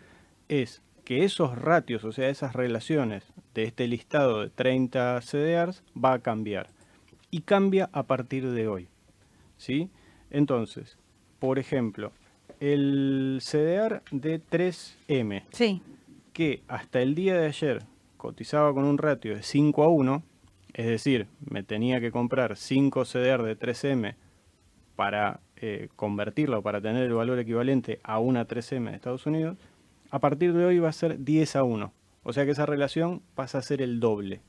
es 0.50 0.82
que 1.04 1.24
esos 1.24 1.58
ratios, 1.58 2.04
o 2.04 2.12
sea, 2.12 2.30
esas 2.30 2.54
relaciones 2.54 3.24
de 3.54 3.64
este 3.64 3.88
listado 3.88 4.42
de 4.42 4.50
30 4.50 5.22
CDRs 5.22 5.84
va 5.94 6.14
a 6.14 6.20
cambiar. 6.20 6.68
Y 7.30 7.42
cambia 7.42 7.90
a 7.94 8.04
partir 8.04 8.50
de 8.52 8.68
hoy. 8.68 8.88
¿sí? 9.58 9.90
Entonces, 10.30 10.98
por 11.40 11.60
ejemplo, 11.60 12.12
el 12.60 13.40
CDR 13.42 14.02
de 14.12 14.42
3M, 14.42 15.44
sí. 15.52 15.82
que 16.32 16.64
hasta 16.68 17.02
el 17.02 17.16
día 17.16 17.38
de 17.38 17.48
ayer 17.48 17.84
cotizaba 18.18 18.74
con 18.74 18.86
un 18.86 18.98
ratio 18.98 19.36
de 19.36 19.44
5 19.44 19.84
a 19.84 19.88
1, 19.88 20.24
es 20.74 20.86
decir, 20.86 21.28
me 21.50 21.64
tenía 21.64 22.00
que 22.00 22.12
comprar 22.12 22.56
5 22.56 23.06
CDR 23.06 23.44
de 23.44 23.58
3M 23.58 24.16
para 24.96 25.40
eh, 25.58 25.90
convertirlo, 25.96 26.62
para 26.62 26.82
tener 26.82 27.04
el 27.04 27.14
valor 27.14 27.40
equivalente 27.40 28.00
a 28.04 28.20
una 28.20 28.48
3M 28.48 28.90
de 28.90 28.96
Estados 28.96 29.26
Unidos, 29.26 29.58
a 30.14 30.20
partir 30.20 30.54
de 30.54 30.64
hoy 30.64 30.78
va 30.78 30.90
a 30.90 30.94
ser 30.94 31.24
10 31.24 31.56
a 31.56 31.64
1. 31.64 31.92
O 32.22 32.34
sea 32.34 32.46
que 32.46 32.52
esa 32.52 32.68
relación 32.68 33.24
pasa 33.34 33.58
a 33.58 33.64
ser 33.64 33.82
el 33.82 34.00
doble. 34.00 34.42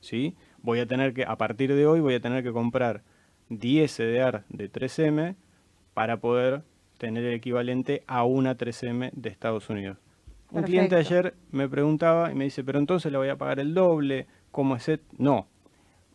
¿sí? 0.00 0.34
Voy 0.62 0.80
a 0.80 0.86
tener 0.86 1.14
que, 1.14 1.22
a 1.22 1.36
partir 1.36 1.72
de 1.72 1.86
hoy, 1.86 2.00
voy 2.00 2.14
a 2.14 2.20
tener 2.20 2.42
que 2.42 2.50
comprar 2.50 3.04
10 3.48 3.88
CDR 3.88 4.42
de 4.48 4.68
3M 4.68 5.36
para 5.94 6.16
poder 6.16 6.64
tener 6.98 7.22
el 7.22 7.34
equivalente 7.34 8.02
a 8.08 8.24
una 8.24 8.58
3M 8.58 9.12
de 9.12 9.28
Estados 9.28 9.70
Unidos. 9.70 9.96
Un 10.50 10.64
cliente 10.64 10.96
ayer 10.96 11.34
me 11.52 11.68
preguntaba 11.68 12.32
y 12.32 12.34
me 12.34 12.42
dice, 12.42 12.64
pero 12.64 12.80
entonces 12.80 13.12
le 13.12 13.18
voy 13.18 13.28
a 13.28 13.36
pagar 13.36 13.60
el 13.60 13.74
doble, 13.74 14.26
¿cómo 14.50 14.74
es? 14.74 14.90
No. 15.18 15.46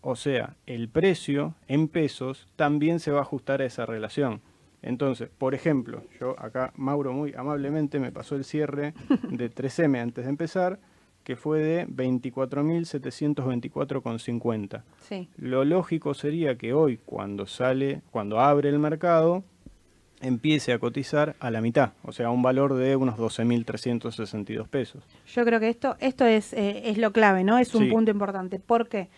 O 0.02 0.18
sea, 0.18 0.58
el 0.66 0.90
precio 0.90 1.56
en 1.70 1.88
pesos 1.88 2.50
también 2.58 3.00
se 3.00 3.12
va 3.12 3.20
a 3.20 3.22
ajustar 3.22 3.62
a 3.62 3.66
esa 3.66 3.86
relación. 3.86 4.42
Entonces, 4.82 5.30
por 5.38 5.54
ejemplo, 5.54 6.02
yo 6.20 6.36
acá, 6.40 6.74
Mauro 6.76 7.14
muy 7.14 7.36
amablemente 7.36 8.00
me 8.00 8.12
pasó 8.12 8.36
el 8.36 8.44
cierre 8.44 8.96
de 9.30 9.52
3M 9.52 10.02
antes 10.02 10.26
de 10.26 10.30
empezar, 10.30 10.80
que 11.24 11.36
fue 11.36 11.60
de 11.60 11.88
24.724,50. 11.88 14.82
Sí. 15.08 15.30
Lo 15.38 15.64
lógico 15.66 16.16
sería 16.16 16.58
que 16.58 16.74
hoy, 16.74 17.00
cuando 17.06 17.46
sale, 17.46 18.02
cuando 18.10 18.40
abre 18.40 18.70
el 18.70 18.80
mercado, 18.80 19.44
empiece 20.20 20.74
a 20.74 20.80
cotizar 20.80 21.36
a 21.40 21.52
la 21.52 21.62
mitad, 21.62 21.92
o 22.04 22.12
sea, 22.12 22.26
a 22.28 22.32
un 22.32 22.42
valor 22.42 22.74
de 22.74 22.96
unos 22.96 23.18
12.362 23.18 24.68
pesos. 24.68 25.04
Yo 25.28 25.46
creo 25.46 25.60
que 25.60 25.70
esto, 25.70 25.96
esto 26.00 26.26
es, 26.26 26.54
eh, 26.54 26.90
es 26.90 26.98
lo 26.98 27.12
clave, 27.12 27.44
¿no? 27.44 27.60
Es 27.60 27.76
un 27.76 27.88
punto 27.90 28.10
importante. 28.10 28.58
¿Por 28.60 28.90
qué? 28.90 29.10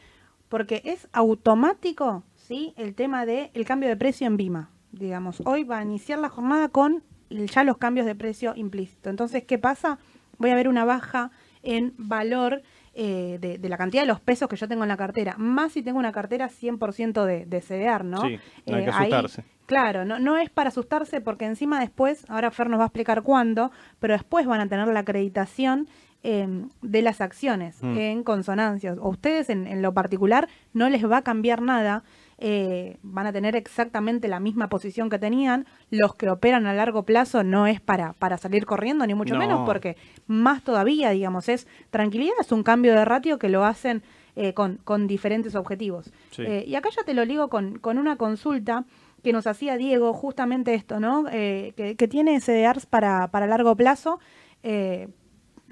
Porque 0.50 0.82
es 0.84 1.08
automático, 1.14 2.26
¿sí? 2.36 2.74
El 2.76 2.96
tema 2.96 3.26
del 3.26 3.50
el 3.54 3.64
cambio 3.66 3.88
de 3.88 3.96
precio 3.96 4.28
en 4.28 4.36
Bima 4.36 4.74
digamos. 4.94 5.42
Hoy 5.46 5.64
va 5.64 5.80
a 5.80 5.84
iniciar 5.84 6.20
la 6.20 6.30
jornada 6.30 6.70
con 6.70 7.04
ya 7.30 7.64
los 7.64 7.78
cambios 7.78 8.06
de 8.06 8.16
precio 8.16 8.54
implícito. 8.56 9.10
Entonces, 9.10 9.44
¿qué 9.44 9.58
pasa? 9.58 9.98
Voy 10.38 10.52
a 10.52 10.56
ver 10.56 10.68
una 10.68 10.86
baja 10.86 11.32
en 11.64 11.94
valor 11.98 12.62
eh, 12.96 13.40
de, 13.40 13.70
la 13.70 13.78
cantidad 13.78 14.04
de 14.04 14.08
los 14.08 14.20
pesos 14.20 14.48
que 14.48 14.56
yo 14.56 14.68
tengo 14.68 14.84
en 14.84 14.90
la 14.90 14.98
cartera, 14.98 15.36
más 15.38 15.72
si 15.72 15.82
tengo 15.82 15.98
una 15.98 16.12
cartera 16.12 16.50
100% 16.50 17.26
de, 17.26 17.46
de 17.46 17.62
CDR, 17.62 18.06
¿no? 18.06 18.22
Sí, 18.22 18.40
no 18.68 18.76
hay 18.76 18.84
que 18.84 18.90
eh, 18.90 18.94
asustarse. 18.94 19.44
claro, 19.66 20.06
no, 20.06 20.20
no 20.20 20.38
es 20.38 20.52
para 20.52 20.70
asustarse 20.70 21.20
porque 21.20 21.46
encima 21.46 21.80
después, 21.80 22.24
ahora 22.30 22.52
Fer 22.52 22.70
nos 22.70 22.80
va 22.80 22.84
a 22.84 22.88
explicar 22.88 23.24
cuándo, 23.24 23.72
pero 24.00 24.14
después 24.14 24.46
van 24.46 24.62
a 24.62 24.68
tener 24.68 24.88
la 24.90 25.00
acreditación 25.00 25.88
em, 26.22 26.70
de 26.84 27.02
las 27.02 27.20
acciones 27.20 27.82
mm. 27.82 27.98
en 27.98 28.24
consonancias. 28.24 29.00
O 29.00 29.10
ustedes 29.10 29.50
en, 29.50 29.66
en, 29.66 29.82
lo 29.82 29.94
particular 29.96 30.48
no 30.74 30.88
les 30.88 31.10
va 31.10 31.18
a 31.18 31.24
cambiar 31.24 31.64
nada 31.64 32.04
eh, 32.38 32.98
van 33.04 33.28
a 33.28 33.34
tener 33.34 33.56
exactamente 33.56 34.28
la 34.28 34.40
misma 34.40 34.70
posición 34.70 35.10
que 35.10 35.20
tenían. 35.20 35.66
Los 35.90 36.16
que 36.16 36.30
operan 36.30 36.66
a 36.66 36.74
largo 36.74 37.04
plazo 37.04 37.44
no 37.44 37.68
es 37.68 37.82
para, 37.82 38.14
para 38.14 38.38
salir 38.38 38.66
corriendo, 38.66 39.06
ni 39.06 39.14
mucho 39.14 39.36
menos, 39.36 39.66
porque 39.66 39.98
más 40.28 40.64
todavía, 40.64 41.12
digamos, 41.12 41.50
es 41.50 41.68
tranquilidad, 41.90 42.34
es 42.40 42.52
un 42.52 42.64
cambio 42.64 42.94
de 42.94 43.06
ratio 43.06 43.40
que 43.40 43.50
lo 43.50 43.66
hacen 43.66 44.04
eh, 44.36 44.54
con, 44.54 44.78
con, 44.84 45.08
diferentes 45.08 45.56
objetivos. 45.56 46.12
Eh, 46.38 46.64
y 46.68 46.76
acá 46.76 46.90
ya 46.96 47.04
te 47.04 47.14
lo 47.14 47.26
digo 47.26 47.50
con, 47.50 47.80
con 47.80 47.98
una 47.98 48.18
consulta 48.18 48.86
que 49.24 49.32
nos 49.32 49.48
hacía 49.48 49.78
Diego, 49.78 50.14
justamente 50.14 50.74
esto, 50.74 51.00
¿no? 51.00 51.26
que, 51.26 51.96
que, 51.98 52.08
tiene 52.08 52.42
CDRs 52.42 52.86
para, 52.86 53.30
para 53.30 53.48
largo 53.48 53.76
plazo. 53.76 54.20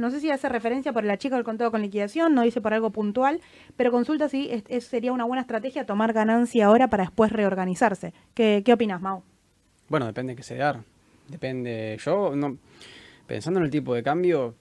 No 0.01 0.09
sé 0.09 0.19
si 0.19 0.31
hace 0.31 0.49
referencia 0.49 0.91
por 0.91 1.03
la 1.03 1.17
chica 1.17 1.35
del 1.35 1.45
contado 1.45 1.69
con 1.69 1.81
liquidación, 1.81 2.33
no 2.33 2.41
dice 2.41 2.59
por 2.59 2.73
algo 2.73 2.89
puntual, 2.89 3.39
pero 3.77 3.91
consulta 3.91 4.27
si 4.29 4.49
sería 4.79 5.11
una 5.11 5.25
buena 5.25 5.41
estrategia 5.41 5.85
tomar 5.85 6.11
ganancia 6.11 6.65
ahora 6.65 6.89
para 6.89 7.03
después 7.03 7.31
reorganizarse. 7.31 8.13
¿Qué, 8.33 8.63
opinas, 8.73 8.99
Mau? 8.99 9.21
Bueno, 9.89 10.07
depende 10.07 10.33
de 10.33 10.37
qué 10.37 10.43
se 10.43 10.55
dar. 10.55 10.81
Depende. 11.27 11.97
Yo, 12.03 12.35
no, 12.35 12.57
pensando 13.27 13.59
en 13.59 13.65
el 13.65 13.71
tipo 13.71 13.93
de 13.93 14.01
cambio, 14.01 14.55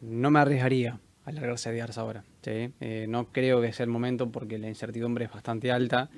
no 0.00 0.30
me 0.30 0.40
arriesgaría 0.40 0.98
a 1.24 1.30
alargarse 1.30 1.70
de 1.70 1.80
ahora. 1.80 2.24
Eh, 2.44 3.06
no 3.08 3.26
creo 3.26 3.60
que 3.60 3.72
sea 3.72 3.84
el 3.84 3.90
momento 3.90 4.30
porque 4.30 4.58
la 4.58 4.68
incertidumbre 4.68 5.26
es 5.26 5.32
bastante 5.32 5.70
alta. 5.70 6.10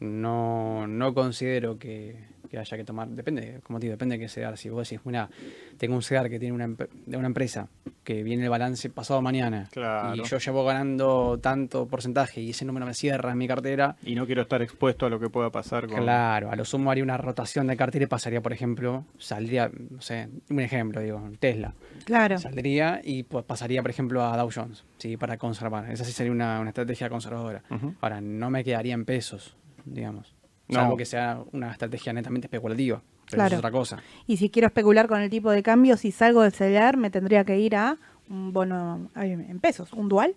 No, 0.00 0.86
no 0.86 1.12
considero 1.12 1.78
que, 1.78 2.16
que 2.56 2.60
haya 2.60 2.76
que 2.76 2.84
tomar, 2.84 3.08
depende, 3.08 3.60
como 3.62 3.78
te 3.78 3.86
digo, 3.86 3.92
depende 3.92 4.16
de 4.16 4.20
qué 4.20 4.28
CEDAR. 4.28 4.56
Si 4.56 4.68
vos 4.68 4.88
decís, 4.88 5.04
mira, 5.04 5.28
tengo 5.76 5.94
un 5.94 6.02
CEDAR 6.02 6.30
que 6.30 6.38
tiene 6.38 6.54
una, 6.54 6.68
de 6.68 7.16
una 7.16 7.26
empresa 7.26 7.68
que 8.02 8.22
viene 8.22 8.44
el 8.44 8.50
balance 8.50 8.88
pasado 8.88 9.20
mañana 9.20 9.68
y 10.14 10.22
yo 10.22 10.38
llevo 10.38 10.64
ganando 10.64 11.38
tanto 11.40 11.86
porcentaje 11.86 12.40
y 12.40 12.50
ese 12.50 12.64
número 12.64 12.86
me 12.86 12.94
cierra 12.94 13.32
en 13.32 13.38
mi 13.38 13.48
cartera. 13.48 13.96
Y 14.04 14.14
no 14.14 14.26
quiero 14.26 14.42
estar 14.42 14.62
expuesto 14.62 15.06
a 15.06 15.10
lo 15.10 15.20
que 15.20 15.28
pueda 15.28 15.50
pasar 15.50 15.86
con... 15.86 16.02
Claro, 16.02 16.50
a 16.50 16.56
lo 16.56 16.64
sumo 16.64 16.90
haría 16.90 17.04
una 17.04 17.16
rotación 17.16 17.66
de 17.66 17.76
cartera 17.76 18.04
y 18.04 18.08
pasaría, 18.08 18.40
por 18.40 18.52
ejemplo, 18.52 19.04
saldría, 19.18 19.70
no 19.90 20.00
sé, 20.00 20.28
un 20.48 20.60
ejemplo, 20.60 21.00
digo, 21.00 21.22
Tesla. 21.38 21.74
Claro. 22.04 22.38
Saldría 22.38 23.00
y 23.02 23.24
pues, 23.24 23.44
pasaría, 23.44 23.82
por 23.82 23.90
ejemplo, 23.90 24.24
a 24.24 24.36
Dow 24.36 24.50
Jones, 24.54 24.84
¿sí? 24.98 25.16
Para 25.16 25.36
conservar. 25.36 25.90
Esa 25.90 26.04
sí 26.04 26.12
sería 26.12 26.32
una, 26.32 26.66
estrategia 26.66 27.10
conservadora. 27.10 27.62
Ahora, 28.00 28.20
no 28.20 28.50
me 28.50 28.64
quedaría 28.64 28.94
en 28.94 29.04
pesos, 29.04 29.56
digamos. 29.84 30.35
No. 30.68 30.96
que 30.96 31.04
sea 31.04 31.40
una 31.52 31.70
estrategia 31.72 32.12
netamente 32.12 32.46
especulativa. 32.46 33.02
Pero 33.30 33.44
es 33.46 33.52
otra 33.54 33.70
cosa. 33.70 33.98
Y 34.26 34.36
si 34.36 34.50
quiero 34.50 34.66
especular 34.68 35.08
con 35.08 35.20
el 35.20 35.30
tipo 35.30 35.50
de 35.50 35.62
cambio, 35.62 35.96
si 35.96 36.12
salgo 36.12 36.42
del 36.42 36.52
celular, 36.52 36.96
me 36.96 37.10
tendría 37.10 37.44
que 37.44 37.58
ir 37.58 37.74
a 37.76 37.98
un 38.28 38.52
bono 38.52 39.10
en 39.16 39.58
pesos, 39.60 39.92
un 39.92 40.08
dual. 40.08 40.34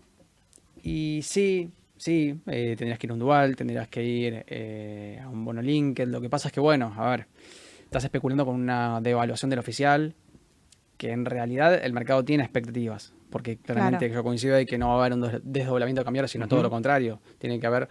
Y 0.81 1.19
sí, 1.23 1.69
sí, 1.97 2.39
eh, 2.47 2.75
tendrías 2.77 2.97
que 2.99 3.07
ir 3.07 3.11
a 3.11 3.13
un 3.13 3.19
dual, 3.19 3.55
tendrías 3.55 3.87
que 3.89 4.03
ir 4.03 4.43
eh, 4.47 5.19
a 5.21 5.27
un 5.29 5.43
bono 5.45 5.61
linked. 5.61 6.07
Lo 6.07 6.21
que 6.21 6.29
pasa 6.29 6.47
es 6.47 6.51
que, 6.53 6.59
bueno, 6.59 6.93
a 6.97 7.09
ver, 7.11 7.27
estás 7.83 8.03
especulando 8.03 8.45
con 8.45 8.55
una 8.55 9.01
devaluación 9.01 9.49
del 9.49 9.59
oficial, 9.59 10.15
que 10.97 11.11
en 11.11 11.25
realidad 11.25 11.73
el 11.83 11.93
mercado 11.93 12.23
tiene 12.25 12.43
expectativas, 12.43 13.13
porque 13.29 13.57
claramente 13.57 14.07
Claro. 14.07 14.21
yo 14.21 14.23
coincido 14.23 14.55
de 14.55 14.65
que 14.65 14.77
no 14.77 14.87
va 14.89 14.95
a 14.95 14.99
haber 14.99 15.13
un 15.13 15.21
des- 15.21 15.41
desdoblamiento 15.43 16.03
cambiario, 16.03 16.27
sino 16.27 16.47
todo 16.47 16.61
lo 16.63 16.69
contrario. 16.69 17.19
Tiene 17.37 17.59
que 17.59 17.67
haber 17.67 17.87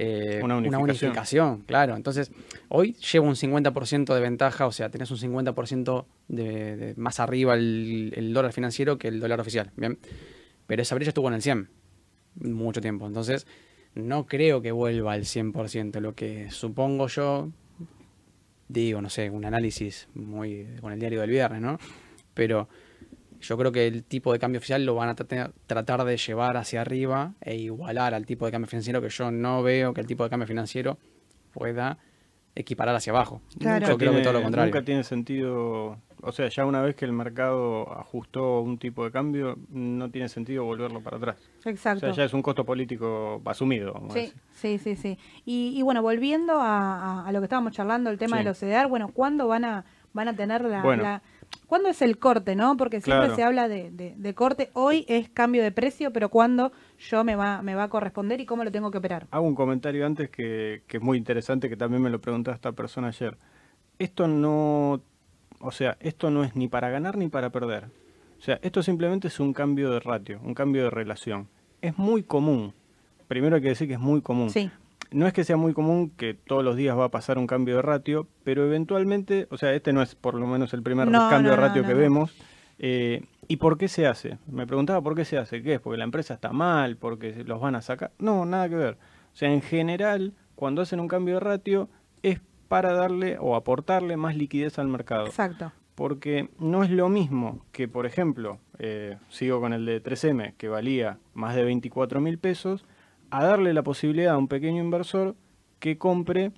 eh, 0.00 0.40
Una 0.42 0.56
una, 0.56 0.78
unificación. 0.78 1.10
unificación. 1.10 1.62
claro. 1.66 1.96
Entonces, 1.96 2.30
hoy 2.68 2.94
lleva 2.94 3.26
un 3.26 3.34
50% 3.34 4.14
de 4.14 4.20
ventaja, 4.20 4.66
o 4.66 4.72
sea, 4.72 4.90
tenés 4.90 5.10
un 5.10 5.18
50% 5.18 6.06
de, 6.28 6.76
de 6.76 6.94
más 6.96 7.18
arriba 7.20 7.54
el, 7.54 8.12
el 8.14 8.32
dólar 8.32 8.52
financiero 8.52 8.96
que 8.98 9.08
el 9.08 9.18
dólar 9.20 9.40
oficial, 9.40 9.72
¿bien? 9.76 9.98
Pero 10.66 10.82
esa 10.82 10.94
brecha 10.94 11.10
estuvo 11.10 11.28
en 11.28 11.34
el 11.34 11.42
100 11.42 11.68
mucho 12.40 12.80
tiempo. 12.80 13.06
Entonces, 13.06 13.46
no 13.94 14.26
creo 14.26 14.62
que 14.62 14.70
vuelva 14.70 15.12
al 15.14 15.24
100%. 15.24 16.00
Lo 16.00 16.14
que 16.14 16.50
supongo 16.50 17.08
yo, 17.08 17.50
digo, 18.68 19.02
no 19.02 19.10
sé, 19.10 19.30
un 19.30 19.44
análisis 19.44 20.08
muy 20.14 20.66
con 20.80 20.92
el 20.92 21.00
diario 21.00 21.20
del 21.20 21.30
viernes, 21.30 21.60
¿no? 21.60 21.78
Pero 22.34 22.68
yo 23.40 23.56
creo 23.58 23.72
que 23.72 23.86
el 23.86 24.04
tipo 24.04 24.32
de 24.32 24.38
cambio 24.38 24.58
oficial 24.58 24.84
lo 24.84 24.94
van 24.94 25.08
a 25.10 25.14
tratar, 25.14 25.52
tratar 25.66 26.04
de 26.04 26.16
llevar 26.16 26.56
hacia 26.56 26.80
arriba 26.80 27.34
e 27.40 27.56
igualar 27.56 28.14
al 28.14 28.26
tipo 28.26 28.46
de 28.46 28.52
cambio 28.52 28.68
financiero, 28.68 29.00
que 29.00 29.08
yo 29.08 29.30
no 29.30 29.62
veo 29.62 29.94
que 29.94 30.00
el 30.00 30.06
tipo 30.06 30.24
de 30.24 30.30
cambio 30.30 30.46
financiero 30.46 30.98
pueda 31.52 31.98
equiparar 32.54 32.94
hacia 32.96 33.12
abajo. 33.12 33.40
Claro. 33.58 33.86
Yo 33.86 33.96
creo 33.96 34.10
que 34.10 34.16
tiene- 34.16 34.22
todo 34.22 34.32
lo 34.32 34.42
contrario. 34.42 34.72
Nunca 34.74 34.84
tiene 34.84 35.04
sentido, 35.04 35.98
o 36.20 36.32
sea, 36.32 36.48
ya 36.48 36.66
una 36.66 36.82
vez 36.82 36.96
que 36.96 37.04
el 37.04 37.12
mercado 37.12 37.92
ajustó 37.96 38.60
un 38.62 38.78
tipo 38.78 39.04
de 39.04 39.12
cambio, 39.12 39.56
no 39.70 40.10
tiene 40.10 40.28
sentido 40.28 40.64
volverlo 40.64 41.00
para 41.00 41.18
atrás. 41.18 41.36
O 41.64 41.68
Exacto. 41.68 42.00
sea, 42.00 42.10
ya 42.10 42.24
es 42.24 42.32
un 42.34 42.42
costo 42.42 42.64
político 42.64 43.40
asumido. 43.44 43.92
vamos 43.92 44.10
a 44.10 44.14
Sí, 44.14 44.20
decir. 44.20 44.40
sí, 44.50 44.78
sí, 44.78 44.96
sí. 44.96 45.18
Y, 45.44 45.74
y 45.78 45.82
bueno, 45.82 46.02
volviendo 46.02 46.54
a, 46.60 47.20
a- 47.20 47.28
a 47.28 47.32
lo 47.32 47.38
que 47.38 47.44
estábamos 47.44 47.72
charlando, 47.74 48.10
el 48.10 48.18
tema 48.18 48.38
Sí. 48.38 48.42
de 48.42 48.48
los 48.50 48.58
CDR, 48.58 48.88
bueno, 48.88 49.08
¿cuándo 49.12 49.46
van 49.46 49.64
a, 49.64 49.84
van 50.12 50.26
a 50.26 50.34
tener 50.34 50.62
la, 50.64 50.82
Bueno. 50.82 51.04
la- 51.04 51.22
¿Cuándo 51.68 51.88
es 51.90 52.02
el 52.02 52.18
corte, 52.18 52.56
no? 52.56 52.76
Porque 52.76 53.00
siempre 53.00 53.26
Claro. 53.26 53.36
se 53.36 53.42
habla 53.44 53.68
de, 53.68 53.90
de- 53.92 54.14
de 54.16 54.34
corte. 54.34 54.70
Hoy 54.72 55.04
es 55.06 55.28
cambio 55.28 55.62
de 55.62 55.70
precio, 55.70 56.12
pero 56.12 56.30
¿cuándo 56.30 56.72
yo 56.98 57.22
me 57.22 57.36
va, 57.36 57.62
me 57.62 57.74
va 57.76 57.84
a 57.84 57.88
corresponder 57.88 58.40
y 58.40 58.46
cómo 58.46 58.64
lo 58.64 58.72
tengo 58.72 58.90
que 58.90 58.98
operar? 58.98 59.26
Hago 59.30 59.46
un 59.46 59.54
comentario 59.54 60.04
antes 60.06 60.30
que, 60.30 60.82
que 60.88 60.96
es 60.96 61.02
muy 61.02 61.16
interesante, 61.18 61.68
que 61.68 61.76
también 61.76 62.02
me 62.02 62.10
lo 62.10 62.20
preguntó 62.20 62.50
esta 62.50 62.72
persona 62.72 63.08
ayer. 63.08 63.36
Esto 63.98 64.26
no, 64.26 65.00
o 65.60 65.70
sea, 65.70 65.96
esto 66.00 66.30
no 66.30 66.42
es 66.42 66.56
ni 66.56 66.68
para 66.68 66.88
ganar 66.88 67.16
ni 67.18 67.28
para 67.28 67.50
perder. 67.50 67.84
O 68.38 68.42
sea, 68.42 68.58
esto 68.62 68.82
simplemente 68.82 69.28
es 69.28 69.38
un 69.38 69.52
cambio 69.52 69.90
de 69.90 70.00
ratio, 70.00 70.40
un 70.42 70.54
cambio 70.54 70.84
de 70.84 70.90
relación. 70.90 71.48
Es 71.82 71.98
muy 71.98 72.22
común. 72.22 72.72
Primero 73.26 73.56
hay 73.56 73.62
que 73.62 73.68
decir 73.68 73.86
que 73.88 73.94
es 73.94 74.00
muy 74.00 74.22
común. 74.22 74.48
Sí, 74.48 74.70
No 75.10 75.26
es 75.26 75.32
que 75.32 75.44
sea 75.44 75.56
muy 75.56 75.72
común 75.72 76.10
que 76.10 76.34
todos 76.34 76.62
los 76.64 76.76
días 76.76 76.96
va 76.98 77.04
a 77.04 77.10
pasar 77.10 77.38
un 77.38 77.46
cambio 77.46 77.76
de 77.76 77.82
ratio, 77.82 78.28
pero 78.44 78.64
eventualmente, 78.66 79.46
o 79.50 79.56
sea, 79.56 79.72
este 79.74 79.92
no 79.92 80.02
es 80.02 80.14
por 80.14 80.34
lo 80.34 80.46
menos 80.46 80.74
el 80.74 80.82
primer 80.82 81.08
No, 81.08 81.30
cambio 81.30 81.50
no, 81.52 81.56
de 81.56 81.62
ratio 81.62 81.82
no, 81.82 81.88
que 81.88 81.94
vemos. 81.94 82.36
Eh, 82.78 83.24
¿Y 83.48 83.56
por 83.56 83.78
qué 83.78 83.88
se 83.88 84.06
hace? 84.06 84.38
Me 84.46 84.66
preguntaba 84.66 85.00
por 85.00 85.14
qué 85.14 85.24
se 85.24 85.38
hace. 85.38 85.62
¿Qué 85.62 85.74
es? 85.74 85.80
¿Porque 85.80 85.96
la 85.98 86.04
empresa 86.04 86.34
está 86.34 86.52
mal? 86.52 86.96
¿Porque 86.96 87.42
los 87.44 87.60
van 87.60 87.74
a 87.74 87.82
sacar? 87.82 88.12
No, 88.18 88.44
nada 88.44 88.68
que 88.68 88.74
ver. 88.76 88.94
O 89.32 89.36
sea, 89.36 89.50
en 89.52 89.62
general, 89.62 90.34
cuando 90.54 90.82
hacen 90.82 91.00
un 91.00 91.08
cambio 91.08 91.34
de 91.34 91.40
ratio, 91.40 91.88
es 92.22 92.40
para 92.68 92.92
darle 92.92 93.38
o 93.40 93.56
aportarle 93.56 94.16
más 94.16 94.36
liquidez 94.36 94.78
al 94.78 94.88
mercado. 94.88 95.26
exacto. 95.26 95.72
Porque 95.94 96.50
no 96.60 96.84
es 96.84 96.90
lo 96.90 97.08
mismo 97.08 97.64
que, 97.72 97.88
por 97.88 98.06
ejemplo, 98.06 98.58
eh, 98.78 99.16
sigo 99.28 99.60
con 99.60 99.72
el 99.72 99.84
de 99.84 100.00
3M, 100.00 100.54
que 100.56 100.68
valía 100.68 101.18
más 101.34 101.56
de 101.56 101.64
24 101.64 102.20
mil 102.20 102.38
pesos, 102.38 102.84
a 103.30 103.44
darle 103.44 103.72
la 103.74 103.82
posibilidad 103.82 104.34
a 104.34 104.38
un 104.38 104.48
pequeño 104.48 104.82
inversor 104.82 105.36
que 105.78 105.98
compre 105.98 106.52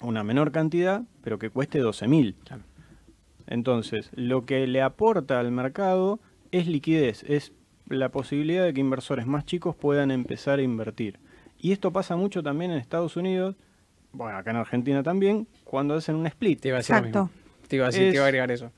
una 0.00 0.24
menor 0.24 0.52
cantidad, 0.52 1.02
pero 1.22 1.38
que 1.38 1.50
cueste 1.50 1.78
12 1.78 2.08
mil. 2.08 2.36
Entonces, 3.46 4.10
lo 4.14 4.44
que 4.46 4.66
le 4.66 4.82
aporta 4.82 5.38
al 5.40 5.50
mercado 5.52 6.20
es 6.50 6.66
liquidez, 6.66 7.24
es 7.28 7.52
la 7.88 8.08
posibilidad 8.10 8.64
de 8.64 8.72
que 8.72 8.80
inversores 8.80 9.26
más 9.26 9.44
chicos 9.44 9.76
puedan 9.76 10.10
empezar 10.10 10.58
a 10.58 10.62
invertir. 10.62 11.18
Y 11.58 11.72
esto 11.72 11.92
pasa 11.92 12.16
mucho 12.16 12.42
también 12.42 12.70
en 12.70 12.78
Estados 12.78 13.16
Unidos, 13.16 13.56
bueno, 14.12 14.38
acá 14.38 14.50
en 14.52 14.56
Argentina 14.58 15.02
también, 15.02 15.46
cuando 15.64 15.94
hacen 15.94 16.14
un 16.16 16.26
split. 16.26 16.60
Te 16.60 16.68
iba 16.68 16.76
a 16.76 16.80
decir 16.80 16.94
lo 16.94 16.98
Exacto. 17.00 17.24
mismo. 17.24 17.40
Te 17.68 17.76
iba 17.76 17.86
a, 17.86 17.88
decir, 17.88 18.02
te 18.04 18.08
Es- 18.10 18.14
iba 18.14 18.24
a 18.24 18.26
agregar 18.28 18.50
eso. 18.50 18.70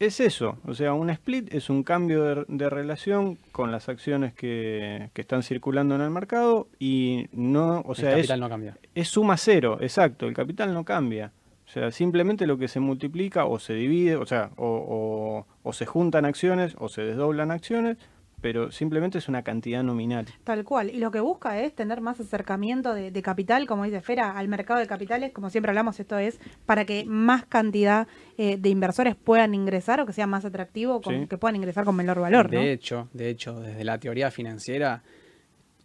Es 0.00 0.18
eso, 0.18 0.56
o 0.66 0.72
sea, 0.74 0.94
un 0.94 1.10
split 1.10 1.52
es 1.54 1.68
un 1.68 1.82
cambio 1.82 2.24
de, 2.24 2.44
de 2.48 2.70
relación 2.70 3.36
con 3.52 3.70
las 3.70 3.88
acciones 3.90 4.32
que, 4.32 5.10
que 5.12 5.20
están 5.20 5.42
circulando 5.42 5.94
en 5.94 6.00
el 6.00 6.08
mercado 6.10 6.68
y 6.78 7.26
no, 7.32 7.82
o 7.86 7.94
sea, 7.94 8.12
el 8.14 8.20
es, 8.20 8.22
capital 8.22 8.40
no 8.40 8.48
cambia. 8.48 8.78
es 8.94 9.08
suma 9.08 9.36
cero, 9.36 9.76
exacto, 9.80 10.26
el 10.26 10.32
capital 10.34 10.72
no 10.72 10.84
cambia. 10.86 11.32
O 11.66 11.72
sea, 11.72 11.90
simplemente 11.92 12.46
lo 12.46 12.56
que 12.58 12.66
se 12.66 12.80
multiplica 12.80 13.44
o 13.44 13.58
se 13.58 13.74
divide, 13.74 14.16
o 14.16 14.24
sea, 14.24 14.50
o, 14.56 14.66
o- 14.66 15.46
o 15.62 15.72
se 15.74 15.84
juntan 15.84 16.24
acciones 16.24 16.74
o 16.78 16.88
se 16.88 17.02
desdoblan 17.02 17.50
acciones, 17.50 17.98
pero 18.40 18.70
simplemente 18.72 19.18
es 19.18 19.28
una 19.28 19.42
cantidad 19.42 19.82
nominal. 19.82 20.26
Tal 20.44 20.64
cual. 20.64 20.90
Y 20.90 20.98
lo 20.98 21.10
que 21.10 21.20
busca 21.20 21.60
es 21.60 21.74
tener 21.74 22.00
más 22.00 22.20
acercamiento 22.20 22.94
de, 22.94 23.10
de 23.10 23.22
capital, 23.22 23.66
como 23.66 23.84
dice 23.84 24.00
Fera, 24.00 24.36
al 24.38 24.48
mercado 24.48 24.80
de 24.80 24.86
capitales. 24.86 25.32
Como 25.32 25.50
siempre 25.50 25.70
hablamos, 25.70 26.00
esto 26.00 26.18
es 26.18 26.40
para 26.66 26.84
que 26.84 27.04
más 27.04 27.44
cantidad 27.46 28.08
eh, 28.38 28.56
de 28.58 28.68
inversores 28.68 29.16
puedan 29.16 29.54
ingresar 29.54 30.00
o 30.00 30.06
que 30.06 30.12
sea 30.12 30.26
más 30.26 30.44
atractivo, 30.44 31.00
con- 31.00 31.20
Sí. 31.22 31.26
que 31.26 31.38
puedan 31.38 31.56
ingresar 31.56 31.84
con 31.84 31.96
menor 31.96 32.20
valor, 32.20 32.52
¿no? 32.52 32.60
De 32.60 32.72
hecho, 32.72 33.08
de 33.12 33.28
hecho, 33.30 33.60
desde 33.60 33.84
la 33.84 33.98
teoría 33.98 34.30
financiera, 34.30 35.02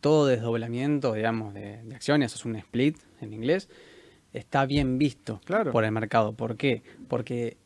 todo 0.01 0.27
desdoblamiento, 0.27 1.13
digamos, 1.13 1.53
de, 1.53 1.83
de 1.83 1.95
acciones, 1.95 2.35
es 2.35 2.45
un 2.45 2.55
split 2.57 2.97
en 3.21 3.33
inglés, 3.33 3.69
está 4.33 4.65
bien 4.65 4.97
visto 4.97 5.41
Claro. 5.45 5.71
por 5.71 5.83
el 5.83 5.91
mercado. 5.91 6.33
¿Por 6.33 6.57
qué? 6.57 6.83
Porque, 7.07 7.57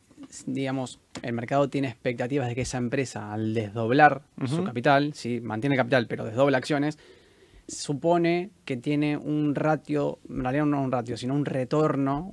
digamos, 0.46 1.00
el 1.22 1.32
mercado 1.32 1.68
tiene 1.68 1.88
expectativas 1.88 2.48
de 2.48 2.54
que 2.54 2.60
esa 2.62 2.78
empresa, 2.78 3.32
al 3.32 3.52
desdoblar 3.54 4.22
su 4.46 4.62
capital, 4.64 5.12
sí, 5.14 5.40
mantiene 5.40 5.76
capital, 5.76 6.06
pero 6.06 6.24
desdobla 6.24 6.58
acciones, 6.58 6.98
supone 7.66 8.50
que 8.64 8.76
tiene 8.76 9.16
un 9.16 9.54
ratio, 9.54 10.18
en 10.28 10.42
realidad 10.42 10.66
no 10.66 10.82
un 10.82 10.92
ratio, 10.92 11.16
sino 11.16 11.34
un 11.34 11.44
retorno 11.44 12.32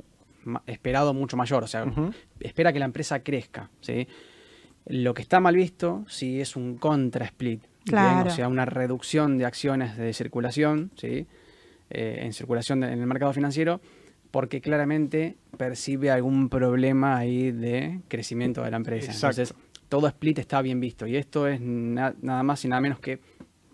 esperado 0.66 1.14
mucho 1.14 1.38
mayor. 1.38 1.64
O 1.64 1.68
sea, 1.68 1.86
espera 2.40 2.72
que 2.74 2.80
la 2.80 2.86
empresa 2.86 3.20
crezca, 3.22 3.70
¿sí? 3.82 4.08
Lo 4.86 5.14
que 5.14 5.22
está 5.22 5.40
mal 5.40 5.56
visto 5.56 6.06
si 6.08 6.40
es 6.40 6.56
un 6.56 6.78
contra 6.78 7.26
split, 7.26 7.62
¿bien? 7.62 7.70
Claro. 7.86 8.30
o 8.30 8.34
sea, 8.34 8.48
una 8.48 8.66
reducción 8.66 9.38
de 9.38 9.46
acciones 9.46 9.98
de 9.98 10.14
circulación, 10.14 10.92
¿sí? 10.96 11.28
Eh, 11.90 12.20
en 12.22 12.34
circulación 12.34 12.80
de- 12.82 12.92
en 12.94 13.00
el 13.00 13.08
mercado 13.08 13.34
financiero, 13.34 13.82
porque 14.32 14.62
claramente 14.62 15.38
percibe 15.58 16.12
algún 16.12 16.50
problema 16.50 17.18
ahí 17.18 17.52
de 17.52 18.02
crecimiento 18.08 18.64
de 18.64 18.72
la 18.72 18.78
empresa. 18.78 19.12
Exacto. 19.12 19.42
Entonces, 19.42 19.56
todo 19.90 20.08
split 20.08 20.40
está 20.40 20.62
bien 20.62 20.80
visto 20.80 21.08
y 21.08 21.16
esto 21.16 21.48
es 21.48 21.62
na- 21.62 22.14
nada 22.22 22.44
más 22.44 22.64
y 22.66 22.68
nada 22.68 22.82
menos 22.82 23.00
que 23.00 23.20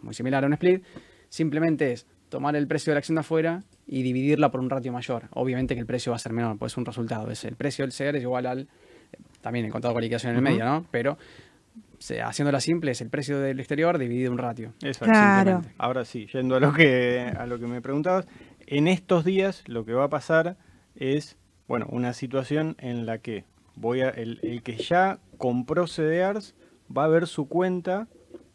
muy 0.01 0.14
similar 0.14 0.43
a 0.43 0.47
un 0.47 0.54
split, 0.54 0.84
simplemente 1.30 1.91
es 1.93 2.06
tomar 2.30 2.56
el 2.56 2.68
precio 2.68 2.91
de 2.91 2.95
la 2.95 2.99
acción 2.99 3.16
de 3.16 3.22
afuera 3.22 3.64
y 3.88 4.01
dividirla 4.04 4.51
por 4.51 4.60
un 4.60 4.70
ratio 4.70 4.91
mayor. 4.91 5.24
Obviamente 5.32 5.74
que 5.76 5.80
el 5.82 5.86
precio 5.88 6.12
va 6.12 6.16
a 6.18 6.20
ser 6.20 6.34
menor, 6.34 6.58
pues 6.58 6.74
es 6.74 6.78
un 6.78 6.86
resultado. 6.86 7.30
Es 7.32 7.43
el 7.45 7.56
precio 7.56 7.84
del 7.86 7.91
CR 7.91 8.18
es 8.18 8.24
igual 8.24 8.45
al, 8.45 8.68
también 9.41 9.66
el 9.66 9.72
contado 9.72 9.93
con 9.93 10.01
liquidación 10.01 10.32
en 10.32 10.38
el 10.38 10.43
Ujú. 10.43 10.51
medio, 10.54 10.66
¿no? 10.66 10.86
Pero 10.91 11.18
se- 11.99 12.22
haciéndola 12.22 12.60
simple 12.60 12.91
es 12.91 13.01
el 13.01 13.10
precio 13.10 13.39
del 13.39 13.60
exterior 13.60 13.97
dividido 13.97 14.32
un 14.32 14.38
ratio. 14.38 14.74
Exacto. 14.82 15.06
Claro. 15.18 15.62
Ahora 15.78 16.06
sí, 16.06 16.28
yendo 16.34 16.56
a 16.56 16.60
lo 16.60 16.74
que 16.74 17.20
a 17.36 17.45
lo 17.45 17.58
que 17.60 17.66
me 17.68 17.82
preguntabas, 17.82 18.28
en 18.68 18.88
estos 18.88 19.24
días 19.26 19.64
lo 19.68 19.86
que 19.86 19.93
va 19.93 20.05
a 20.05 20.09
pasar 20.09 20.57
es, 20.95 21.38
bueno, 21.68 21.88
una 21.89 22.14
situación 22.14 22.76
en 22.80 23.05
la 23.05 23.18
que 23.18 23.45
voy 23.76 24.01
a 24.01 24.09
el, 24.09 24.39
el 24.43 24.61
que 24.64 24.78
ya 24.78 25.20
compró 25.38 25.88
CDRs 25.88 26.55
va 26.95 27.05
a 27.05 27.07
ver 27.07 27.28
su 27.28 27.47
cuenta 27.47 28.07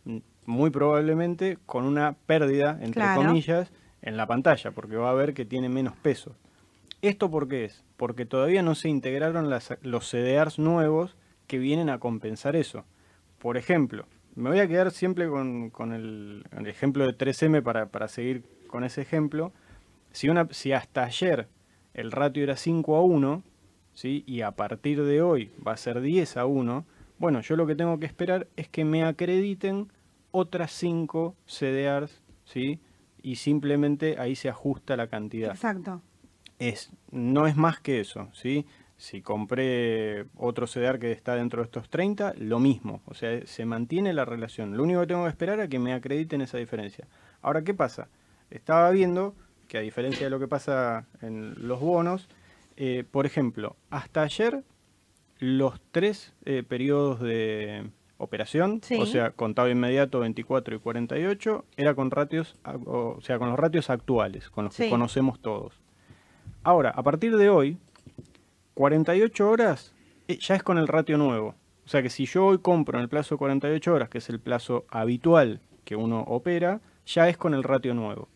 mm, 0.05 0.19
muy 0.47 0.71
probablemente 0.71 1.59
con 1.67 1.85
una 1.85 2.15
pérdida 2.27 2.73
entre 2.81 3.03
Claro. 3.03 3.23
comillas 3.23 3.73
en 4.03 4.17
la 4.17 4.27
pantalla, 4.27 4.71
porque 4.71 4.97
va 4.97 5.11
a 5.11 5.15
ver 5.15 5.35
que 5.35 5.45
tiene 5.45 5.69
menos 5.69 5.95
peso. 5.97 6.37
¿Esto 7.03 7.31
por 7.31 7.49
qué 7.49 7.65
es? 7.65 7.85
Porque 7.97 8.27
todavía 8.27 8.63
no 8.63 8.75
se 8.75 8.89
integraron 8.89 9.51
las- 9.51 9.77
los 9.83 10.09
CDRs 10.09 10.59
nuevos 10.59 11.17
que 11.47 11.59
vienen 11.59 11.91
a 11.91 11.99
compensar 11.99 12.55
eso. 12.57 12.85
Por 13.39 13.57
ejemplo, 13.57 14.07
me 14.37 14.51
voy 14.51 14.61
a 14.61 14.69
quedar 14.69 14.91
siempre 14.93 15.29
con, 15.29 15.71
con 15.71 15.93
el, 15.93 16.45
el 16.57 16.67
ejemplo 16.67 17.05
de 17.07 17.13
3M 17.13 17.63
para, 17.63 17.87
para 17.87 18.07
seguir 18.09 18.45
con 18.69 18.85
ese 18.85 19.03
ejemplo. 19.03 19.53
Si, 20.19 20.29
una, 20.29 20.49
si 20.51 20.73
hasta 20.73 21.05
ayer 21.05 21.47
el 21.95 22.11
ratio 22.11 22.43
era 22.43 22.57
5 22.57 22.97
a 22.97 23.05
1, 23.05 23.45
¿sí? 23.95 24.25
y 24.27 24.41
a 24.41 24.51
partir 24.51 25.05
de 25.05 25.23
hoy 25.23 25.53
va 25.65 25.75
a 25.75 25.77
ser 25.77 26.01
10 26.01 26.39
a 26.39 26.45
1, 26.45 26.85
bueno, 27.21 27.41
yo 27.41 27.55
lo 27.55 27.69
que 27.69 27.77
tengo 27.77 28.01
que 28.01 28.07
esperar 28.07 28.49
es 28.57 28.67
que 28.67 28.85
me 28.85 29.05
acrediten 29.05 29.93
otras 30.33 30.73
5 30.73 31.37
CDRs, 31.47 32.21
¿sí? 32.45 32.81
y 33.23 33.37
simplemente 33.37 34.19
ahí 34.19 34.35
se 34.35 34.49
ajusta 34.49 34.97
la 34.97 35.07
cantidad 35.07 35.53
Exacto. 35.53 36.03
es, 36.59 36.91
no 37.13 37.47
es 37.47 37.55
más 37.55 37.79
que 37.79 38.01
eso, 38.01 38.29
¿sí? 38.33 38.67
Si 38.97 39.23
compré 39.23 40.27
otro 40.35 40.67
CDR 40.67 40.99
que 40.99 41.13
está 41.13 41.37
dentro 41.37 41.63
de 41.63 41.67
estos 41.67 41.89
30, 41.91 42.35
lo 42.39 42.59
mismo, 42.59 43.03
o 43.07 43.15
sea, 43.15 43.47
se 43.47 43.65
mantiene 43.67 44.13
la 44.13 44.25
relación. 44.25 44.77
Lo 44.77 44.83
único 44.83 45.01
que 45.03 45.07
tengo 45.07 45.23
que 45.23 45.31
esperar 45.31 45.61
es 45.61 45.69
que 45.69 45.79
me 45.79 45.93
acrediten 45.93 46.41
esa 46.41 46.59
diferencia. 46.59 47.07
Ahora, 47.41 47.63
¿qué 47.63 47.73
pasa? 47.73 48.09
Estaba 48.51 48.91
viendo 48.91 49.37
que 49.69 49.79
a 49.79 49.81
diferencia 49.83 50.27
de 50.27 50.31
lo 50.31 50.41
que 50.41 50.49
pasa 50.49 51.07
en 51.23 51.55
los 51.69 51.79
bonos, 51.81 52.29
eh, 52.77 53.05
por 53.11 53.27
ejemplo, 53.27 53.77
hasta 53.91 54.23
ayer 54.23 54.65
los 55.39 55.81
tres 55.93 56.35
eh, 56.45 56.65
periodos 56.67 57.21
de 57.21 57.91
operación, 58.17 58.81
Sí. 58.83 58.97
o 59.01 59.07
sea, 59.07 59.31
contado 59.31 59.69
inmediato 59.71 60.19
24 60.21 60.75
y 60.75 60.79
48, 60.81 61.65
era 61.77 61.95
con 61.95 62.11
ratios, 62.11 62.57
o 62.87 63.19
sea, 63.21 63.39
con 63.39 63.51
los 63.51 63.59
ratios 63.59 63.91
actuales, 63.91 64.51
con 64.51 64.65
los 64.65 64.77
que 64.77 64.91
conocemos 64.91 65.39
todos. 65.41 65.81
Ahora, 66.65 66.91
a 66.91 67.03
partir 67.05 67.37
de 67.37 67.49
hoy, 67.49 67.79
48 68.75 69.49
horas 69.49 69.95
eh, 70.29 70.39
ya 70.41 70.55
es 70.57 70.63
con 70.63 70.79
el 70.79 70.89
ratio 70.89 71.19
nuevo. 71.19 71.55
O 71.85 71.89
sea 71.89 72.03
que 72.03 72.11
si 72.11 72.27
yo 72.27 72.47
hoy 72.47 72.59
compro 72.59 72.99
en 72.99 73.03
el 73.03 73.09
plazo 73.09 73.35
de 73.35 73.39
48 73.39 73.95
horas, 73.95 74.09
que 74.09 74.19
es 74.19 74.29
el 74.29 74.41
plazo 74.41 74.85
habitual 74.91 75.61
que 75.85 75.97
uno 75.97 76.21
opera, 76.23 76.81
ya 77.07 77.29
es 77.29 77.37
con 77.39 77.55
el 77.55 77.63
ratio 77.63 77.95
nuevo. 77.95 78.29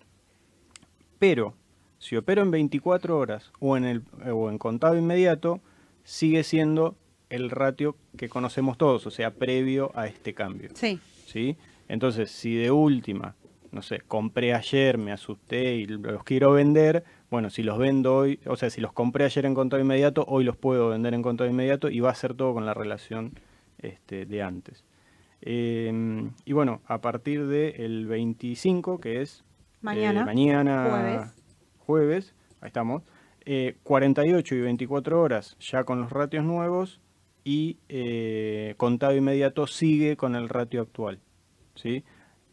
Pero 1.22 1.54
si 2.00 2.16
opero 2.16 2.42
en 2.42 2.50
24 2.50 3.16
horas 3.16 3.52
o 3.60 3.76
en, 3.76 3.84
el, 3.84 4.02
o 4.28 4.50
en 4.50 4.58
contado 4.58 4.98
inmediato, 4.98 5.60
sigue 6.02 6.42
siendo 6.42 6.96
el 7.30 7.48
ratio 7.48 7.94
que 8.16 8.28
conocemos 8.28 8.76
todos, 8.76 9.06
o 9.06 9.10
sea, 9.12 9.30
previo 9.32 9.92
a 9.94 10.08
este 10.08 10.34
cambio. 10.34 10.70
Sí. 10.74 10.98
¿sí? 11.26 11.56
Entonces, 11.86 12.32
si 12.32 12.56
de 12.56 12.72
última, 12.72 13.36
no 13.70 13.82
sé, 13.82 14.00
compré 14.00 14.52
ayer, 14.52 14.98
me 14.98 15.12
asusté 15.12 15.76
y 15.76 15.86
los 15.86 16.24
quiero 16.24 16.50
vender, 16.54 17.04
bueno, 17.30 17.50
si 17.50 17.62
los 17.62 17.78
vendo 17.78 18.16
hoy, 18.16 18.40
o 18.46 18.56
sea, 18.56 18.68
si 18.68 18.80
los 18.80 18.92
compré 18.92 19.24
ayer 19.24 19.46
en 19.46 19.54
contado 19.54 19.80
inmediato, 19.80 20.24
hoy 20.26 20.42
los 20.42 20.56
puedo 20.56 20.88
vender 20.88 21.14
en 21.14 21.22
contado 21.22 21.48
inmediato 21.48 21.88
y 21.88 22.00
va 22.00 22.10
a 22.10 22.16
ser 22.16 22.34
todo 22.34 22.52
con 22.52 22.66
la 22.66 22.74
relación 22.74 23.38
este, 23.78 24.26
de 24.26 24.42
antes. 24.42 24.84
Eh, 25.40 26.28
y 26.44 26.52
bueno, 26.52 26.82
a 26.84 27.00
partir 27.00 27.46
del 27.46 28.08
25, 28.08 28.98
que 28.98 29.22
es 29.22 29.44
eh, 29.82 29.84
Mañana. 29.84 30.24
mañana 30.24 30.88
jueves. 30.88 31.34
jueves, 31.78 32.34
ahí 32.60 32.68
estamos, 32.68 33.02
eh, 33.44 33.76
48 33.82 34.54
y 34.54 34.60
24 34.60 35.20
horas 35.20 35.56
ya 35.58 35.84
con 35.84 36.00
los 36.00 36.10
ratios 36.10 36.44
nuevos 36.44 37.00
y 37.44 37.78
eh, 37.88 38.74
contado 38.76 39.16
inmediato 39.16 39.66
sigue 39.66 40.16
con 40.16 40.36
el 40.36 40.48
ratio 40.48 40.82
actual. 40.82 41.18
¿sí? 41.74 42.04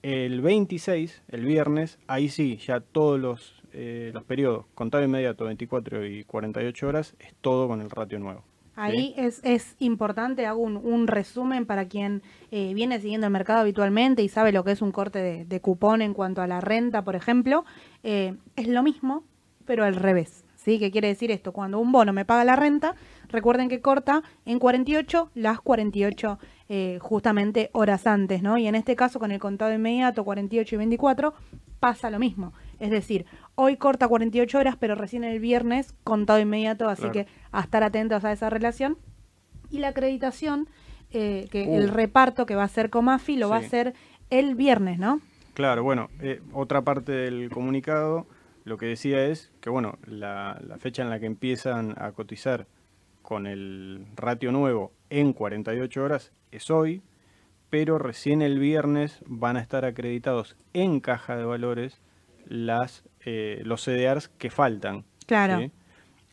El 0.01 0.41
26, 0.41 1.23
el 1.27 1.45
viernes, 1.45 1.99
ahí 2.07 2.29
sí, 2.29 2.57
ya 2.57 2.79
todos 2.79 3.19
los, 3.19 3.61
eh, 3.73 4.11
los 4.13 4.23
periodos, 4.23 4.65
contado 4.73 5.03
inmediato, 5.03 5.45
24 5.45 6.05
y 6.05 6.23
48 6.23 6.87
horas, 6.87 7.15
es 7.19 7.35
todo 7.41 7.67
con 7.67 7.81
el 7.81 7.89
ratio 7.89 8.17
nuevo. 8.19 8.43
Ahí 8.79 9.13
es, 9.17 9.41
es 9.43 9.75
importante, 9.79 10.45
hago 10.45 10.61
un, 10.61 11.07
resumen 11.07 11.65
para 11.65 11.87
quien 11.87 12.21
eh, 12.51 12.73
viene 12.73 12.99
siguiendo 13.01 13.27
el 13.27 13.33
mercado 13.33 13.59
habitualmente 13.59 14.23
y 14.23 14.29
sabe 14.29 14.51
lo 14.51 14.63
que 14.63 14.71
es 14.71 14.81
un 14.81 14.91
corte 14.91 15.19
de, 15.19 15.45
de 15.45 15.59
cupón 15.59 16.01
en 16.01 16.13
cuanto 16.13 16.41
a 16.41 16.47
la 16.47 16.61
renta, 16.61 17.03
por 17.03 17.15
ejemplo. 17.15 17.65
Eh, 18.03 18.35
es 18.55 18.67
lo 18.67 18.81
mismo, 18.81 19.23
pero 19.65 19.83
al 19.83 19.95
revés. 19.95 20.45
¿sí? 20.55 20.79
¿Qué 20.79 20.91
quiere 20.91 21.07
decir 21.07 21.31
esto? 21.31 21.51
Cuando 21.51 21.79
un 21.79 21.91
bono 21.91 22.13
me 22.13 22.25
paga 22.25 22.43
la 22.43 22.55
renta, 22.55 22.95
recuerden 23.29 23.69
que 23.69 23.81
corta 23.81 24.23
en 24.45 24.59
48 24.59 25.31
las 25.35 25.61
48 25.61 26.39
eh, 26.69 26.99
justamente 27.01 27.69
horas 27.73 28.05
antes, 28.07 28.41
¿no? 28.41 28.57
Y 28.57 28.67
en 28.67 28.75
este 28.75 28.95
caso 28.95 29.19
con 29.19 29.31
el 29.31 29.39
contado 29.39 29.73
inmediato 29.73 30.23
48 30.23 30.75
y 30.75 30.77
24 30.77 31.33
pasa 31.79 32.09
lo 32.09 32.19
mismo. 32.19 32.53
Es 32.79 32.91
decir, 32.91 33.25
hoy 33.59 33.75
corta 33.75 34.07
48 34.07 34.57
horas, 34.57 34.75
pero 34.79 34.95
recién 34.95 35.23
el 35.25 35.39
viernes 35.39 35.93
contado 36.05 36.39
inmediato, 36.39 36.87
así 36.87 37.01
Claro. 37.01 37.13
que 37.13 37.27
a 37.51 37.59
estar 37.61 37.83
atentos 37.83 38.23
a 38.23 38.31
esa 38.31 38.49
relación. 38.49 38.97
Y 39.69 39.79
la 39.79 39.89
acreditación, 39.89 40.67
eh, 41.11 41.47
que 41.51 41.65
Uh. 41.67 41.75
el 41.75 41.89
reparto 41.89 42.45
que 42.45 42.55
va 42.55 42.61
a 42.61 42.65
hacer 42.65 42.89
Comafi 42.89 43.35
lo 43.35 43.49
va 43.49 43.57
a 43.57 43.59
hacer 43.59 43.93
el 44.29 44.55
viernes, 44.55 44.97
¿no? 44.99 45.19
Claro, 45.55 45.83
bueno, 45.83 46.09
eh, 46.21 46.41
otra 46.53 46.83
parte 46.83 47.11
del 47.11 47.49
comunicado 47.49 48.27
lo 48.63 48.77
que 48.77 48.85
decía 48.85 49.25
es 49.25 49.51
que, 49.61 49.69
bueno, 49.69 49.97
la, 50.05 50.59
la 50.65 50.77
fecha 50.77 51.01
en 51.03 51.09
la 51.09 51.19
que 51.19 51.25
empiezan 51.25 51.95
a 51.97 52.11
cotizar 52.13 52.67
con 53.21 53.45
el 53.45 54.05
ratio 54.15 54.51
nuevo 54.51 54.93
en 55.09 55.33
48 55.33 56.01
horas 56.03 56.31
es 56.51 56.69
hoy, 56.69 57.01
pero 57.69 57.97
recién 57.99 58.41
el 58.41 58.57
viernes 58.59 59.19
van 59.25 59.57
a 59.57 59.61
estar 59.61 59.83
acreditados 59.85 60.55
en 60.73 60.99
caja 61.01 61.35
de 61.35 61.43
valores 61.45 61.99
las, 62.47 63.03
eh, 63.25 63.61
los 63.65 63.81
CDRs 63.83 64.29
que 64.29 64.49
faltan. 64.49 65.03
Claro. 65.25 65.59
¿sí? 65.59 65.71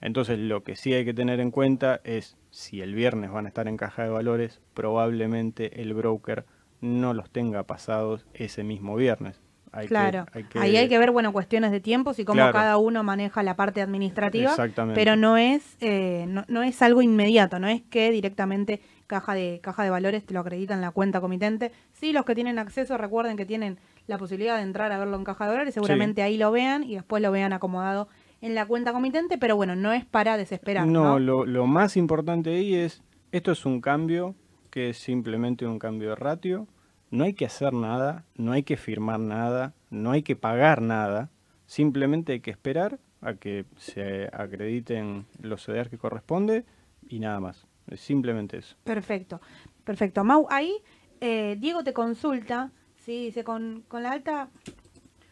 Entonces 0.01 0.39
lo 0.39 0.63
que 0.63 0.77
sí 0.77 0.93
hay 0.95 1.05
que 1.05 1.15
tener 1.15 1.41
en 1.41 1.51
cuenta 1.51 2.01
es 2.05 2.37
si 2.51 2.81
el 2.81 2.95
viernes 2.95 3.31
van 3.31 3.47
a 3.47 3.49
estar 3.49 3.67
en 3.69 3.77
caja 3.77 4.03
de 4.05 4.09
valores, 4.11 4.61
probablemente 4.75 5.81
el 5.83 5.95
broker 5.95 6.45
no 6.81 7.15
los 7.15 7.31
tenga 7.31 7.63
pasados 7.65 8.27
ese 8.35 8.65
mismo 8.65 8.97
viernes. 8.97 9.41
Hay 9.73 9.83
que- 9.85 9.89
Claro, 9.89 10.27
hay 10.33 10.45
que- 10.45 10.59
ahí 10.59 10.77
hay 10.77 10.89
que 10.89 10.99
ver, 10.99 11.11
bueno, 11.11 11.33
cuestiones 11.33 11.71
de 11.71 11.81
tiempos 11.81 12.19
y 12.19 12.25
cómo 12.25 12.37
Claro. 12.39 12.53
cada 12.53 12.79
uno 12.79 13.03
maneja 13.03 13.43
la 13.43 13.57
parte 13.57 13.83
administrativa, 13.83 14.51
Exactamente. 14.51 14.99
pero 14.99 15.17
no 15.17 15.37
es, 15.37 15.77
eh, 15.81 16.25
no, 16.29 16.45
no 16.49 16.63
es 16.63 16.81
algo 16.81 17.03
inmediato, 17.03 17.59
no 17.59 17.69
es 17.69 17.83
que 17.83 18.11
directamente 18.11 18.81
caja 19.07 19.35
de, 19.35 19.61
caja 19.63 19.85
de 19.85 19.91
valores 19.91 20.25
te 20.25 20.33
lo 20.33 20.41
acredita 20.41 20.73
en 20.73 20.81
la 20.81 20.93
cuenta 20.93 21.21
comitente. 21.21 21.73
Sí, 21.93 22.13
los 22.13 22.25
que 22.25 22.35
tienen 22.35 22.59
acceso, 22.59 22.97
recuerden 22.97 23.37
que 23.37 23.45
tienen 23.45 23.79
la 24.07 24.19
posibilidad 24.19 24.57
de 24.57 24.63
entrar 24.63 24.93
a 24.93 24.99
verlo 24.99 25.17
en 25.17 25.25
caja 25.25 25.45
de 25.45 25.51
valores, 25.53 25.75
seguramente 25.75 26.23
ahí 26.23 26.37
lo 26.37 26.51
vean 26.51 26.85
y 26.85 26.95
después 26.95 27.23
lo 27.23 27.31
vean 27.33 27.53
acomodado 27.53 28.09
en 28.41 28.55
la 28.55 28.67
cuenta 28.67 28.93
comitente, 28.93 29.39
pero 29.39 29.57
bueno, 29.57 29.75
no 29.77 29.93
es 29.93 30.05
para 30.05 30.37
desesperar. 30.37 30.87
No, 30.87 31.05
No, 31.05 31.19
Lo, 31.19 31.47
lo 31.47 31.67
más 31.67 31.97
importante 31.97 32.51
ahí 32.51 32.75
es, 32.75 33.03
esto 33.33 33.53
es 33.53 33.65
un 33.67 33.81
cambio 33.81 34.35
que 34.71 34.91
es 34.91 34.99
simplemente 34.99 35.67
un 35.67 35.79
cambio 35.79 36.11
de 36.11 36.17
ratio, 36.17 36.69
no 37.11 37.25
hay 37.25 37.33
que 37.35 37.47
hacer 37.47 37.73
nada, 37.73 38.25
no 38.37 38.53
hay 38.53 38.63
que 38.63 38.77
firmar 38.77 39.21
nada, 39.21 39.75
no 39.91 40.11
hay 40.11 40.23
que 40.23 40.37
pagar 40.37 40.83
nada, 40.83 41.31
simplemente 41.67 42.33
hay 42.33 42.41
que 42.41 42.51
esperar 42.51 42.99
a 43.23 43.35
que 43.35 43.65
se 43.77 44.29
acrediten 44.33 45.27
los 45.41 45.65
CDR 45.65 45.89
que 45.89 45.99
corresponde 45.99 46.65
y 47.09 47.21
nada 47.21 47.41
más. 47.41 47.67
Es 47.89 48.01
simplemente 48.01 48.59
eso. 48.59 48.77
Perfecto, 48.85 49.41
perfecto. 49.85 50.25
Mau, 50.25 50.47
ahí 50.51 50.75
eh, 51.21 51.57
Diego 51.59 51.85
te 51.85 51.93
consulta, 51.93 52.73
sí, 53.07 53.27
dice, 53.27 53.45
con, 53.45 53.85
con 53.87 54.03
la 54.03 54.11
alta, 54.11 54.51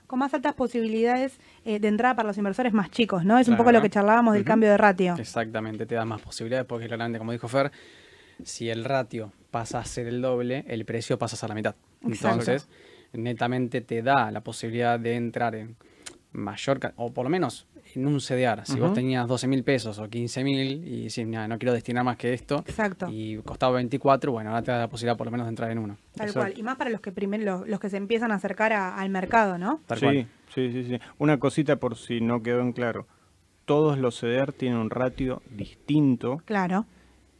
con 0.06 0.20
más 0.20 0.32
altas 0.32 0.54
posibilidades 0.54 1.38
eh, 1.64 1.80
de 1.80 1.88
entrada 1.88 2.14
para 2.14 2.28
los 2.28 2.38
inversores 2.38 2.72
más 2.72 2.90
chicos, 2.90 3.24
¿no? 3.24 3.36
Es 3.36 3.48
un 3.48 3.56
poco 3.56 3.72
lo 3.72 3.82
que 3.82 3.90
charlábamos 3.90 4.34
del 4.34 4.44
cambio 4.44 4.70
de 4.70 4.78
ratio. 4.78 5.16
Exactamente, 5.18 5.84
te 5.84 5.96
da 5.96 6.04
más 6.04 6.22
posibilidades 6.22 6.66
porque 6.66 6.86
claramente, 6.86 7.18
como 7.18 7.32
dijo 7.32 7.48
Fer, 7.48 7.72
si 8.44 8.70
el 8.70 8.84
ratio 8.84 9.32
pasa 9.50 9.80
a 9.80 9.84
ser 9.84 10.06
el 10.06 10.22
doble, 10.22 10.64
el 10.68 10.84
precio 10.84 11.18
pasa 11.18 11.34
a 11.34 11.38
ser 11.38 11.48
la 11.48 11.54
mitad. 11.56 11.74
Exacto. 12.06 12.40
Entonces, 12.40 12.68
netamente 13.12 13.80
te 13.80 14.02
da 14.02 14.30
la 14.30 14.40
posibilidad 14.40 14.98
de 14.98 15.16
entrar 15.16 15.56
en 15.56 15.76
mayor, 16.32 16.78
o 16.96 17.12
por 17.12 17.24
lo 17.24 17.30
menos 17.30 17.66
en 17.96 18.06
un 18.06 18.20
CDR. 18.20 18.64
Si 18.64 18.78
vos 18.78 18.92
tenías 18.92 19.26
12 19.26 19.46
mil 19.46 19.62
pesos 19.64 19.98
o 19.98 20.08
15 20.08 20.42
mil 20.44 20.86
y 20.86 21.04
decís, 21.04 21.26
"Nah, 21.26 21.46
no 21.48 21.58
quiero 21.58 21.72
destinar 21.72 22.04
más 22.04 22.16
que 22.16 22.32
esto, 22.32 22.64
Exacto. 22.66 23.06
y 23.10 23.36
costaba 23.38 23.74
24, 23.76 24.32
bueno, 24.32 24.50
ahora 24.50 24.62
te 24.62 24.70
da 24.72 24.78
la 24.78 24.88
posibilidad 24.88 25.16
por 25.16 25.26
lo 25.26 25.30
menos 25.30 25.46
de 25.46 25.50
entrar 25.50 25.70
en 25.70 25.78
uno. 25.78 25.96
Tal 26.14 26.32
cual. 26.32 26.54
Y 26.56 26.62
más 26.62 26.76
para 26.76 26.90
los 26.90 27.00
que 27.00 27.12
primero, 27.12 27.44
los, 27.44 27.68
los 27.68 27.80
que 27.80 27.90
se 27.90 27.96
empiezan 27.96 28.32
a 28.32 28.36
acercar 28.36 28.72
a- 28.72 28.96
al 28.96 29.08
mercado, 29.10 29.58
¿no? 29.58 29.80
Tal 29.86 29.98
sí, 29.98 30.04
cual. 30.04 30.26
sí, 30.54 30.72
sí, 30.72 30.84
sí. 30.84 30.98
Una 31.18 31.38
cosita 31.38 31.76
por 31.76 31.96
si 31.96 32.20
no 32.20 32.42
quedó 32.42 32.60
en 32.60 32.72
claro. 32.72 33.06
Todos 33.64 33.98
los 33.98 34.20
CDR 34.20 34.52
tienen 34.52 34.78
un 34.78 34.90
ratio 34.90 35.40
distinto 35.50 36.42
Claro. 36.44 36.86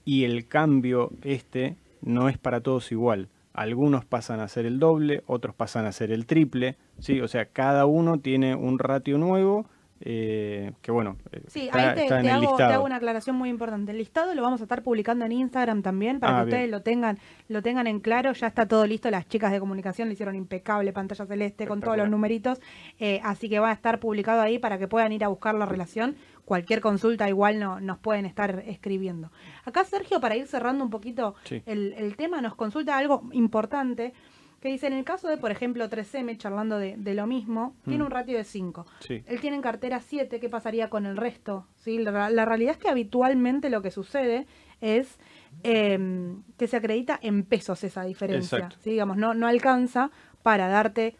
y 0.05 0.25
el 0.25 0.47
cambio 0.49 1.11
este 1.23 1.77
no 2.03 2.29
es 2.29 2.39
para 2.39 2.61
todos 2.61 2.91
igual. 2.93 3.29
Algunos 3.53 4.05
pasan 4.05 4.41
a 4.41 4.49
ser 4.49 4.67
el 4.67 4.79
doble, 4.81 5.23
otros 5.27 5.55
pasan 5.55 5.85
a 5.87 5.93
ser 5.93 6.11
el 6.11 6.27
triple, 6.27 6.77
¿sí? 6.99 7.21
O 7.21 7.29
sea, 7.29 7.47
cada 7.47 7.87
uno 7.87 8.19
tiene 8.19 8.55
un 8.57 8.79
ratio 8.79 9.17
nuevo 9.17 9.67
eh, 10.01 10.73
que, 10.83 10.91
bueno, 10.91 11.17
eh, 11.33 11.43
Sí, 11.47 11.67
está, 11.67 11.91
ahí 11.91 11.95
te, 11.95 12.03
está 12.03 12.17
en 12.21 12.25
te 12.27 12.29
el 12.31 12.35
hago, 12.35 12.57
te 12.57 12.63
hago 12.65 12.85
una 12.85 12.97
aclaración 12.97 13.37
muy 13.37 13.49
importante. 13.49 13.93
El 13.93 13.99
listado 13.99 14.35
lo 14.35 14.43
vamos 14.43 14.61
a 14.61 14.65
estar 14.65 14.83
publicando 14.83 15.25
en 15.25 15.33
Instagram 15.33 15.83
también 15.83 16.21
para 16.21 16.41
Ah, 16.41 16.41
que 16.43 16.51
ustedes 16.51 16.71
lo 16.71 16.83
tengan, 16.83 17.19
lo 17.49 17.63
tengan 17.63 17.87
en 17.87 18.01
claro. 18.01 18.33
Ya 18.33 18.47
está 18.49 18.67
todo 18.67 18.87
listo. 18.87 19.11
Las 19.11 19.27
chicas 19.29 19.53
de 19.53 19.61
comunicación 19.61 20.09
le 20.09 20.15
hicieron 20.15 20.35
impecable 20.35 20.93
pantalla 20.93 21.27
celeste 21.27 21.67
con 21.67 21.81
todos 21.81 21.97
los 21.97 22.09
numeritos. 22.11 22.61
eh, 22.99 23.21
así 23.25 23.49
que 23.49 23.59
va 23.61 23.71
a 23.71 23.73
estar 23.73 24.01
publicado 24.01 24.43
ahí 24.43 24.59
para 24.59 24.79
que 24.79 24.89
puedan 24.89 25.13
ir 25.13 25.25
a 25.25 25.29
buscar 25.29 25.55
la 25.55 25.67
relación. 25.67 26.17
Cualquier 26.45 26.81
consulta 26.83 27.27
igual 27.29 27.59
no, 27.59 27.81
nos 27.81 27.99
pueden 27.99 28.27
estar 28.27 28.63
escribiendo. 28.67 29.31
Acá 29.65 29.85
Sergio, 29.85 30.21
para 30.21 30.37
ir 30.37 30.47
cerrando 30.47 30.85
un 30.85 30.91
poquito 30.91 31.35
Sí. 31.45 31.63
el, 31.65 31.95
el 31.97 32.17
tema, 32.17 32.43
nos 32.43 32.55
consulta 32.55 32.99
algo 32.99 33.23
importante. 33.33 34.13
Que 34.65 34.71
dice, 34.71 34.87
en 34.87 34.95
el 34.95 35.05
caso 35.05 35.29
de, 35.29 35.37
por 35.37 35.51
ejemplo, 35.51 35.91
3M, 35.91 36.39
charlando 36.39 36.79
de, 36.79 36.97
de 36.97 37.13
lo 37.15 37.27
mismo, 37.27 37.77
tiene 37.85 38.03
Mm. 38.03 38.07
un 38.07 38.11
ratio 38.11 38.39
de 38.39 38.45
5. 38.45 38.87
Sí. 39.01 39.23
Él 39.27 39.39
tiene 39.39 39.57
en 39.57 39.63
cartera 39.63 40.01
7, 40.01 40.41
¿qué 40.41 40.49
pasaría 40.49 40.89
con 40.89 41.05
el 41.05 41.19
resto? 41.19 41.67
¿Sí? 41.77 41.99
La, 41.99 42.31
la 42.31 42.45
realidad 42.47 42.73
es 42.73 42.79
que 42.79 42.89
habitualmente 42.89 43.69
lo 43.69 43.83
que 43.83 43.91
sucede 43.91 44.47
es 44.81 45.19
eh, 45.65 45.99
que 46.57 46.67
se 46.67 46.79
acredita 46.79 47.19
en 47.21 47.43
pesos 47.45 47.85
esa 47.85 48.05
diferencia. 48.05 48.71
Digamos, 48.83 49.19
no, 49.19 49.35
no 49.35 49.49
alcanza 49.49 50.11
para 50.43 50.67
darte 50.69 51.15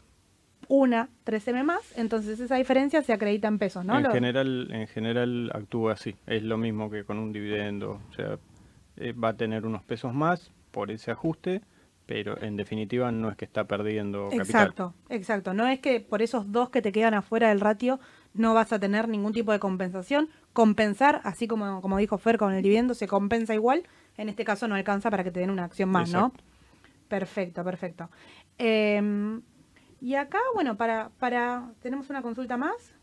una 0.69 1.11
3M 1.27 1.65
más, 1.65 1.99
entonces 1.99 2.41
esa 2.41 2.57
diferencia 2.57 3.03
se 3.03 3.13
acredita 3.13 3.49
en 3.49 3.59
pesos, 3.59 3.85
¿no? 3.85 3.99
en, 3.99 4.05
Lo- 4.05 4.11
general, 4.13 4.69
en 4.73 4.87
general 4.87 5.51
actúa 5.53 5.93
así. 5.93 6.17
Es 6.27 6.43
lo 6.43 6.57
mismo 6.57 6.89
que 6.91 7.05
con 7.05 7.19
un 7.19 7.31
dividendo. 7.35 8.01
O 8.09 8.15
sea, 8.15 8.39
eh, 8.97 9.13
va 9.13 9.29
a 9.29 9.37
tener 9.37 9.67
unos 9.67 9.83
pesos 9.83 10.15
más 10.15 10.51
por 10.71 10.91
ese 10.91 11.11
ajuste, 11.11 11.61
pero 12.07 12.41
en 12.43 12.57
definitiva 12.57 13.11
no 13.11 13.31
es 13.31 13.37
que 13.37 13.45
está 13.45 13.65
perdiendo 13.65 14.25
capital. 14.25 14.41
Exacto, 14.41 14.95
exacto. 15.09 15.55
No 15.55 15.67
es 15.67 15.81
que 15.81 16.01
por 16.01 16.21
esos 16.21 16.53
dos 16.53 16.71
que 16.71 16.83
te 16.83 16.93
quedan 16.93 17.15
afuera 17.15 17.49
del 17.49 17.61
ratio 17.61 17.99
no 18.35 18.53
vas 18.53 18.73
a 18.73 18.79
tener 18.79 19.09
ningún 19.09 19.33
tipo 19.33 19.53
de 19.53 19.59
compensación. 19.59 20.29
Compensar, 20.53 21.21
así 21.25 21.47
como, 21.47 21.81
como 21.81 21.97
dijo 21.99 22.19
Fer 22.19 22.37
con 22.37 22.53
el 22.53 22.63
dividendo, 22.63 22.95
se 22.95 23.07
compensa 23.07 23.55
igual. 23.55 23.85
En 24.17 24.29
este 24.29 24.45
caso 24.45 24.69
no 24.69 24.75
alcanza 24.75 25.11
para 25.11 25.25
que 25.25 25.31
te 25.31 25.41
den 25.41 25.51
una 25.51 25.65
acción 25.65 25.89
más, 25.89 26.13
¿no? 26.13 26.33
Perfecto, 27.09 27.65
perfecto. 27.65 28.11
Em, 28.59 29.41
y 30.01 30.15
acá, 30.17 30.39
bueno, 30.55 30.77
para, 30.77 31.11
para. 31.19 31.71
¿Tenemos 31.81 32.11
una 32.11 32.23
consulta 32.23 32.57
más? 32.57 32.95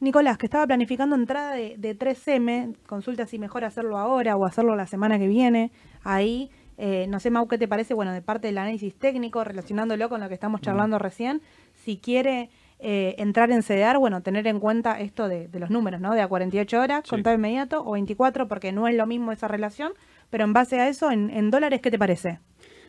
Nicolás, 0.00 0.38
que 0.38 0.46
estaba 0.46 0.64
planificando 0.66 1.16
entrada 1.16 1.54
de, 1.54 1.74
de 1.76 1.98
3M, 1.98 2.76
consulta 2.86 3.26
si 3.26 3.38
mejor 3.38 3.64
hacerlo 3.64 3.98
ahora 3.98 4.36
o 4.36 4.44
hacerlo 4.44 4.76
la 4.76 4.86
semana 4.86 5.18
que 5.18 5.26
viene. 5.26 5.72
Ahí 6.04 6.50
eh, 6.78 7.06
no 7.08 7.18
sé, 7.18 7.30
Mau, 7.30 7.48
¿qué 7.48 7.58
te 7.58 7.66
parece? 7.66 7.92
Bueno, 7.92 8.12
de 8.12 8.22
parte 8.22 8.46
del 8.46 8.56
análisis 8.56 8.94
técnico, 8.94 9.42
relacionándolo 9.42 10.08
con 10.08 10.20
lo 10.20 10.28
que 10.28 10.34
estamos 10.34 10.60
charlando 10.60 11.00
recién, 11.00 11.42
si 11.74 11.98
quiere 11.98 12.50
eh, 12.78 13.16
entrar 13.18 13.50
en 13.50 13.62
CDR, 13.62 13.98
bueno, 13.98 14.22
tener 14.22 14.46
en 14.46 14.60
cuenta 14.60 15.00
esto 15.00 15.28
de, 15.28 15.48
los 15.54 15.70
números, 15.70 16.00
¿no? 16.00 16.14
De 16.14 16.22
a 16.22 16.28
48 16.28 16.80
horas, 16.80 17.00
sí. 17.02 17.10
contado 17.10 17.34
inmediato, 17.34 17.82
o 17.84 17.92
24, 17.92 18.46
porque 18.46 18.70
no 18.70 18.86
es 18.86 18.94
lo 18.94 19.06
mismo 19.06 19.32
esa 19.32 19.48
relación, 19.48 19.92
pero 20.30 20.44
en 20.44 20.52
base 20.52 20.78
a 20.78 20.88
eso, 20.88 21.10
en, 21.10 21.50
dólares, 21.50 21.80
¿qué 21.82 21.90
te 21.90 21.98
parece? 21.98 22.38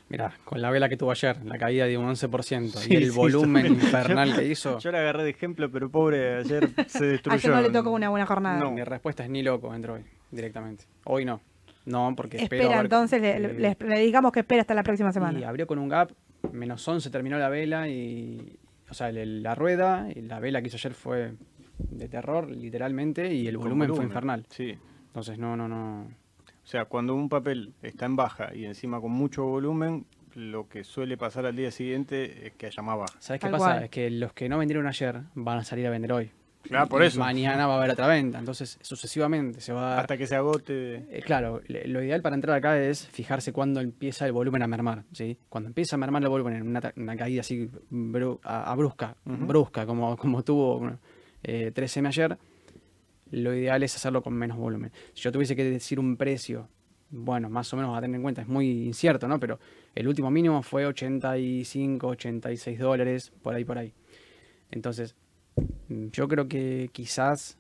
Mira, 0.08 0.34
con 0.46 0.62
la 0.62 0.70
vela 0.70 0.88
que 0.88 0.98
tuvo 0.98 1.10
ayer, 1.10 1.44
la 1.44 1.58
caída 1.58 1.86
de 1.86 1.98
un 1.98 2.08
11% 2.08 2.88
y 2.90 2.96
el 2.96 3.12
volumen 3.12 3.66
infernal 3.66 4.36
que 4.36 4.46
hizo. 4.46 4.78
Yo 4.78 4.92
la 4.92 5.00
agarré 5.00 5.24
de 5.24 5.32
ejemplo, 5.32 5.72
pero 5.72 5.90
pobre, 5.90 6.38
ayer 6.38 6.70
se 6.88 7.06
destruyó. 7.06 7.38
ayer 7.38 7.52
no 7.52 7.62
le 7.62 7.70
tocó 7.72 7.90
una 7.90 8.10
buena 8.10 8.28
jornada. 8.28 8.60
No, 8.60 8.70
mi 8.72 8.84
respuesta 8.84 9.24
es 9.24 9.30
ni 9.32 9.42
loco, 9.42 9.74
entro 9.74 9.96
hoy, 9.96 10.06
directamente. 10.32 10.86
Hoy 11.06 11.26
no. 11.26 11.42
No, 11.90 12.14
porque 12.16 12.38
espera. 12.38 12.80
entonces 12.80 13.22
le, 13.22 13.76
le, 13.78 14.00
digamos 14.00 14.32
que 14.32 14.42
espera 14.42 14.62
hasta 14.62 14.74
la 14.74 14.84
próxima 14.84 15.12
semana. 15.12 15.40
Y 15.40 15.44
abrió 15.44 15.66
con 15.68 15.80
un 15.80 15.90
gap, 15.90 16.12
menos 16.52 16.88
11 16.88 17.10
terminó 17.10 17.38
la 17.38 17.50
vela 17.50 17.90
y. 17.90 18.58
O 18.90 18.94
sea, 18.94 19.12
la 19.12 19.54
rueda 19.56 20.08
y 20.16 20.22
la 20.22 20.40
vela 20.40 20.62
que 20.62 20.68
hizo 20.68 20.78
ayer 20.78 20.94
fue 20.94 21.34
de 21.78 22.08
terror, 22.08 22.50
literalmente, 22.50 23.34
y 23.34 23.48
el 23.48 23.58
volumen, 23.58 23.90
volumen, 23.90 23.96
fue 23.96 24.06
infernal. 24.06 24.46
Sí. 24.50 24.78
Entonces, 25.08 25.38
no, 25.38 25.56
no, 25.56 25.68
no. 25.68 26.02
O 26.02 26.68
sea, 26.72 26.86
cuando 26.86 27.16
un 27.16 27.30
papel 27.30 27.74
está 27.82 28.06
en 28.06 28.16
baja 28.16 28.54
y 28.54 28.66
encima 28.66 29.00
con 29.00 29.12
mucho 29.12 29.46
volumen, 29.46 30.06
lo 30.36 30.68
que 30.68 30.84
suele 30.84 31.18
pasar 31.18 31.46
al 31.46 31.56
día 31.56 31.72
siguiente 31.72 32.48
es 32.48 32.54
que 32.54 32.68
haya 32.68 32.82
más 32.84 32.98
baja. 32.98 33.14
¿Sabes 33.20 33.40
qué 33.40 33.46
Tal 33.46 33.52
pasa? 33.52 33.66
Cual. 33.66 33.84
Es 33.84 33.90
que 33.90 34.10
los 34.10 34.34
que 34.34 34.50
no 34.50 34.58
vendieron 34.58 34.88
ayer 34.88 35.22
van 35.36 35.60
a 35.60 35.64
salir 35.64 35.88
a 35.88 35.90
vender 35.90 36.14
hoy. 36.14 36.32
Claro, 36.64 36.88
por 36.90 37.02
eso. 37.04 37.20
Mañana 37.20 37.68
va 37.68 37.76
a 37.76 37.78
haber 37.78 37.92
otra 37.92 38.08
venta, 38.08 38.38
entonces 38.38 38.78
sucesivamente 38.82 39.62
se 39.62 39.72
va 39.72 39.88
a 39.88 39.90
dar... 39.92 40.00
Hasta 40.02 40.18
que 40.18 40.28
se 40.28 40.36
agote. 40.36 41.06
Eh, 41.10 41.22
claro, 41.26 41.62
lo 41.68 42.04
ideal 42.04 42.22
para 42.22 42.36
entrar 42.36 42.58
acá 42.58 42.80
es 42.80 43.08
fijarse 43.08 43.54
cuándo 43.54 43.80
empieza 43.80 44.26
el 44.26 44.34
volumen 44.34 44.62
a 44.62 44.68
mermar, 44.68 45.04
¿sí? 45.14 45.38
Cuando 45.48 45.68
empieza 45.68 45.96
a 45.96 46.00
mermar 46.00 46.22
el 46.24 46.30
volumen 46.30 46.56
en 46.56 46.68
una, 46.68 46.94
una 46.96 47.16
caída 47.16 47.42
así 47.42 47.70
bru 47.90 48.40
a, 48.44 48.72
a, 48.72 48.76
brusca, 48.76 49.16
uh 49.26 49.30
-huh. 49.32 49.48
brusca, 49.48 49.86
como, 49.86 50.18
como 50.18 50.44
tuvo 50.44 50.80
bueno, 50.80 51.00
eh, 51.44 51.72
13M 51.74 52.08
ayer, 52.08 52.38
lo 53.32 53.54
ideal 53.54 53.82
es 53.84 53.96
hacerlo 53.96 54.22
con 54.22 54.34
menos 54.34 54.58
volumen. 54.58 54.92
Si 55.14 55.22
yo 55.22 55.32
tuviese 55.32 55.56
que 55.56 55.64
decir 55.64 56.00
un 56.00 56.18
precio, 56.18 56.68
bueno, 57.10 57.50
más 57.50 57.72
o 57.74 57.78
menos 57.78 57.98
a 57.98 58.02
tener 58.02 58.16
en 58.16 58.22
cuenta, 58.22 58.42
es 58.42 58.48
muy 58.48 58.86
incierto, 58.86 59.28
¿no? 59.28 59.40
Pero 59.40 59.60
el 59.96 60.08
último 60.08 60.30
mínimo 60.30 60.62
fue 60.62 60.86
85, 60.86 62.08
86 62.08 62.80
dólares, 62.80 63.32
por 63.42 63.56
ahí, 63.56 63.64
por 63.66 63.78
ahí. 63.78 63.94
Entonces, 64.72 65.16
yo 65.88 66.28
creo 66.28 66.48
que 66.48 66.90
quizás, 66.92 67.58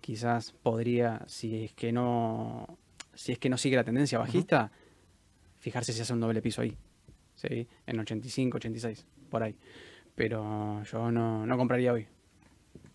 quizás 0.00 0.52
podría, 0.52 1.22
si 1.26 1.64
es 1.64 1.72
que 1.72 1.92
no, 1.92 2.78
si 3.14 3.32
es 3.32 3.38
que 3.38 3.48
no 3.48 3.56
sigue 3.56 3.76
la 3.76 3.84
tendencia 3.84 4.18
bajista, 4.18 4.64
uh 4.64 4.66
-huh. 4.66 5.60
fijarse 5.60 5.92
si 5.92 6.00
hace 6.00 6.12
un 6.12 6.20
doble 6.20 6.42
piso 6.42 6.62
ahí, 6.62 6.76
¿sí? 7.34 7.66
En 7.86 8.00
85, 8.00 8.56
86, 8.56 9.06
por 9.30 9.42
ahí. 9.42 9.56
Pero 10.14 10.82
yo 10.84 11.10
no, 11.10 11.46
no 11.46 11.56
compraría 11.56 11.92
hoy. 11.92 12.06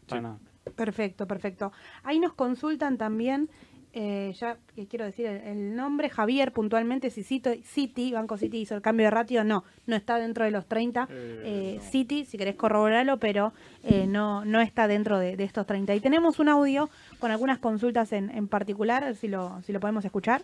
Para 0.08 0.22
sí. 0.22 0.24
nada. 0.24 0.40
Perfecto, 0.76 1.28
perfecto. 1.28 1.72
Ahí 2.04 2.20
nos 2.20 2.34
consultan 2.34 2.98
también 2.98 3.50
eh, 3.94 4.34
ya 4.40 4.58
quiero 4.90 5.06
decir 5.06 5.26
el, 5.26 5.42
el, 5.42 5.76
nombre, 5.76 6.10
Javier 6.10 6.52
puntualmente, 6.52 7.10
si 7.10 7.24
City, 7.24 7.64
City, 7.64 8.12
Banco 8.12 8.38
City 8.38 8.60
hizo 8.60 8.76
el 8.76 8.82
cambio 8.82 9.06
de 9.06 9.12
ratio, 9.12 9.44
no, 9.44 9.64
no 9.86 9.96
está 9.96 10.18
dentro 10.18 10.46
de 10.46 10.52
los 10.52 10.66
30, 10.66 11.08
eh, 11.10 11.42
eh, 11.44 11.74
no. 11.78 11.90
City, 11.90 12.26
si 12.26 12.38
querés 12.38 12.56
corroborarlo, 12.56 13.18
pero 13.18 13.54
eh, 13.84 14.06
no, 14.08 14.46
no 14.46 14.62
está 14.62 14.88
dentro 14.88 15.20
de, 15.20 15.36
de, 15.36 15.44
estos 15.44 15.66
30. 15.66 15.96
Y 15.96 16.00
tenemos 16.00 16.40
un 16.40 16.50
audio 16.50 16.90
con 17.20 17.32
algunas 17.32 17.60
consultas 17.60 18.12
en, 18.14 18.30
en 18.30 18.48
particular, 18.48 19.16
si 19.16 19.28
lo, 19.28 19.62
si 19.64 19.74
lo 19.74 19.80
podemos 19.80 20.06
escuchar. 20.06 20.42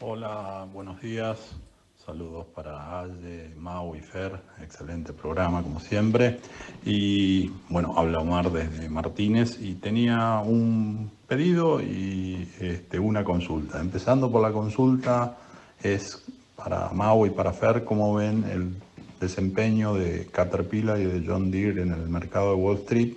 Hola, 0.00 0.66
buenos 0.72 1.00
días. 1.00 1.56
Saludos 2.04 2.44
para 2.54 3.00
Aye, 3.00 3.54
Mau 3.56 3.96
y 3.96 4.00
Fer, 4.00 4.38
excelente 4.60 5.14
programa 5.14 5.62
como 5.62 5.80
siempre. 5.80 6.38
Y 6.84 7.50
bueno, 7.70 7.94
habla 7.96 8.18
Omar 8.18 8.52
desde 8.52 8.90
Martínez 8.90 9.56
y 9.58 9.76
tenía 9.76 10.40
un 10.44 11.10
pedido 11.26 11.80
y 11.80 12.46
este, 12.60 12.98
una 12.98 13.24
consulta. 13.24 13.80
Empezando 13.80 14.30
por 14.30 14.42
la 14.42 14.52
consulta 14.52 15.38
es 15.82 16.22
para 16.56 16.90
Mau 16.90 17.24
y 17.24 17.30
para 17.30 17.54
Fer, 17.54 17.84
¿cómo 17.84 18.12
ven 18.14 18.44
el 18.52 18.74
desempeño 19.18 19.94
de 19.94 20.26
Caterpillar 20.26 21.00
y 21.00 21.06
de 21.06 21.24
John 21.26 21.50
Deere 21.50 21.80
en 21.80 21.92
el 21.92 22.06
mercado 22.10 22.50
de 22.50 22.56
Wall 22.56 22.76
Street? 22.80 23.14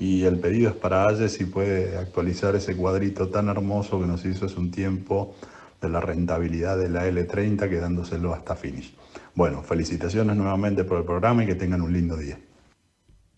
Y 0.00 0.24
el 0.24 0.40
pedido 0.40 0.70
es 0.70 0.76
para 0.76 1.06
Aye 1.06 1.28
si 1.28 1.44
puede 1.44 1.96
actualizar 1.96 2.56
ese 2.56 2.76
cuadrito 2.76 3.28
tan 3.28 3.48
hermoso 3.48 4.00
que 4.00 4.08
nos 4.08 4.24
hizo 4.24 4.46
hace 4.46 4.58
un 4.58 4.72
tiempo 4.72 5.36
de 5.84 5.90
la 5.90 6.00
rentabilidad 6.00 6.78
de 6.78 6.88
la 6.88 7.06
L30 7.06 7.68
quedándoselo 7.68 8.34
hasta 8.34 8.56
finish. 8.56 8.94
Bueno, 9.34 9.62
felicitaciones 9.62 10.36
nuevamente 10.36 10.84
por 10.84 10.98
el 10.98 11.04
programa 11.04 11.44
y 11.44 11.46
que 11.46 11.54
tengan 11.54 11.82
un 11.82 11.92
lindo 11.92 12.16
día. 12.16 12.38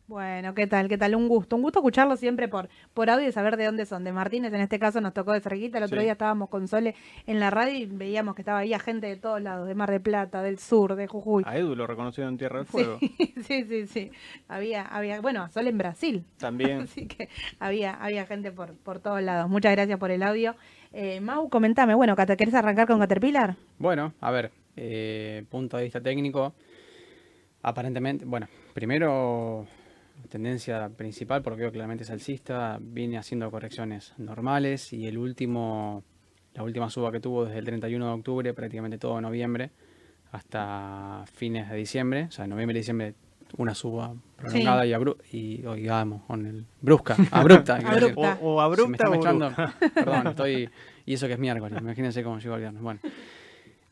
Bueno, 0.08 0.54
¿qué 0.54 0.68
tal? 0.68 0.88
¿Qué 0.88 0.96
tal? 0.96 1.16
Un 1.16 1.26
gusto. 1.26 1.56
Un 1.56 1.62
gusto 1.62 1.80
escucharlo 1.80 2.16
siempre 2.16 2.46
por, 2.46 2.68
por 2.94 3.10
audio 3.10 3.28
y 3.28 3.32
saber 3.32 3.56
de 3.56 3.64
dónde 3.64 3.86
son. 3.86 4.04
De 4.04 4.12
Martínez, 4.12 4.52
en 4.52 4.60
este 4.60 4.78
caso, 4.78 5.00
nos 5.00 5.12
tocó 5.12 5.32
de 5.32 5.40
cerquita. 5.40 5.78
El 5.78 5.84
otro 5.84 5.96
sí. 5.98 6.04
día 6.04 6.12
estábamos 6.12 6.48
con 6.48 6.68
Sole 6.68 6.94
en 7.26 7.40
la 7.40 7.50
radio 7.50 7.76
y 7.76 7.86
veíamos 7.86 8.36
que 8.36 8.42
estaba 8.42 8.60
ahí 8.60 8.72
gente 8.78 9.08
de 9.08 9.16
todos 9.16 9.42
lados, 9.42 9.66
de 9.66 9.74
Mar 9.74 9.90
de 9.90 9.98
Plata, 9.98 10.42
del 10.42 10.60
sur, 10.60 10.94
de 10.94 11.08
Jujuy. 11.08 11.42
A 11.44 11.58
Edu 11.58 11.74
lo 11.74 11.88
reconocieron 11.88 12.34
en 12.34 12.38
Tierra 12.38 12.58
del 12.58 12.66
Fuego. 12.66 12.98
Sí, 13.00 13.34
sí, 13.42 13.64
sí. 13.64 13.86
sí. 13.88 14.10
Había, 14.46 14.82
había, 14.82 15.20
bueno, 15.20 15.42
a 15.42 15.48
Sole 15.48 15.70
en 15.70 15.78
Brasil. 15.78 16.24
También. 16.38 16.80
Así 16.82 17.08
que 17.08 17.28
había, 17.58 17.94
había 17.94 18.26
gente 18.26 18.52
por, 18.52 18.74
por 18.74 19.00
todos 19.00 19.20
lados. 19.22 19.50
Muchas 19.50 19.72
gracias 19.72 19.98
por 19.98 20.12
el 20.12 20.22
audio. 20.22 20.54
Eh, 20.92 21.20
Mau, 21.20 21.48
comentame, 21.48 21.94
bueno, 21.94 22.14
¿querés 22.16 22.54
arrancar 22.54 22.86
con 22.86 22.98
Caterpillar? 22.98 23.56
Bueno, 23.78 24.14
a 24.20 24.30
ver, 24.30 24.50
eh, 24.76 25.44
punto 25.50 25.76
de 25.76 25.84
vista 25.84 26.00
técnico. 26.00 26.54
Aparentemente, 27.62 28.24
bueno, 28.24 28.48
primero 28.74 29.66
tendencia 30.28 30.88
principal, 30.90 31.42
porque 31.42 31.62
veo 31.62 31.72
claramente 31.72 32.04
es 32.04 32.10
alcista, 32.10 32.78
viene 32.80 33.18
haciendo 33.18 33.50
correcciones 33.50 34.14
normales 34.18 34.92
y 34.92 35.06
el 35.06 35.18
último, 35.18 36.02
la 36.54 36.62
última 36.62 36.90
suba 36.90 37.12
que 37.12 37.20
tuvo 37.20 37.44
desde 37.44 37.58
el 37.58 37.64
31 37.64 38.06
de 38.06 38.12
octubre, 38.12 38.54
prácticamente 38.54 38.98
todo 38.98 39.20
noviembre, 39.20 39.70
hasta 40.32 41.24
fines 41.32 41.68
de 41.70 41.76
diciembre, 41.76 42.24
o 42.24 42.30
sea, 42.30 42.46
noviembre 42.46 42.78
y 42.78 42.80
diciembre 42.80 43.14
una 43.56 43.74
suba 43.74 44.14
prolongada 44.36 44.82
sí. 44.82 44.88
y, 44.88 44.92
abru 44.92 45.16
y 45.32 45.56
digamos, 45.58 46.22
con 46.22 46.46
el 46.46 46.64
brusca, 46.80 47.16
abrupta. 47.30 47.76
abrupta. 47.84 48.38
O, 48.40 48.54
o, 48.54 48.60
abrupta 48.60 49.10
me 49.10 49.16
o 49.18 49.52
Perdón, 49.94 50.26
estoy. 50.28 50.68
Y 51.04 51.14
eso 51.14 51.26
que 51.26 51.34
es 51.34 51.38
miércoles, 51.38 51.78
imagínense 51.80 52.22
cómo 52.22 52.38
llegó 52.38 52.54
el 52.56 52.60
viernes. 52.60 52.82
Bueno, 52.82 53.00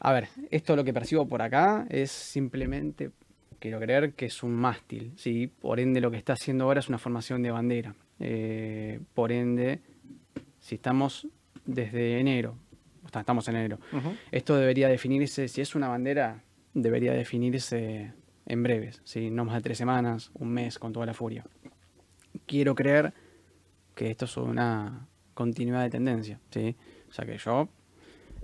a 0.00 0.12
ver, 0.12 0.28
esto 0.50 0.76
lo 0.76 0.84
que 0.84 0.92
percibo 0.92 1.26
por 1.26 1.42
acá 1.42 1.86
es 1.88 2.10
simplemente, 2.10 3.10
quiero 3.58 3.78
creer 3.80 4.12
que 4.12 4.26
es 4.26 4.42
un 4.42 4.52
mástil, 4.52 5.12
¿sí? 5.16 5.46
Por 5.46 5.80
ende, 5.80 6.00
lo 6.00 6.10
que 6.10 6.16
está 6.16 6.34
haciendo 6.34 6.64
ahora 6.64 6.80
es 6.80 6.88
una 6.88 6.98
formación 6.98 7.42
de 7.42 7.50
bandera. 7.50 7.94
Eh, 8.20 9.00
por 9.14 9.32
ende, 9.32 9.80
si 10.60 10.74
estamos 10.74 11.26
desde 11.64 12.20
enero, 12.20 12.56
estamos 13.20 13.48
en 13.48 13.56
enero, 13.56 13.78
uh 13.92 13.96
-huh. 13.96 14.16
esto 14.32 14.56
debería 14.56 14.88
definirse, 14.88 15.48
si 15.48 15.60
es 15.60 15.74
una 15.74 15.88
bandera, 15.88 16.42
debería 16.74 17.12
definirse 17.12 18.12
en 18.46 18.62
breves, 18.62 19.00
¿sí? 19.04 19.30
no 19.30 19.44
más 19.44 19.56
de 19.56 19.62
tres 19.62 19.78
semanas, 19.78 20.30
un 20.34 20.50
mes 20.50 20.78
con 20.78 20.92
toda 20.92 21.06
la 21.06 21.14
furia. 21.14 21.44
Quiero 22.46 22.74
creer 22.74 23.14
que 23.94 24.10
esto 24.10 24.24
es 24.24 24.36
una 24.36 25.06
continuidad 25.34 25.82
de 25.82 25.90
tendencia, 25.90 26.40
¿sí? 26.50 26.76
o 27.08 27.12
sea 27.12 27.24
que 27.24 27.38
yo 27.38 27.68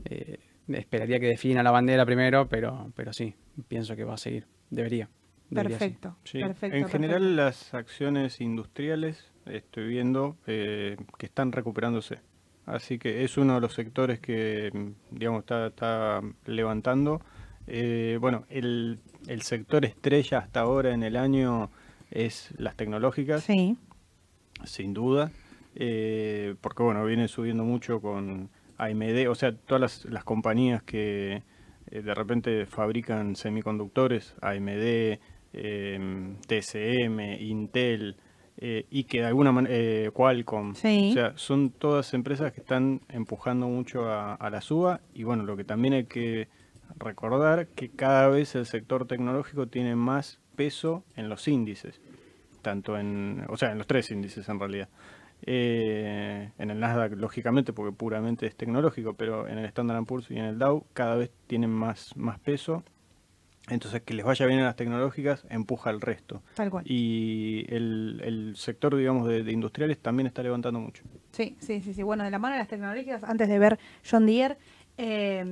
eh, 0.05 0.39
esperaría 0.69 1.21
que 1.21 1.27
defina 1.27 1.63
la 1.63 1.71
bandera 1.71 2.07
primero, 2.07 2.49
pero, 2.49 2.93
pero 2.95 3.13
sí, 3.13 3.35
pienso 3.69 3.97
que 3.97 4.05
va 4.05 4.15
a 4.15 4.19
seguir, 4.19 4.47
debería. 4.71 5.09
debería 5.51 5.79
perfecto, 5.79 6.17
sí. 6.25 6.41
perfecto. 6.41 6.77
En 6.77 6.83
perfecto. 6.83 6.99
general 6.99 7.37
las 7.37 7.75
acciones 7.75 8.41
industriales 8.41 9.31
estoy 9.47 9.89
viendo 9.89 10.37
eh, 10.47 10.97
que 11.19 11.27
están 11.27 11.53
recuperándose, 11.53 12.21
así 12.67 12.99
que 12.99 13.25
es 13.25 13.37
uno 13.37 13.57
de 13.57 13.61
los 13.61 13.75
sectores 13.75 14.21
que 14.21 14.71
digamos 15.11 15.41
está, 15.41 15.67
está 15.67 16.21
levantando. 16.47 17.21
Eh, 17.67 18.19
bueno, 18.21 18.47
el 18.49 18.99
el 19.27 19.43
sector 19.43 19.85
estrella 19.85 20.39
hasta 20.39 20.61
ahora 20.61 20.93
en 20.93 21.03
el 21.03 21.17
año 21.17 21.71
es 22.11 22.53
las 22.57 22.77
tecnológicas. 22.77 23.45
Sí. 23.45 23.77
Sin 24.65 24.93
duda. 24.95 25.31
Eh, 25.77 26.55
porque 26.61 26.83
bueno, 26.83 27.05
viene 27.05 27.29
subiendo 27.29 27.65
mucho 27.65 28.01
con 28.01 28.51
AMD, 28.79 29.29
o 29.29 29.35
sea, 29.35 29.55
todas 29.55 29.81
las, 29.81 30.05
las 30.07 30.25
compañías 30.25 30.83
que 30.83 31.43
eh, 31.91 32.03
de 32.03 32.15
repente 32.15 32.67
fabrican 32.67 33.37
semiconductores, 33.37 34.35
AMD, 34.43 35.19
eh, 35.53 36.35
TSM, 36.47 37.21
Intel, 37.41 38.17
eh, 38.57 38.87
y 38.91 39.05
que 39.05 39.21
de 39.21 39.27
alguna 39.27 39.53
manera, 39.53 39.75
eh, 39.75 40.11
Qualcomm, 40.13 40.75
Sí. 40.75 41.11
o 41.11 41.15
sea, 41.15 41.33
son 41.37 41.71
todas 41.71 42.13
empresas 42.15 42.53
que 42.53 42.61
están 42.61 43.01
empujando 43.09 43.69
mucho 43.69 44.07
a, 44.11 44.35
a 44.35 44.51
la 44.51 44.61
suba 44.61 45.01
y 45.15 45.23
bueno, 45.23 45.45
lo 45.45 45.57
que 45.57 45.65
también 45.65 45.95
hay 45.95 46.05
que 46.05 46.49
recordar 46.99 47.69
que 47.69 47.91
cada 47.91 48.29
vez 48.29 48.55
el 48.55 48.67
sector 48.67 49.07
tecnológico 49.07 49.67
tiene 49.67 49.97
más 49.97 50.41
peso 50.57 51.05
en 51.17 51.29
los 51.29 51.49
índices, 51.49 52.01
tanto 52.63 52.99
en, 52.99 53.45
o 53.49 53.57
sea, 53.57 53.73
en 53.73 53.79
los 53.79 53.87
tres 53.87 54.11
índices 54.11 54.49
en 54.49 54.59
realidad. 54.59 54.89
Eh, 55.47 56.51
en 56.59 56.71
el 56.71 56.79
Nasdaq, 56.81 57.13
lógicamente, 57.13 57.73
porque 57.73 57.97
puramente 57.97 58.47
es 58.47 58.55
tecnológico, 58.57 59.15
pero 59.15 59.49
en 59.49 59.59
el 59.59 59.65
Standard 59.67 60.05
Poor's 60.05 60.31
y 60.31 60.37
en 60.37 60.45
el 60.45 60.59
Dow 60.59 60.85
cada 60.93 61.17
vez 61.17 61.31
tienen 61.47 61.71
más, 61.71 62.15
más 62.17 62.39
peso. 62.39 62.85
Entonces, 63.69 64.03
que 64.03 64.15
les 64.15 64.25
vaya 64.25 64.47
bien 64.47 64.59
a 64.61 64.65
las 64.65 64.77
tecnológicas 64.77 65.47
empuja 65.49 65.91
al 65.91 66.01
resto. 66.01 66.43
Tal 66.55 66.71
cual. 66.71 66.85
Y 66.87 67.65
el, 67.69 68.21
el 68.25 68.57
sector, 68.57 68.97
digamos, 68.97 69.29
de, 69.29 69.45
de 69.45 69.53
industriales 69.53 69.99
también 69.99 70.27
está 70.27 70.43
levantando 70.43 70.81
mucho. 70.81 71.05
Sí, 71.31 71.57
sí, 71.61 71.81
sí, 71.81 71.95
sí. 71.95 72.03
Bueno, 72.03 72.25
de 72.25 72.31
la 72.31 72.39
mano 72.39 72.55
de 72.55 72.59
las 72.59 72.69
tecnológicas, 72.69 73.23
antes 73.23 73.49
de 73.49 73.59
ver 73.59 73.79
John 74.09 74.27
Deere, 74.27 74.57
eh, 75.03 75.45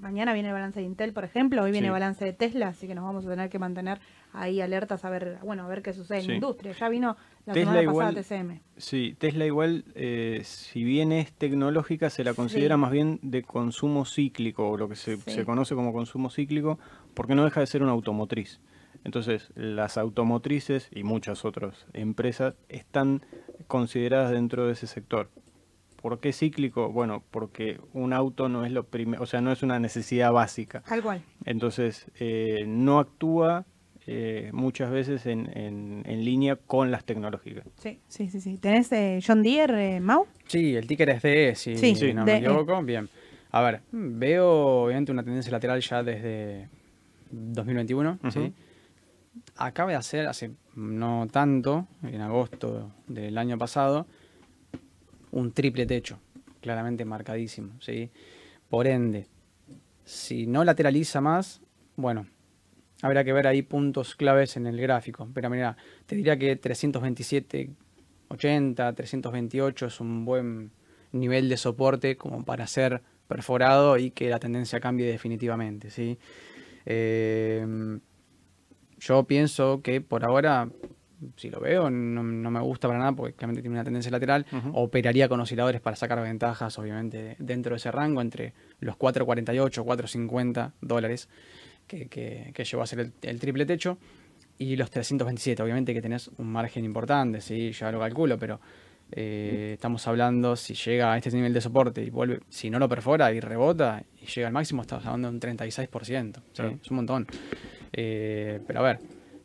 mañana 0.00 0.32
viene 0.32 0.48
el 0.50 0.54
balance 0.54 0.78
de 0.78 0.86
Intel, 0.86 1.12
por 1.12 1.24
ejemplo, 1.24 1.62
hoy 1.62 1.72
viene 1.72 1.86
Sí. 1.86 1.88
el 1.88 1.92
balance 1.92 2.24
de 2.24 2.32
Tesla, 2.32 2.68
así 2.68 2.86
que 2.86 2.94
nos 2.94 3.04
vamos 3.04 3.26
a 3.26 3.30
tener 3.30 3.50
que 3.50 3.58
mantener 3.58 4.00
ahí 4.32 4.60
alertas 4.60 5.04
a 5.04 5.10
ver, 5.10 5.38
bueno, 5.42 5.64
a 5.64 5.68
ver 5.68 5.82
qué 5.82 5.92
sucede 5.92 6.20
en 6.20 6.26
la 6.28 6.34
industria. 6.34 6.72
Ya 6.72 6.88
vino 6.88 7.16
la 7.44 7.52
Tesla 7.52 7.72
semana 7.72 7.82
igual- 7.82 8.14
pasada 8.14 8.22
TCM. 8.22 8.60
Sí, 8.76 9.16
Tesla 9.18 9.44
igual, 9.44 9.84
eh, 9.96 10.40
si 10.44 10.84
bien 10.84 11.10
es 11.10 11.32
tecnológica, 11.32 12.10
se 12.10 12.22
la 12.22 12.32
considera 12.34 12.76
Sí. 12.76 12.80
más 12.80 12.90
bien 12.92 13.18
de 13.22 13.42
consumo 13.42 14.04
cíclico, 14.04 14.70
o 14.70 14.76
lo 14.76 14.88
que 14.88 14.94
se 14.96 15.44
conoce 15.44 15.74
como 15.74 15.92
consumo 15.92 16.30
cíclico, 16.30 16.78
porque 17.14 17.34
no 17.34 17.44
deja 17.44 17.60
de 17.60 17.66
ser 17.66 17.82
una 17.82 17.92
automotriz. 17.92 18.60
Entonces, 19.04 19.50
las 19.56 19.98
automotrices 19.98 20.88
y 20.94 21.02
muchas 21.02 21.44
otras 21.44 21.86
empresas 21.92 22.54
están 22.68 23.22
consideradas 23.66 24.30
dentro 24.30 24.66
de 24.66 24.74
ese 24.74 24.86
sector. 24.86 25.28
¿Por 26.02 26.18
qué 26.20 26.32
cíclico? 26.32 26.90
Bueno, 26.90 27.22
porque 27.30 27.80
un 27.94 28.12
auto 28.12 28.48
no 28.48 28.64
es 28.66 28.72
lo 28.72 28.84
primero, 28.84 29.22
o 29.22 29.26
sea, 29.26 29.40
no 29.40 29.52
es 29.52 29.62
una 29.62 29.78
necesidad 29.78 30.32
básica. 30.32 30.82
Tal 30.82 31.00
cual. 31.02 31.22
Entonces, 31.44 32.06
eh, 32.18 32.64
no 32.66 32.98
actúa 32.98 33.64
eh, 34.08 34.50
muchas 34.52 34.90
veces 34.90 35.26
en, 35.26 35.48
en- 35.56 36.02
en 36.06 36.24
línea 36.24 36.56
con 36.56 36.90
las 36.90 37.04
tecnológicas. 37.04 37.64
Sí, 37.78 38.00
sí, 38.08 38.28
sí. 38.28 38.40
sí. 38.40 38.58
¿Tenés 38.58 38.90
eh, 38.90 39.20
John 39.24 39.42
Deere, 39.44 39.96
eh, 39.96 40.00
Mau? 40.00 40.26
Sí, 40.48 40.74
el 40.74 40.88
ticker 40.88 41.08
es 41.10 41.22
DE, 41.22 41.54
si 41.54 41.76
Sí, 41.76 41.94
Sí. 41.94 42.12
no 42.12 42.24
DE. 42.24 42.32
me 42.32 42.38
equivoco. 42.46 42.82
Bien. 42.82 43.08
A 43.52 43.60
ver, 43.62 43.82
veo 43.92 44.84
obviamente 44.86 45.12
una 45.12 45.22
tendencia 45.22 45.52
lateral 45.52 45.80
ya 45.80 46.02
desde 46.02 46.68
2021, 47.30 48.18
¿sí? 48.32 48.38
Ujú. 48.40 48.52
Acaba 49.56 49.90
de 49.90 49.96
hacer, 49.96 50.26
hace 50.26 50.50
no 50.74 51.28
tanto, 51.30 51.86
en 52.02 52.20
agosto 52.22 52.90
del 53.06 53.38
año 53.38 53.56
pasado, 53.56 54.06
un 55.32 55.52
triple 55.52 55.86
techo, 55.86 56.18
claramente 56.60 57.04
marcadísimo, 57.04 57.72
¿sí? 57.80 58.10
Por 58.70 58.86
ende, 58.86 59.26
si 60.04 60.46
no 60.46 60.64
lateraliza 60.64 61.20
más, 61.20 61.60
bueno, 61.96 62.26
habrá 63.02 63.24
que 63.24 63.32
ver 63.32 63.46
ahí 63.46 63.62
puntos 63.62 64.14
claves 64.14 64.56
en 64.56 64.66
el 64.66 64.80
gráfico. 64.80 65.28
Pero 65.34 65.50
mira, 65.50 65.76
te 66.06 66.16
diría 66.16 66.38
que 66.38 66.56
327, 66.56 67.70
80, 68.28 68.92
328 68.94 69.86
es 69.86 70.00
un 70.00 70.24
buen 70.24 70.70
nivel 71.12 71.48
de 71.48 71.56
soporte 71.56 72.16
como 72.16 72.44
para 72.44 72.66
ser 72.66 73.02
perforado 73.28 73.98
y 73.98 74.10
que 74.10 74.30
la 74.30 74.38
tendencia 74.38 74.80
cambie 74.80 75.06
definitivamente, 75.06 75.90
¿sí? 75.90 76.18
Eh, 76.86 77.98
yo 78.98 79.24
pienso 79.24 79.82
que 79.82 80.00
por 80.00 80.24
ahora, 80.24 80.68
si 81.36 81.50
lo 81.50 81.60
veo, 81.60 81.90
no, 81.90 82.22
no 82.22 82.50
me 82.50 82.60
gusta 82.60 82.88
para 82.88 82.98
nada 82.98 83.12
porque 83.12 83.34
claramente 83.34 83.62
tiene 83.62 83.76
una 83.76 83.84
tendencia 83.84 84.10
lateral. 84.10 84.46
Operaría 84.72 85.28
con 85.28 85.40
osciladores 85.40 85.80
para 85.80 85.96
sacar 85.96 86.20
ventajas, 86.22 86.78
obviamente, 86.78 87.36
dentro 87.38 87.70
de 87.70 87.76
ese 87.76 87.90
rango, 87.90 88.20
entre 88.20 88.54
los 88.80 88.96
4.48, 88.96 89.84
4.50 89.84 90.72
dólares 90.80 91.28
que, 91.86 92.08
que, 92.08 92.50
que 92.54 92.64
llegó 92.64 92.82
a 92.82 92.86
ser 92.86 93.00
el, 93.00 93.12
el 93.22 93.40
triple 93.40 93.66
techo 93.66 93.98
y 94.58 94.76
los 94.76 94.90
327. 94.90 95.62
Obviamente 95.62 95.94
que 95.94 96.02
tenés 96.02 96.30
un 96.38 96.50
margen 96.50 96.84
importante, 96.84 97.40
¿sí? 97.40 97.72
ya 97.72 97.90
lo 97.90 98.00
calculo, 98.00 98.38
pero 98.38 98.60
eh, 99.14 99.72
estamos 99.74 100.06
hablando, 100.08 100.56
si 100.56 100.74
llega 100.74 101.12
a 101.12 101.18
este 101.18 101.30
nivel 101.32 101.52
de 101.52 101.60
soporte 101.60 102.02
y 102.02 102.10
vuelve, 102.10 102.40
si 102.48 102.70
no 102.70 102.78
lo 102.78 102.88
perfora 102.88 103.32
y 103.32 103.40
rebota 103.40 104.02
y 104.20 104.26
llega 104.26 104.46
al 104.46 104.54
máximo, 104.54 104.82
estamos 104.82 105.04
hablando 105.04 105.28
de 105.28 105.34
un 105.34 105.58
36%. 105.58 106.34
¿sí? 106.34 106.40
Claro. 106.54 106.78
Es 106.82 106.90
un 106.90 106.96
montón. 106.96 107.26
Eh, 107.92 108.60
pero 108.66 108.80
a 108.80 108.82
ver, 108.82 109.00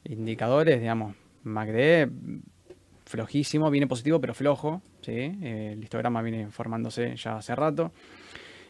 indicadores, 0.06 0.80
digamos, 0.80 1.16
MACD 1.48 2.10
flojísimo, 3.06 3.70
viene 3.72 3.88
positivo 3.88 4.20
pero 4.20 4.34
flojo, 4.34 4.82
¿sí? 5.02 5.12
Eh, 5.14 5.70
el 5.74 5.84
histograma 5.84 6.22
viene 6.22 6.50
formándose 6.52 7.16
ya 7.16 7.38
hace 7.38 7.56
rato. 7.56 7.92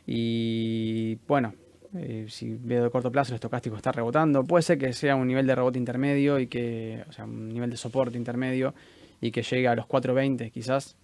Y 0.06 1.16
bueno, 1.28 1.54
eh, 1.96 2.26
si 2.30 2.56
veo 2.60 2.84
de 2.84 2.90
corto 2.90 3.12
plazo 3.12 3.32
el 3.32 3.36
estocástico 3.36 3.76
está 3.76 3.92
rebotando, 3.92 4.44
puede 4.44 4.62
ser 4.62 4.78
que 4.78 4.94
sea 4.94 5.16
un 5.16 5.28
nivel 5.28 5.48
de 5.48 5.56
rebote 5.56 5.80
intermedio 5.80 6.40
y 6.40 6.48
que, 6.48 7.04
o 7.10 7.12
sea, 7.12 7.26
un 7.26 7.50
nivel 7.50 7.70
de 7.70 7.78
soporte 7.78 8.18
intermedio 8.18 8.74
y 9.20 9.32
que 9.32 9.42
llegue 9.42 9.68
a 9.68 9.76
los 9.76 9.86
420 9.88 10.52
quizás, 10.52 10.96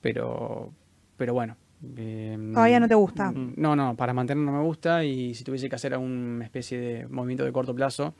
pero, 0.00 0.72
pero 1.16 1.34
bueno. 1.34 1.56
eh, 1.96 2.38
Todavía 2.54 2.80
no 2.80 2.88
te 2.88 2.94
gusta. 2.94 3.32
No, 3.34 3.74
no, 3.76 3.96
para 3.96 4.12
mantener 4.12 4.44
no 4.44 4.52
me 4.52 4.62
gusta 4.62 5.04
y 5.04 5.34
si 5.34 5.44
tuviese 5.44 5.68
que 5.68 5.76
hacer 5.76 5.96
una 5.98 6.44
especie 6.44 6.78
de 6.78 7.08
movimiento 7.08 7.44
de 7.44 7.52
corto 7.52 7.74
plazo, 7.74 8.14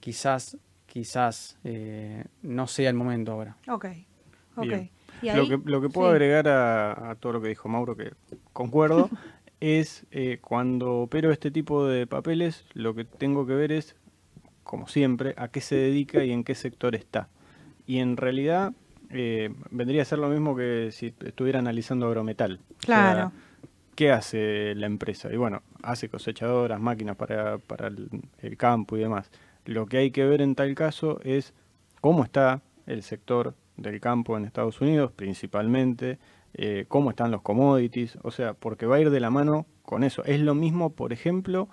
quizás, 0.00 0.56
quizás 0.96 1.58
eh, 1.62 2.24
no 2.40 2.66
sea 2.66 2.88
el 2.88 2.96
momento 2.96 3.32
ahora. 3.32 3.54
Ok, 3.68 3.84
ok. 4.56 4.62
Bien. 4.64 4.90
Y 5.20 5.28
ahí- 5.28 5.36
Lo 5.36 5.46
que, 5.46 5.70
lo 5.70 5.80
que 5.82 5.90
puedo 5.90 6.08
sí. 6.08 6.12
agregar 6.12 6.48
a, 6.48 7.10
a 7.10 7.14
todo 7.16 7.34
lo 7.34 7.42
que 7.42 7.48
dijo 7.48 7.68
Mauro, 7.68 7.96
que 7.98 8.12
concuerdo, 8.54 9.10
es 9.60 10.06
eh, 10.10 10.38
cuando 10.40 11.00
opero 11.00 11.32
este 11.32 11.50
tipo 11.50 11.86
de 11.86 12.06
papeles, 12.06 12.64
lo 12.72 12.94
que 12.94 13.04
tengo 13.04 13.46
que 13.46 13.52
ver 13.54 13.72
es, 13.72 13.94
como 14.64 14.88
siempre, 14.88 15.34
a 15.36 15.48
qué 15.48 15.60
se 15.60 15.76
dedica 15.76 16.24
y 16.24 16.32
en 16.32 16.44
qué 16.44 16.54
sector 16.54 16.94
está. 16.94 17.28
Y 17.86 17.98
en 17.98 18.16
realidad 18.16 18.72
eh, 19.10 19.52
vendría 19.70 20.00
a 20.00 20.06
ser 20.06 20.18
lo 20.18 20.30
mismo 20.30 20.56
que 20.56 20.88
si 20.92 21.12
estuviera 21.26 21.58
analizando 21.58 22.06
agrometal. 22.06 22.54
O 22.54 22.86
sea, 22.86 22.94
Claro. 23.12 23.32
¿Qué 23.94 24.12
hace 24.12 24.74
la 24.76 24.86
empresa? 24.86 25.30
Y 25.32 25.36
bueno, 25.36 25.62
hace 25.82 26.08
cosechadoras, 26.10 26.78
máquinas 26.80 27.16
para, 27.16 27.56
para 27.58 27.86
el, 27.88 28.08
el 28.40 28.56
campo 28.58 28.96
y 28.96 29.00
demás. 29.00 29.30
Lo 29.66 29.86
que 29.86 29.98
hay 29.98 30.10
que 30.10 30.24
ver 30.24 30.40
en 30.40 30.54
tal 30.54 30.74
caso 30.74 31.20
es 31.22 31.52
cómo 32.00 32.24
está 32.24 32.62
el 32.86 33.02
sector 33.02 33.54
del 33.76 34.00
campo 34.00 34.36
en 34.36 34.44
Estados 34.44 34.80
Unidos, 34.80 35.12
principalmente, 35.12 36.18
eh, 36.54 36.86
cómo 36.88 37.10
están 37.10 37.30
los 37.30 37.42
commodities, 37.42 38.18
o 38.22 38.30
sea, 38.30 38.54
porque 38.54 38.86
va 38.86 38.96
a 38.96 39.00
ir 39.00 39.10
de 39.10 39.20
la 39.20 39.30
mano 39.30 39.66
con 39.82 40.04
eso. 40.04 40.24
Es 40.24 40.40
lo 40.40 40.54
mismo, 40.54 40.90
por 40.90 41.12
ejemplo, 41.12 41.68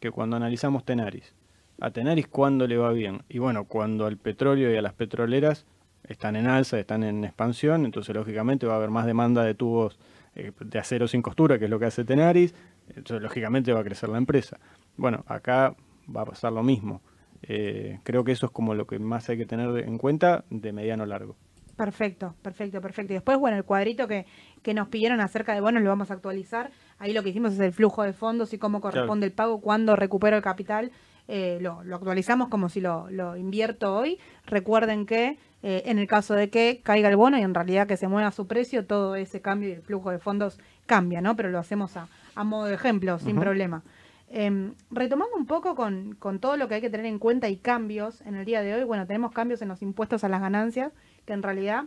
que 0.00 0.10
cuando 0.10 0.36
analizamos 0.36 0.84
Tenaris. 0.84 1.34
A 1.80 1.90
Tenaris, 1.90 2.26
¿cuándo 2.26 2.66
le 2.66 2.76
va 2.76 2.92
bien? 2.92 3.22
Y 3.28 3.38
bueno, 3.38 3.64
cuando 3.64 4.06
al 4.06 4.16
petróleo 4.16 4.72
y 4.72 4.76
a 4.76 4.82
las 4.82 4.92
petroleras 4.92 5.66
están 6.04 6.36
en 6.36 6.46
alza, 6.46 6.78
están 6.78 7.02
en 7.02 7.24
expansión, 7.24 7.84
entonces 7.84 8.14
lógicamente 8.14 8.66
va 8.66 8.74
a 8.74 8.76
haber 8.76 8.90
más 8.90 9.06
demanda 9.06 9.42
de 9.44 9.54
tubos 9.54 9.98
eh, 10.34 10.52
de 10.58 10.78
acero 10.78 11.08
sin 11.08 11.22
costura, 11.22 11.58
que 11.58 11.64
es 11.64 11.70
lo 11.70 11.78
que 11.78 11.86
hace 11.86 12.04
Tenaris, 12.04 12.54
entonces 12.88 13.22
lógicamente 13.22 13.72
va 13.72 13.80
a 13.80 13.84
crecer 13.84 14.08
la 14.08 14.18
empresa. 14.18 14.58
Bueno, 14.96 15.24
acá 15.26 15.74
va 16.14 16.22
a 16.22 16.26
pasar 16.26 16.52
lo 16.52 16.62
mismo. 16.62 17.02
Eh, 17.42 17.98
creo 18.02 18.24
que 18.24 18.32
eso 18.32 18.46
es 18.46 18.52
como 18.52 18.74
lo 18.74 18.86
que 18.86 18.98
más 18.98 19.28
hay 19.28 19.36
que 19.36 19.46
tener 19.46 19.76
en 19.78 19.98
cuenta 19.98 20.44
de 20.50 20.72
mediano 20.72 21.04
a 21.04 21.06
largo. 21.06 21.36
Perfecto, 21.76 22.34
perfecto, 22.42 22.80
perfecto. 22.80 23.12
Y 23.12 23.16
después, 23.16 23.38
bueno, 23.38 23.56
el 23.58 23.64
cuadrito 23.64 24.08
que, 24.08 24.24
que 24.62 24.72
nos 24.72 24.88
pidieron 24.88 25.20
acerca 25.20 25.52
de 25.54 25.60
bonos 25.60 25.82
lo 25.82 25.90
vamos 25.90 26.10
a 26.10 26.14
actualizar. 26.14 26.70
Ahí 26.98 27.12
lo 27.12 27.22
que 27.22 27.28
hicimos 27.28 27.52
es 27.52 27.60
el 27.60 27.72
flujo 27.72 28.02
de 28.02 28.14
fondos 28.14 28.54
y 28.54 28.58
cómo 28.58 28.80
corresponde 28.80 29.26
el 29.26 29.32
pago, 29.32 29.60
cuándo 29.60 29.94
recupero 29.94 30.36
el 30.36 30.42
capital. 30.42 30.90
Eh, 31.28 31.58
lo, 31.60 31.82
lo 31.84 31.96
actualizamos 31.96 32.48
como 32.48 32.68
si 32.68 32.80
lo, 32.80 33.10
lo 33.10 33.36
invierto 33.36 33.94
hoy. 33.94 34.18
Recuerden 34.46 35.04
que 35.04 35.38
eh, 35.62 35.82
en 35.86 35.98
el 35.98 36.06
caso 36.06 36.34
de 36.34 36.48
que 36.48 36.80
caiga 36.82 37.08
el 37.10 37.16
bono 37.16 37.38
y 37.38 37.42
en 37.42 37.52
realidad 37.52 37.86
que 37.86 37.96
se 37.96 38.08
mueva 38.08 38.30
su 38.30 38.46
precio, 38.46 38.86
todo 38.86 39.16
ese 39.16 39.40
cambio 39.42 39.68
y 39.68 39.72
el 39.72 39.82
flujo 39.82 40.10
de 40.10 40.18
fondos 40.18 40.58
cambia, 40.86 41.20
¿no? 41.20 41.36
Pero 41.36 41.50
lo 41.50 41.58
hacemos 41.58 41.96
a, 41.96 42.08
a 42.34 42.44
modo 42.44 42.66
de 42.66 42.74
ejemplo, 42.74 43.18
sin 43.18 43.38
problema. 43.38 43.82
Em, 44.28 44.74
retomando 44.90 45.36
un 45.36 45.46
poco 45.46 45.74
con, 45.76 46.16
con 46.18 46.40
todo 46.40 46.56
lo 46.56 46.66
que 46.68 46.74
hay 46.76 46.80
que 46.80 46.90
tener 46.90 47.06
en 47.06 47.18
cuenta 47.18 47.48
y 47.48 47.56
cambios 47.56 48.20
en 48.22 48.34
el 48.34 48.44
día 48.44 48.60
de 48.62 48.74
hoy, 48.74 48.84
bueno, 48.84 49.06
tenemos 49.06 49.30
cambios 49.32 49.62
en 49.62 49.68
los 49.68 49.82
impuestos 49.82 50.24
a 50.24 50.28
las 50.28 50.40
ganancias, 50.40 50.92
que 51.24 51.32
en 51.32 51.42
realidad 51.44 51.84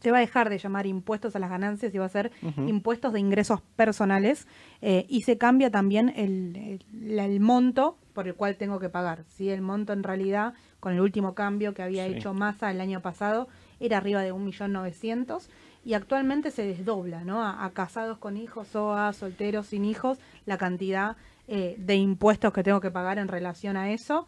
se 0.00 0.10
va 0.12 0.18
a 0.18 0.20
dejar 0.20 0.48
de 0.48 0.58
llamar 0.58 0.86
impuestos 0.86 1.34
a 1.34 1.38
las 1.40 1.50
ganancias 1.50 1.92
y 1.94 1.98
va 1.98 2.04
a 2.04 2.08
ser 2.08 2.30
impuestos 2.68 3.12
de 3.12 3.20
ingresos 3.20 3.60
personales 3.74 4.46
eh, 4.80 5.06
y 5.08 5.22
se 5.22 5.38
cambia 5.38 5.70
también 5.70 6.10
el, 6.14 6.80
el- 7.18 7.40
monto 7.40 7.96
por 8.12 8.28
el 8.28 8.34
cual 8.34 8.56
tengo 8.56 8.78
que 8.78 8.88
pagar. 8.88 9.24
¿sí? 9.28 9.50
El 9.50 9.60
monto 9.60 9.92
en 9.92 10.02
realidad, 10.04 10.54
con 10.80 10.92
el 10.92 11.00
último 11.00 11.34
cambio 11.34 11.74
que 11.74 11.82
había 11.82 12.06
Sí. 12.06 12.12
hecho 12.14 12.32
Massa 12.32 12.70
el 12.70 12.80
año 12.80 13.00
pasado, 13.00 13.48
era 13.80 13.96
arriba 13.98 14.22
de 14.22 14.32
1.900.000 14.32 15.48
y 15.84 15.94
actualmente 15.94 16.50
se 16.50 16.64
desdobla, 16.64 17.24
¿no? 17.24 17.42
A, 17.44 17.68
casados 17.70 18.18
con 18.18 18.36
hijos 18.36 18.74
o 18.76 18.92
a 18.94 19.12
solteros 19.12 19.66
sin 19.68 19.84
hijos, 19.84 20.18
la 20.46 20.58
cantidad 20.58 21.16
eh, 21.50 21.76
de 21.78 21.96
impuestos 21.96 22.52
que 22.52 22.62
tengo 22.62 22.78
que 22.80 22.90
pagar 22.90 23.16
en 23.18 23.26
relación 23.26 23.78
a 23.78 23.90
eso. 23.90 24.26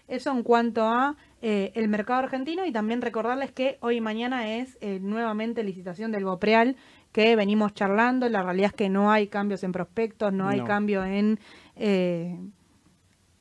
Eso 0.09 0.31
en 0.31 0.41
cuanto 0.41 0.83
a 0.83 1.15
eh, 1.41 1.71
el 1.75 1.87
mercado 1.87 2.19
argentino 2.19 2.65
y 2.65 2.71
también 2.71 3.01
recordarles 3.01 3.51
que 3.51 3.77
hoy 3.79 3.97
y 3.97 4.01
mañana 4.01 4.55
es 4.55 4.77
eh, 4.81 4.99
nuevamente 4.99 5.63
licitación 5.63 6.11
del 6.11 6.25
Bopreal 6.25 6.75
que 7.11 7.35
venimos 7.35 7.73
charlando. 7.75 8.27
La 8.27 8.41
realidad 8.41 8.71
es 8.71 8.73
que 8.73 8.89
no 8.89 9.11
hay 9.11 9.27
cambios 9.27 9.63
en 9.63 9.71
prospectos, 9.71 10.33
no 10.33 10.47
hay 10.47 10.61
cambio 10.61 11.05
en 11.05 11.39
eh, 11.75 12.39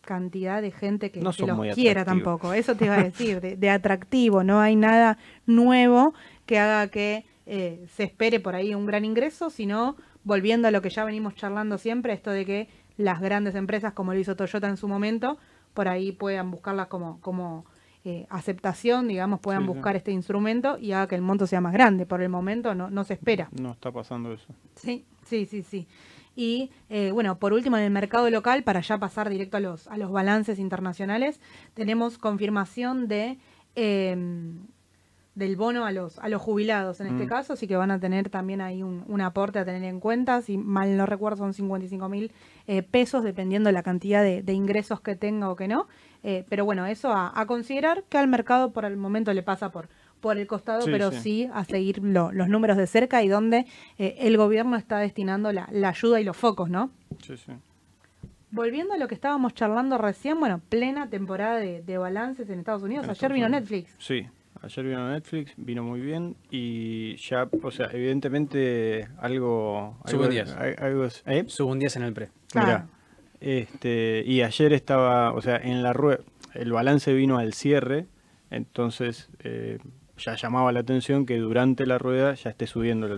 cantidad 0.03 0.61
de 0.61 0.71
gente 0.71 1.11
que, 1.11 1.23
los 1.23 1.39
quiera 1.75 2.05
tampoco. 2.05 2.53
Eso 2.53 2.75
te 2.75 2.85
iba 2.85 2.97
a 2.97 3.03
decir, 3.03 3.41
de, 3.41 3.57
de, 3.57 3.71
atractivo. 3.71 4.45
No 4.45 4.61
hay 4.61 4.77
nada 4.77 5.17
nuevo 5.47 6.13
que 6.45 6.59
haga 6.59 6.89
que 6.89 7.25
se 7.47 8.05
espere 8.05 8.41
por 8.41 8.55
ahí 8.55 8.75
un 8.75 8.85
gran 8.85 9.07
ingreso, 9.07 9.49
sino 9.49 9.97
volviendo 10.23 10.69
a 10.69 10.71
lo 10.71 10.83
que 10.83 10.91
ya 10.91 11.03
venimos 11.05 11.35
charlando 11.35 11.79
siempre, 11.79 12.13
esto 12.13 12.31
de 12.31 12.45
que 12.45 12.69
las 12.99 13.23
grandes 13.23 13.55
empresas, 13.55 13.95
como 13.95 14.13
lo 14.13 14.21
hizo 14.21 14.37
Toyota 14.37 14.69
en 14.69 14.77
su 14.77 14.87
momento, 14.87 15.39
por 15.79 15.87
ahí 15.87 16.11
puedan 16.11 16.51
buscarlas 16.51 16.89
como, 16.89 17.21
como 17.21 17.65
eh, 18.05 18.27
aceptación, 18.31 19.07
digamos, 19.07 19.39
puedan 19.39 19.65
buscar 19.65 19.95
este 19.95 20.11
instrumento 20.11 20.77
y 20.77 20.91
haga 20.91 21.07
que 21.07 21.15
el 21.15 21.23
monto 21.23 21.47
sea 21.47 21.61
más 21.61 21.73
grande. 21.73 22.05
Por 22.05 22.21
el 22.21 22.29
momento 22.29 22.75
no, 22.75 22.91
no 22.91 23.05
se 23.05 23.15
espera. 23.15 23.49
No 23.53 23.71
está 23.71 23.93
pasando 23.93 24.33
eso. 24.33 24.53
Sí, 24.75 25.05
sí, 25.25 25.47
sí, 25.47 25.63
sí. 25.63 25.87
Y 26.35 26.73
eh, 26.91 27.13
bueno, 27.13 27.39
por 27.39 27.53
último, 27.53 27.77
en 27.77 27.85
el 27.85 27.93
mercado 27.93 28.29
local, 28.29 28.65
para 28.65 28.81
ya 28.81 28.99
pasar 28.99 29.31
directo 29.31 29.57
a 29.57 29.61
los, 29.61 29.87
a 29.87 29.97
los 29.97 30.11
balances 30.11 30.59
internacionales, 30.59 31.41
tenemos 31.75 32.19
confirmación 32.19 33.07
de 33.07 33.39
del 35.39 35.55
bono 35.55 35.87
a 35.87 35.93
los, 35.93 36.19
a 36.19 36.29
los 36.29 36.43
jubilados 36.43 37.01
en 37.01 37.07
este 37.07 37.25
mm. 37.25 37.29
caso, 37.29 37.53
así 37.53 37.69
que 37.69 37.77
van 37.77 37.93
a 37.93 38.01
tener 38.01 38.29
también 38.29 38.61
ahí 38.61 38.83
un, 38.83 39.21
aporte 39.21 39.61
a 39.61 39.65
tener 39.65 39.85
en 39.85 40.01
cuenta, 40.01 40.43
si 40.43 40.59
mal 40.59 40.97
no 40.97 41.07
recuerdo 41.07 41.39
son 41.39 41.55
55 41.55 42.09
mil 42.09 42.33
eh, 42.67 42.83
pesos 42.83 43.23
dependiendo 43.23 43.69
de 43.69 43.73
la 43.73 43.85
cantidad 43.85 44.23
de, 44.23 44.53
ingresos 44.53 45.01
que 45.01 45.15
tenga 45.15 45.49
o 45.49 45.57
que 45.57 45.69
no, 45.69 45.87
eh, 46.25 46.45
pero 46.49 46.65
bueno, 46.65 46.87
eso 46.87 47.13
a, 47.13 47.45
considerar 47.47 48.03
que 48.09 48.19
al 48.19 48.27
mercado 48.27 48.73
por 48.73 48.85
el 48.85 48.97
momento 48.97 49.33
le 49.33 49.45
pasa 49.45 49.71
por, 49.71 49.89
por 50.21 50.39
el 50.39 50.49
costado, 50.49 50.85
pero 50.87 51.13
sí. 51.13 51.49
a 51.53 51.65
seguir 51.65 52.03
los 52.03 52.49
números 52.49 52.77
de 52.77 52.89
cerca 52.89 53.23
y 53.23 53.29
donde 53.29 53.67
eh, 53.99 54.17
el 54.19 54.37
gobierno 54.37 54.77
está 54.77 54.99
destinando 54.99 55.53
la, 55.53 55.69
ayuda 55.89 56.21
y 56.21 56.25
los 56.25 56.37
focos, 56.37 56.69
¿no? 56.69 56.91
Sí, 57.25 57.37
sí. 57.37 57.53
Volviendo 58.51 58.95
a 58.95 58.99
lo 58.99 59.07
que 59.07 59.15
estábamos 59.15 59.55
charlando 59.55 59.99
recién, 59.99 60.41
bueno, 60.41 60.61
plena 60.69 61.09
temporada 61.09 61.59
de, 61.59 61.99
balances 61.99 62.49
en 62.51 62.59
Estados 62.59 62.83
Unidos. 62.83 63.09
Ayer 63.09 63.33
vino 63.33 63.49
Netflix. 63.49 63.95
Sí, 63.99 64.27
Ayer 64.63 64.85
vino 64.85 65.11
Netflix, 65.11 65.53
vino 65.57 65.85
muy 65.85 66.01
bien 66.01 66.37
y 66.51 67.17
ya, 67.17 67.49
o 67.63 67.71
sea, 67.71 67.89
evidentemente 67.93 69.09
algo... 69.19 69.97
Subo 70.07 70.25
un 70.25 70.31
10. 70.31 70.57
¿eh? 71.27 71.45
Subo 71.47 71.71
un 71.71 71.79
10 71.79 71.97
en 71.97 72.03
el 72.03 72.13
pre. 72.13 72.31
Claro. 72.51 72.89
este, 73.41 74.25
y 74.27 74.43
ayer 74.43 74.73
estaba, 74.73 75.33
o 75.33 75.41
sea, 75.41 75.59
en 75.59 75.83
la 75.83 75.93
rueda, 75.93 76.21
el 76.55 76.73
balance 76.73 77.13
vino 77.13 77.39
al 77.39 77.53
cierre, 77.53 78.07
entonces 78.51 79.29
eh, 79.45 79.79
ya 80.17 80.35
llamaba 80.35 80.73
la 80.73 80.81
atención 80.81 81.25
que 81.25 81.37
durante 81.39 81.87
la 81.87 81.99
rueda 81.99 82.35
ya 82.35 82.51
esté 82.51 82.67
subiendo 82.67 83.09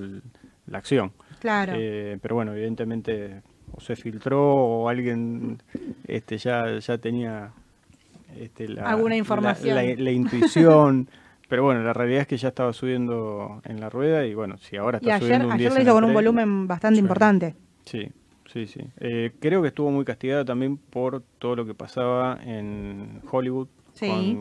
la 0.67 0.79
acción. 0.79 1.13
Claro. 1.39 1.73
Eh, 1.75 2.19
pero 2.21 2.35
bueno, 2.35 2.53
evidentemente 2.53 3.43
o 3.73 3.81
se 3.81 3.97
filtró 3.97 4.43
o 4.43 4.89
alguien 4.91 5.63
este, 6.07 6.37
ya, 6.37 6.79
ya 6.79 6.99
tenía 6.99 7.53
este, 8.37 8.69
la, 8.69 8.91
alguna 8.91 9.17
información. 9.17 9.75
la 9.75 10.11
intuición. 10.11 11.09
Pero 11.51 11.65
bueno, 11.65 11.83
la 11.83 11.93
realidad 11.93 12.21
es 12.23 12.27
que 12.29 12.37
ya 12.37 12.49
estaba 12.49 12.73
subiendo 12.73 13.61
en 13.65 13.81
la 13.81 13.91
rueda 13.91 14.25
y 14.25 14.35
bueno, 14.35 14.57
si 14.57 14.77
ahora 14.77 14.99
está 14.99 15.19
subiendo 15.19 15.49
un 15.49 15.53
Ayer 15.53 15.73
lo 15.73 15.83
hizo 15.83 15.93
con 15.93 16.05
un 16.05 16.15
volumen 16.15 16.69
bastante 16.69 17.01
importante. 17.01 17.57
Sí, 17.85 18.09
sí, 18.53 18.69
sí. 18.69 18.81
Eh, 19.01 19.33
creo 19.41 19.61
que 19.61 19.69
estuvo 19.69 19.91
muy 19.91 20.05
castigado 20.05 20.45
también 20.45 20.77
por 20.77 21.25
todo 21.41 21.57
lo 21.57 21.67
que 21.67 21.75
pasaba 21.75 22.39
en 22.45 23.21
Hollywood 23.29 23.67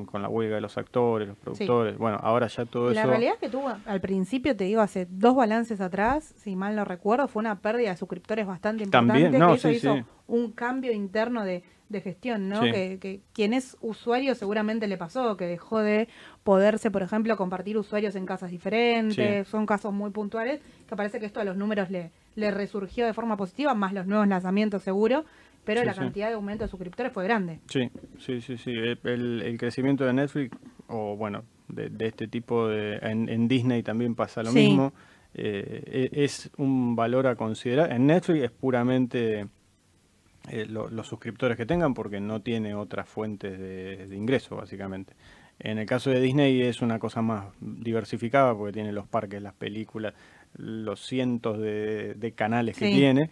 con, 0.05 0.21
la 0.21 0.29
huelga 0.29 0.55
de 0.55 0.61
los 0.61 0.77
actores, 0.77 1.27
los 1.27 1.37
productores. 1.37 1.97
Bueno, 1.97 2.19
ahora 2.21 2.45
ya 2.45 2.65
todo 2.65 2.91
eso. 2.91 3.01
La 3.01 3.07
realidad 3.07 3.33
es 3.33 3.39
que 3.39 3.49
tuvo, 3.49 3.73
al 3.87 4.01
principio, 4.01 4.55
te 4.55 4.65
digo, 4.65 4.81
hace 4.81 5.07
dos 5.09 5.35
balances 5.35 5.81
atrás, 5.81 6.35
si 6.37 6.55
mal 6.55 6.75
no 6.75 6.85
recuerdo, 6.85 7.27
fue 7.27 7.39
una 7.39 7.59
pérdida 7.59 7.89
de 7.89 7.97
suscriptores 7.97 8.45
bastante 8.45 8.83
importante. 8.83 9.13
También, 9.23 9.39
no, 9.39 9.55
eso 9.55 9.71
hizo 9.71 9.97
un 10.27 10.51
cambio 10.51 10.91
interno 10.91 11.43
de, 11.43 11.63
gestión, 12.01 12.49
¿no? 12.49 12.61
Que, 12.61 13.21
quien 13.33 13.53
es 13.53 13.77
usuario 13.81 14.35
seguramente 14.35 14.87
le 14.87 14.97
pasó, 14.97 15.35
que 15.35 15.45
dejó 15.45 15.79
de 15.79 16.07
poderse, 16.43 16.91
por 16.91 17.01
ejemplo, 17.01 17.35
compartir 17.35 17.77
usuarios 17.77 18.15
en 18.15 18.25
casas 18.25 18.51
diferentes. 18.51 19.47
Son 19.47 19.65
casos 19.65 19.93
muy 19.93 20.11
puntuales 20.11 20.61
que 20.87 20.95
parece 20.95 21.19
que 21.19 21.25
esto 21.25 21.39
a 21.39 21.43
los 21.43 21.57
números 21.57 21.89
le, 21.89 22.11
le 22.35 22.51
resurgió 22.51 23.05
de 23.05 23.13
forma 23.13 23.37
positiva, 23.37 23.73
más 23.73 23.93
los 23.93 24.05
nuevos 24.05 24.27
lanzamientos 24.27 24.83
seguro 24.83 25.25
pero 25.63 25.83
la 25.83 25.93
cantidad 25.93 26.29
de 26.29 26.33
aumento 26.33 26.63
de 26.63 26.69
suscriptores 26.69 27.11
fue 27.11 27.23
grande. 27.23 27.59
Sí, 27.67 27.91
sí, 28.17 28.41
sí, 28.41 28.57
sí. 28.57 28.71
El, 28.71 29.55
crecimiento 29.59 30.03
de 30.03 30.13
Netflix, 30.13 30.57
o 30.87 31.15
bueno, 31.15 31.43
de, 31.67 31.91
este 31.99 32.27
tipo 32.27 32.67
de... 32.67 32.97
En, 33.01 33.47
Disney 33.47 33.83
también 33.83 34.15
pasa 34.15 34.41
lo 34.41 34.51
mismo. 34.51 34.93
Eh, 35.35 36.09
e, 36.11 36.23
es 36.23 36.49
un 36.57 36.95
valor 36.95 37.27
a 37.27 37.35
considerar. 37.35 37.91
En 37.91 38.07
Netflix 38.07 38.45
es 38.45 38.51
puramente 38.51 39.47
eh, 40.47 40.65
los 40.65 41.07
suscriptores 41.07 41.57
que 41.57 41.65
tengan 41.65 41.93
porque 41.93 42.19
no 42.19 42.41
tiene 42.41 42.73
otras 42.73 43.07
fuentes 43.07 43.59
de, 43.59 44.15
ingreso, 44.15 44.55
básicamente. 44.55 45.13
En 45.59 45.77
el 45.77 45.85
caso 45.85 46.09
de 46.09 46.21
Disney 46.21 46.61
es 46.61 46.81
una 46.81 46.99
cosa 46.99 47.21
más 47.21 47.47
diversificada 47.59 48.55
porque 48.55 48.71
tiene 48.71 48.93
los 48.93 49.07
parques, 49.07 49.41
las 49.41 49.53
películas, 49.53 50.13
los 50.55 51.05
cientos 51.05 51.59
de, 51.59 52.33
canales 52.35 52.77
que 52.77 52.89
tiene 52.89 53.29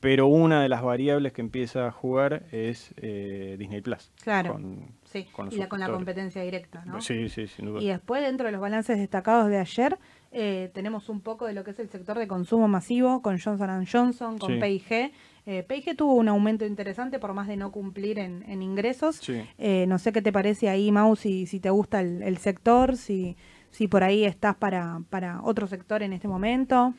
pero 0.00 0.28
una 0.28 0.62
de 0.62 0.68
las 0.68 0.82
variables 0.82 1.32
que 1.34 1.42
empieza 1.42 1.86
a 1.86 1.92
jugar 1.92 2.44
es 2.52 2.92
eh, 2.96 3.56
Disney 3.58 3.82
Plus. 3.82 4.10
Claro. 4.22 4.54
Con, 4.54 4.86
sí, 5.04 5.28
y 5.50 5.56
la, 5.56 5.68
con 5.68 5.78
la 5.78 5.90
competencia 5.90 6.42
directa, 6.42 6.82
¿no? 6.86 7.02
Sí, 7.02 7.28
sí, 7.28 7.46
sin 7.46 7.66
duda. 7.66 7.82
Y 7.82 7.88
después, 7.88 8.22
dentro 8.22 8.46
de 8.46 8.52
los 8.52 8.62
balances 8.62 8.98
destacados 8.98 9.50
de 9.50 9.58
ayer, 9.58 9.98
eh, 10.32 10.70
tenemos 10.72 11.10
un 11.10 11.20
poco 11.20 11.46
de 11.46 11.52
lo 11.52 11.64
que 11.64 11.72
es 11.72 11.78
el 11.78 11.90
sector 11.90 12.18
de 12.18 12.26
consumo 12.26 12.66
masivo 12.66 13.20
con 13.20 13.38
Johnson 13.38 13.86
Johnson, 13.86 14.38
con 14.38 14.58
PIG. 14.58 15.12
Eh, 15.46 15.62
PIG 15.62 15.96
tuvo 15.96 16.14
un 16.14 16.28
aumento 16.28 16.64
interesante 16.66 17.18
por 17.18 17.32
más 17.32 17.48
de 17.48 17.56
no 17.56 17.72
cumplir 17.72 18.18
en, 18.18 18.62
ingresos. 18.62 19.20
Eh, 19.58 19.86
no 19.88 19.98
sé 19.98 20.12
qué 20.12 20.22
te 20.22 20.32
parece 20.32 20.68
ahí, 20.68 20.92
Mau, 20.92 21.16
si, 21.16 21.46
si 21.46 21.60
te 21.60 21.70
gusta 21.70 22.00
el, 22.00 22.22
el 22.22 22.38
sector, 22.38 22.96
si, 22.96 23.36
si 23.70 23.88
por 23.88 24.04
ahí 24.04 24.24
estás 24.24 24.56
para, 24.56 25.00
para 25.10 25.42
otro 25.42 25.66
sector 25.66 26.02
en 26.02 26.12
este 26.12 26.28
momento. 26.28 26.94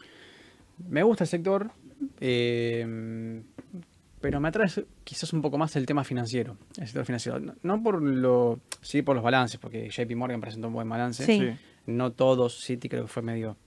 Me 0.89 1.03
gusta 1.03 1.25
el 1.25 1.27
sector, 1.29 1.71
eh, 2.19 3.43
pero 4.19 4.39
me 4.39 4.47
atrae 4.47 4.69
quizás 5.03 5.33
un 5.33 5.41
poco 5.41 5.57
más 5.57 5.75
el 5.75 5.85
tema 5.85 6.03
financiero, 6.03 6.57
el 6.77 6.87
sector 6.87 7.05
financiero. 7.05 7.39
No, 7.63 7.83
por 7.83 8.01
lo, 8.01 8.59
sí 8.81 9.01
por 9.01 9.15
los 9.15 9.23
balances, 9.23 9.59
porque 9.59 9.89
JP 9.89 10.15
Morgan 10.15 10.41
presentó 10.41 10.67
un 10.67 10.73
buen 10.73 10.89
balance. 10.89 11.57
No 11.85 12.11
todos, 12.11 12.59
City 12.61 12.89
creo 12.89 13.03
que 13.03 13.07
fue 13.07 13.23
medio, 13.23 13.57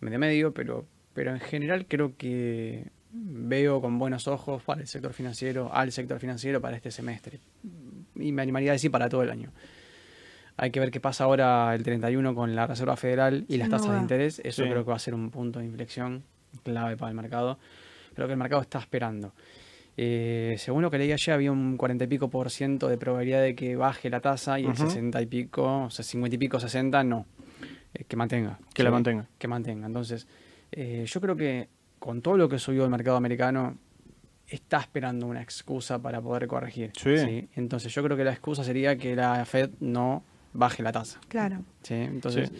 medio 0.00 0.18
medio, 0.18 0.52
pero, 0.52 0.86
pero 1.12 1.30
en 1.32 1.40
general 1.40 1.86
creo 1.86 2.16
que 2.16 2.90
veo 3.14 3.80
con 3.80 3.98
buenos 3.98 4.26
ojos 4.26 4.62
para 4.62 4.80
el 4.80 4.88
sector 4.88 5.12
financiero, 5.12 5.72
al 5.72 5.92
sector 5.92 6.18
financiero 6.18 6.60
para 6.60 6.76
este 6.76 6.90
semestre. 6.90 7.40
Y 8.16 8.32
me 8.32 8.42
animaría 8.42 8.72
a 8.72 8.74
decir 8.74 8.90
para 8.90 9.08
todo 9.08 9.22
el 9.22 9.30
año. 9.30 9.52
Hay 10.56 10.70
que 10.70 10.80
ver 10.80 10.90
qué 10.90 11.00
pasa 11.00 11.24
ahora 11.24 11.74
el 11.74 11.82
31 11.82 12.34
con 12.34 12.54
la 12.54 12.66
Reserva 12.66 12.96
Federal 12.96 13.44
y 13.48 13.56
las 13.56 13.68
tasas 13.68 13.92
de 13.92 13.98
interés. 13.98 14.40
Eso 14.44 14.62
creo 14.62 14.84
que 14.84 14.90
va 14.90 14.96
a 14.96 15.00
ser 15.00 15.14
un 15.14 15.30
punto 15.30 15.58
de 15.58 15.66
inflexión 15.66 16.24
clave 16.62 16.96
para 16.96 17.10
el 17.10 17.16
mercado. 17.16 17.58
Creo 18.14 18.26
que 18.26 18.34
el 18.34 18.38
mercado 18.38 18.62
está 18.62 18.78
esperando. 18.78 19.32
Eh, 19.96 20.56
según 20.58 20.82
lo 20.82 20.90
que 20.90 20.98
leí 20.98 21.12
ayer, 21.12 21.34
había 21.34 21.52
un 21.52 21.76
40 21.76 22.04
y 22.04 22.06
pico 22.08 22.28
por 22.28 22.50
ciento 22.50 22.88
de 22.88 22.98
probabilidad 22.98 23.42
de 23.42 23.54
que 23.54 23.76
baje 23.76 24.10
la 24.10 24.20
tasa 24.20 24.58
y 24.58 24.66
el 24.66 24.76
60 24.76 25.22
y 25.22 25.26
pico, 25.26 25.84
o 25.84 25.90
sea, 25.90 26.04
50 26.04 26.34
y 26.34 26.38
pico, 26.38 26.58
60, 26.58 27.04
no. 27.04 27.26
Eh, 27.94 28.04
que 28.04 28.16
mantenga. 28.16 28.58
Que 28.74 28.82
la 28.82 28.90
mantenga. 28.90 29.28
Que 29.38 29.48
mantenga. 29.48 29.86
Entonces, 29.86 30.26
eh, 30.72 31.04
yo 31.06 31.20
creo 31.20 31.36
que 31.36 31.68
con 32.04 32.20
todo 32.20 32.36
lo 32.36 32.50
que 32.50 32.58
subió 32.58 32.84
el 32.84 32.90
mercado 32.90 33.16
americano, 33.16 33.78
está 34.46 34.78
esperando 34.78 35.26
una 35.26 35.40
excusa 35.40 35.98
para 36.02 36.20
poder 36.20 36.46
corregir. 36.46 36.92
Sí. 36.94 37.48
Entonces, 37.54 37.94
yo 37.94 38.02
creo 38.02 38.14
que 38.14 38.24
la 38.24 38.32
excusa 38.32 38.62
sería 38.62 38.98
que 38.98 39.16
la 39.16 39.42
Fed 39.46 39.70
no 39.80 40.22
baje 40.52 40.82
la 40.82 40.92
tasa. 40.92 41.18
Claro. 41.28 41.62
¿sí? 41.80 41.94
Entonces, 41.94 42.52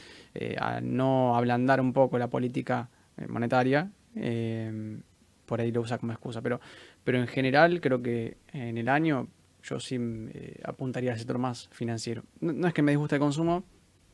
a 0.58 0.80
no 0.80 1.36
ablandar 1.36 1.78
un 1.82 1.92
poco 1.92 2.16
la 2.16 2.28
política 2.28 2.88
eh, 3.18 3.26
monetaria, 3.28 3.90
eh, 4.16 4.98
por 5.44 5.60
ahí 5.60 5.70
lo 5.72 5.82
usa 5.82 5.98
como 5.98 6.12
excusa. 6.12 6.40
Pero, 6.40 6.58
pero 7.04 7.18
en 7.18 7.26
general 7.26 7.82
creo 7.82 8.00
que 8.00 8.38
en 8.50 8.78
el 8.78 8.88
año 8.88 9.28
yo 9.62 9.78
sí 9.78 9.98
eh, 10.00 10.58
apuntaría 10.64 11.12
al 11.12 11.18
sector 11.18 11.36
más 11.36 11.68
financiero. 11.70 12.22
No, 12.40 12.54
no 12.54 12.66
es 12.66 12.72
que 12.72 12.80
me 12.80 12.92
disguste 12.92 13.16
el 13.16 13.20
consumo, 13.20 13.62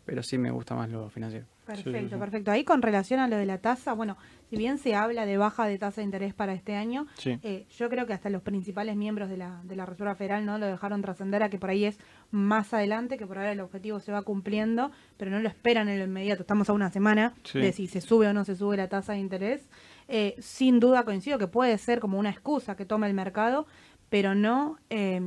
pero 0.05 0.25
sí 0.25 0.39
me 0.39 0.51
gusta 0.51 0.75
más 0.75 0.91
lo 0.91 1.09
financiero. 1.09 1.47
Perfecto, 1.71 2.19
perfecto. 2.19 2.51
Ahí 2.51 2.65
con 2.65 2.83
relación 2.83 3.21
a 3.21 3.29
lo 3.29 3.37
de 3.37 3.47
la 3.47 3.59
tasa, 3.59 3.93
bueno, 3.93 4.17
si 4.49 4.57
bien 4.57 4.79
se 4.79 4.95
habla 4.95 5.27
de 5.27 5.37
baja 5.37 5.67
de 5.67 5.79
tasa 5.79 6.01
de 6.01 6.05
interés 6.05 6.35
para 6.35 6.53
este 6.53 6.75
año, 6.75 7.07
eh, 7.25 7.67
yo 7.77 7.89
creo 7.89 8.07
que 8.07 8.13
hasta 8.13 8.31
los 8.31 8.43
principales 8.43 8.97
miembros 8.97 9.29
de 9.29 9.37
la, 9.37 9.61
de 9.65 9.77
la 9.77 9.87
Reserva 9.87 10.15
Federal 10.15 10.45
no 10.45 10.59
lo 10.59 10.67
dejaron 10.67 11.03
trascender 11.03 11.43
a 11.43 11.51
que 11.51 11.59
por 11.59 11.71
ahí 11.71 11.85
es 11.85 11.99
más 12.31 12.75
adelante, 12.75 13.17
que 13.17 13.27
por 13.27 13.39
ahora 13.39 13.53
el 13.53 13.61
objetivo 13.61 14.01
se 14.01 14.13
va 14.13 14.23
cumpliendo, 14.23 14.91
pero 15.17 15.31
no 15.31 15.39
lo 15.41 15.49
esperan 15.49 15.89
en 15.89 15.99
lo 15.99 16.05
inmediato. 16.05 16.43
Estamos 16.43 16.69
a 16.69 16.73
una 16.73 16.91
semana 16.91 17.35
de 17.55 17.73
si 17.73 17.87
se 17.87 18.01
sube 18.01 18.27
o 18.27 18.33
no 18.33 18.45
se 18.45 18.57
sube 18.57 18.77
la 18.77 18.89
tasa 18.89 19.13
de 19.13 19.19
interés. 19.19 19.69
Eh, 20.09 20.35
sin 20.41 20.81
duda 20.81 21.05
coincido 21.05 21.39
que 21.39 21.47
puede 21.47 21.79
ser 21.79 22.01
como 22.01 22.19
una 22.19 22.31
excusa 22.31 22.77
que 22.77 22.85
tome 22.85 23.07
el 23.07 23.15
mercado, 23.15 23.67
pero 24.09 24.35
no... 24.35 24.79
Eh, 24.91 25.21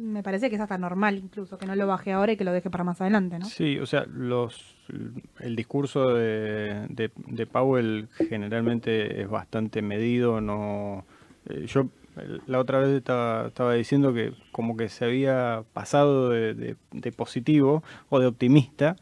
me 0.00 0.22
parece 0.22 0.48
que 0.48 0.56
es 0.56 0.62
hasta 0.62 0.78
normal 0.78 1.18
incluso 1.18 1.58
que 1.58 1.66
no 1.66 1.76
lo 1.76 1.86
baje 1.86 2.12
ahora 2.12 2.32
y 2.32 2.36
que 2.36 2.44
lo 2.44 2.52
deje 2.52 2.70
para 2.70 2.84
más 2.84 3.00
adelante, 3.00 3.38
¿no? 3.38 3.44
Sí, 3.44 3.78
o 3.78 3.86
sea, 3.86 4.06
los 4.06 4.76
el 5.38 5.54
discurso 5.54 6.14
de, 6.14 6.86
de, 6.88 7.46
Powell 7.46 8.08
generalmente 8.28 9.20
es 9.20 9.28
bastante 9.28 9.82
medido, 9.82 10.40
no 10.40 11.04
eh, 11.48 11.66
yo 11.66 11.88
la 12.46 12.58
otra 12.58 12.80
vez 12.80 12.90
estaba, 12.90 13.74
diciendo 13.74 14.12
que 14.12 14.32
como 14.52 14.76
que 14.76 14.88
se 14.88 15.04
había 15.04 15.62
pasado 15.72 16.30
de, 16.30 16.76
positivo 17.16 17.84
o 18.08 18.18
de 18.18 18.26
optimista, 18.26 18.96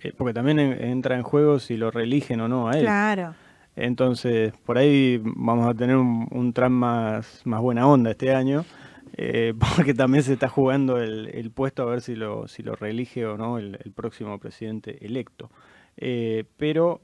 eh, 0.00 0.12
porque 0.16 0.34
también 0.34 0.58
entra 0.58 1.16
en 1.16 1.22
juego 1.22 1.58
si 1.58 1.76
lo 1.76 1.90
reeligen 1.90 2.40
o 2.40 2.48
no 2.48 2.68
a 2.68 2.72
él. 2.72 2.82
Claro. 2.82 3.34
Entonces, 3.76 4.52
por 4.66 4.78
ahí 4.78 5.20
vamos 5.22 5.68
a 5.68 5.74
tener 5.74 5.96
un, 5.96 6.26
un 6.30 6.52
Trump 6.52 6.74
más, 6.74 7.42
más 7.44 7.60
buena 7.60 7.86
onda 7.86 8.10
este 8.10 8.34
año. 8.34 8.64
Eh, 9.16 9.54
porque 9.76 9.94
también 9.94 10.22
se 10.22 10.32
está 10.32 10.48
jugando 10.48 10.98
el, 10.98 11.50
puesto 11.50 11.82
a 11.82 11.86
ver 11.86 12.00
si 12.00 12.14
lo, 12.14 12.48
si 12.48 12.62
lo 12.62 12.74
reelige 12.74 13.26
o 13.26 13.36
no 13.36 13.58
el, 13.58 13.78
próximo 13.94 14.38
presidente 14.38 15.04
electo. 15.04 15.50
Eh, 15.96 16.44
pero 16.56 17.00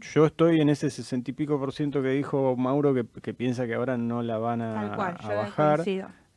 yo 0.00 0.26
estoy 0.26 0.60
en 0.60 0.68
ese 0.68 0.90
sesenta 0.90 1.30
y 1.30 1.34
pico 1.34 1.58
por 1.58 1.72
ciento 1.72 2.02
que 2.02 2.08
dijo 2.08 2.56
Mauro 2.56 2.94
que, 2.94 3.34
piensa 3.34 3.66
que 3.66 3.74
ahora 3.74 3.96
no 3.96 4.22
la 4.22 4.38
van 4.38 4.60
a, 4.62 4.96
bajar. 4.96 5.82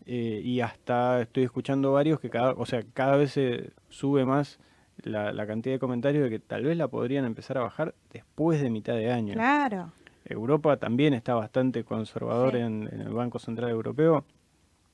Eh, 0.09 0.41
y 0.41 0.61
hasta 0.61 1.21
estoy 1.21 1.43
escuchando 1.43 1.91
varios 1.91 2.21
que 2.21 2.29
cada, 2.29 2.53
o 2.53 2.65
sea, 2.65 2.81
cada 2.93 3.17
vez 3.17 3.31
se 3.31 3.71
sube 3.89 4.23
más 4.23 4.57
la, 5.03 5.45
cantidad 5.45 5.75
de 5.75 5.79
comentarios 5.79 6.23
de 6.23 6.29
que 6.29 6.39
tal 6.39 6.63
vez 6.63 6.77
la 6.77 6.87
podrían 6.87 7.25
empezar 7.25 7.57
a 7.57 7.61
bajar 7.61 7.93
después 8.13 8.61
de 8.61 8.69
mitad 8.69 8.93
de 8.93 9.11
año. 9.11 9.33
Claro. 9.33 9.91
Europa 10.23 10.77
también 10.77 11.13
está 11.13 11.35
bastante 11.35 11.83
conservador 11.83 12.55
en, 12.55 12.89
en 12.91 13.01
el 13.01 13.13
Banco 13.13 13.39
Central 13.39 13.69
Europeo 13.69 14.25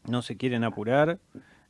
no 0.07 0.21
se 0.21 0.37
quieren 0.37 0.63
apurar. 0.63 1.19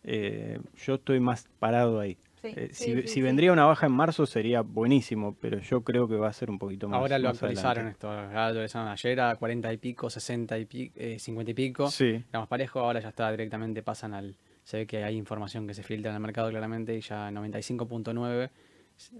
Eh, 0.04 0.60
yo 0.86 0.96
estoy 0.96 1.20
más 1.20 1.48
parado 1.60 2.00
ahí. 2.00 2.18
Eh, 2.44 2.72
si, 2.74 3.22
vendría 3.22 3.54
una 3.54 3.64
baja 3.66 3.86
en 3.86 3.94
marzo 3.94 4.26
sería 4.26 4.62
buenísimo, 4.62 5.38
pero 5.40 5.60
yo 5.60 5.82
creo 5.82 6.10
que 6.10 6.16
va 6.16 6.28
a 6.28 6.34
ser 6.34 6.50
un 6.50 6.60
poquito 6.60 6.90
más. 6.90 7.00
Ahora 7.00 7.18
lo 7.18 7.30
actualizaron 7.30 7.88
esto, 7.88 8.12
lo 8.12 8.90
ayer 8.90 9.22
a 9.22 9.36
40 9.38 9.72
y 9.72 9.78
pico, 9.78 10.10
60 10.10 10.58
y 10.60 10.66
pico, 10.66 11.00
50 11.18 11.52
y 11.52 11.54
pico. 11.54 11.90
Sí. 11.90 12.16
Estamos 12.16 12.50
parejo, 12.50 12.82
ahora 12.82 13.00
ya 13.00 13.10
está 13.10 13.32
directamente, 13.32 13.82
pasan 13.82 14.14
al. 14.14 14.36
Se 14.64 14.78
ve 14.78 14.88
que 14.88 15.04
hay 15.04 15.16
información 15.16 15.68
que 15.68 15.74
se 15.74 15.84
filtra 15.84 16.12
en 16.12 16.16
el 16.16 16.22
mercado 16.22 16.50
claramente 16.50 16.96
y 16.96 17.02
ya 17.02 17.30
95.9 17.32 18.50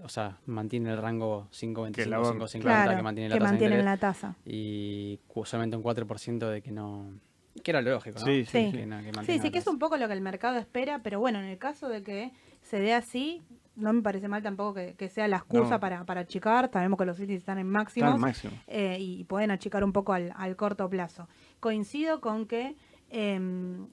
o 0.02 0.08
sea, 0.08 0.38
mantiene 0.46 0.90
el 0.90 0.98
rango 0.98 1.48
5.25, 1.52 2.38
5.50 2.38 2.96
que 2.96 3.02
mantiene 3.02 3.28
la 3.28 3.34
que 3.34 3.40
tasa. 3.40 3.82
la 3.82 3.96
tasa. 3.96 4.36
Y 4.46 5.20
solamente 5.44 5.76
un 5.76 5.82
4% 5.82 6.50
de 6.50 6.62
que 6.62 6.70
no, 6.70 7.12
que 7.62 7.70
era 7.70 7.80
lógico, 7.80 8.18
¿no? 8.18 8.26
Sí, 8.26 8.44
sí, 8.44 8.70
sí. 8.70 9.40
Sí, 9.40 9.50
que, 9.50 9.58
es 9.58 9.66
un 9.66 9.78
poco 9.78 9.96
lo 9.96 10.06
que 10.06 10.14
el 10.14 10.20
mercado 10.20 10.58
espera, 10.58 11.00
pero 11.02 11.20
bueno, 11.20 11.38
en 11.38 11.46
el 11.46 11.58
caso 11.58 11.88
de 11.88 12.02
que 12.02 12.32
se 12.62 12.80
dé 12.80 12.94
así, 12.94 13.42
no 13.76 13.92
me 13.92 14.02
parece 14.02 14.28
mal 14.28 14.42
tampoco 14.42 14.74
que, 14.74 15.08
sea 15.08 15.28
la 15.28 15.36
excusa 15.36 15.78
para, 15.80 16.04
para 16.04 16.22
achicar. 16.22 16.70
Sabemos 16.72 16.98
que 16.98 17.04
los 17.04 17.18
índices 17.18 17.42
están 17.42 17.58
en 17.58 17.68
máximos 17.68 18.20
eh, 18.66 18.96
y 19.00 19.24
pueden 19.24 19.50
achicar 19.50 19.84
un 19.84 19.92
poco 19.92 20.12
al, 20.12 20.32
al 20.36 20.56
corto 20.56 20.88
plazo. 20.88 21.28
Coincido 21.60 22.20
con 22.20 22.46
que 22.46 22.76
em, 23.10 23.86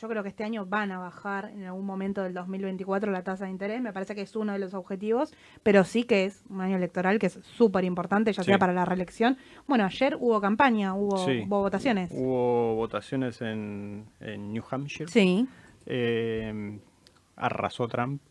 yo 0.00 0.08
creo 0.08 0.22
que 0.22 0.28
este 0.28 0.44
año 0.44 0.64
van 0.66 0.92
a 0.92 0.98
bajar 0.98 1.50
en 1.54 1.64
algún 1.64 1.84
momento 1.84 2.22
del 2.22 2.34
2024 2.34 3.10
la 3.10 3.22
tasa 3.24 3.46
de 3.46 3.50
interés, 3.50 3.80
me 3.80 3.92
parece 3.92 4.14
que 4.14 4.22
es 4.22 4.36
uno 4.36 4.52
de 4.52 4.58
los 4.58 4.74
objetivos, 4.74 5.32
pero 5.62 5.84
sí 5.84 6.04
que 6.04 6.24
es 6.24 6.44
un 6.48 6.60
año 6.60 6.76
electoral 6.76 7.18
que 7.18 7.26
es 7.26 7.38
súper 7.42 7.84
importante, 7.84 8.32
ya 8.32 8.42
sea 8.42 8.58
para 8.58 8.72
la 8.72 8.84
reelección. 8.84 9.36
Bueno, 9.66 9.84
ayer 9.84 10.16
hubo 10.18 10.40
campaña, 10.40 10.94
hubo, 10.94 11.26
votaciones. 11.46 12.10
Hubo 12.12 12.76
votaciones 12.76 13.40
en, 13.42 14.06
New 14.20 14.62
Hampshire. 14.70 15.10
Sí. 15.10 15.46
Eh, 15.86 16.78
arrasó 17.36 17.88
Trump 17.88 18.22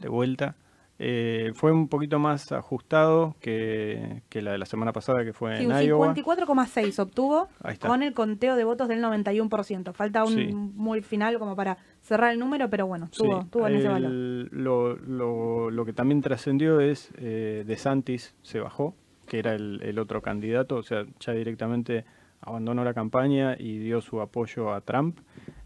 de 0.00 0.08
vuelta. 0.08 0.56
Eh, 1.04 1.50
fue 1.54 1.72
un 1.72 1.88
poquito 1.88 2.20
más 2.20 2.52
ajustado 2.52 3.34
que, 3.40 4.22
la 4.34 4.52
de 4.52 4.58
la 4.58 4.66
semana 4.66 4.92
pasada, 4.92 5.24
que 5.24 5.32
fue 5.32 5.60
en 5.60 5.68
Iowa. 5.68 6.14
54,6 6.14 6.96
obtuvo 7.00 7.48
con 7.80 8.04
el 8.04 8.14
conteo 8.14 8.54
de 8.54 8.62
votos 8.62 8.86
del 8.86 9.02
91%. 9.02 9.92
Falta 9.94 10.22
un 10.22 10.72
muy 10.76 11.02
final 11.02 11.40
como 11.40 11.56
para 11.56 11.76
cerrar 12.02 12.32
el 12.32 12.38
número, 12.38 12.70
pero 12.70 12.86
bueno, 12.86 13.08
tuvo, 13.10 13.66
en 13.66 13.74
ese 13.74 13.88
valor. 13.88 14.12
Lo, 14.12 15.84
que 15.84 15.92
también 15.92 16.20
trascendió 16.20 16.78
es 16.78 17.10
eh, 17.18 17.64
De 17.66 17.76
Santis 17.76 18.36
se 18.42 18.60
bajó, 18.60 18.94
que 19.26 19.40
era 19.40 19.54
el, 19.54 19.98
otro 19.98 20.22
candidato, 20.22 20.76
o 20.76 20.82
sea, 20.84 21.04
ya 21.18 21.32
directamente 21.32 22.04
abandonó 22.42 22.84
la 22.84 22.92
campaña 22.92 23.56
y 23.58 23.78
dio 23.78 24.00
su 24.00 24.20
apoyo 24.20 24.72
a 24.72 24.80
Trump. 24.80 25.20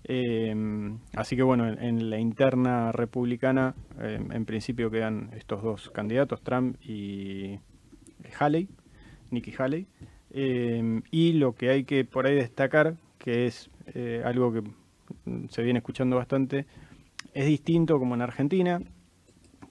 Em, 0.05 0.99
así 1.17 1.35
que 1.35 1.43
bueno, 1.43 1.67
en, 1.67 2.11
la 2.11 2.19
interna 2.19 2.93
republicana 2.93 3.75
em, 4.01 4.31
en 4.31 4.45
principio 4.45 4.91
quedan 4.91 5.31
estos 5.37 5.63
dos 5.63 5.91
candidatos, 5.91 6.43
Trump 6.43 6.77
y 6.83 7.59
Haley, 8.39 8.69
Nikki 9.31 9.53
Haley. 9.59 9.87
Em, 10.31 11.03
y 11.11 11.33
lo 11.33 11.55
que 11.55 11.71
hay 11.71 11.85
que 11.85 12.05
por 12.05 12.27
ahí 12.27 12.35
destacar, 12.37 12.97
que 13.19 13.47
es 13.47 13.71
eh, 13.95 14.23
algo 14.25 14.53
que 14.53 14.63
se 15.49 15.63
viene 15.63 15.79
escuchando 15.79 16.17
bastante, 16.17 16.67
es 17.33 17.47
distinto 17.47 17.99
como 17.99 18.15
en 18.15 18.23
Argentina, 18.23 18.81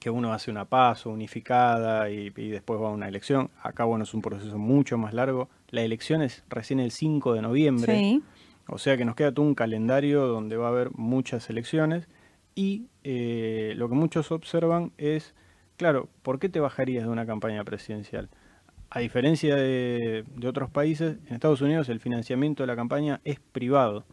que 0.05 0.11
uno 0.11 0.33
hace 0.33 0.51
una 0.51 0.65
paso 0.65 1.09
unificada 1.09 2.11
y, 2.11 2.31
y, 2.37 2.49
después 2.49 2.79
va 2.79 2.89
a 2.89 2.91
una 2.91 3.07
elección. 3.07 3.49
Acá, 3.63 3.85
bueno, 3.85 4.03
es 4.03 4.13
un 4.13 4.21
proceso 4.21 4.55
mucho 4.59 4.99
más 4.99 5.15
largo. 5.15 5.49
La 5.71 5.81
elección 5.81 6.21
es 6.21 6.43
recién 6.47 6.79
el 6.79 6.91
5 6.91 7.33
de 7.33 7.41
noviembre. 7.41 7.97
Sí. 7.97 8.23
O 8.67 8.77
sea 8.77 8.97
que 8.97 9.03
nos 9.03 9.15
queda 9.15 9.31
todo 9.31 9.47
un 9.47 9.55
calendario 9.55 10.27
donde 10.27 10.57
va 10.57 10.67
a 10.67 10.69
haber 10.69 10.91
muchas 10.91 11.49
elecciones 11.49 12.07
y 12.53 12.85
eh, 13.03 13.73
lo 13.77 13.89
que 13.89 13.95
muchos 13.95 14.31
observan 14.31 14.91
es, 14.99 15.33
claro, 15.75 16.07
¿por 16.21 16.37
qué 16.37 16.49
te 16.49 16.59
bajarías 16.59 17.05
de 17.05 17.09
una 17.09 17.25
campaña 17.25 17.63
presidencial? 17.63 18.29
A 18.91 18.99
diferencia 18.99 19.55
de, 19.55 20.23
otros 20.45 20.69
países, 20.69 21.17
en 21.25 21.33
Estados 21.33 21.61
Unidos 21.61 21.89
el 21.89 21.99
financiamiento 21.99 22.61
de 22.61 22.67
la 22.67 22.75
campaña 22.75 23.21
es 23.23 23.39
privado. 23.39 24.05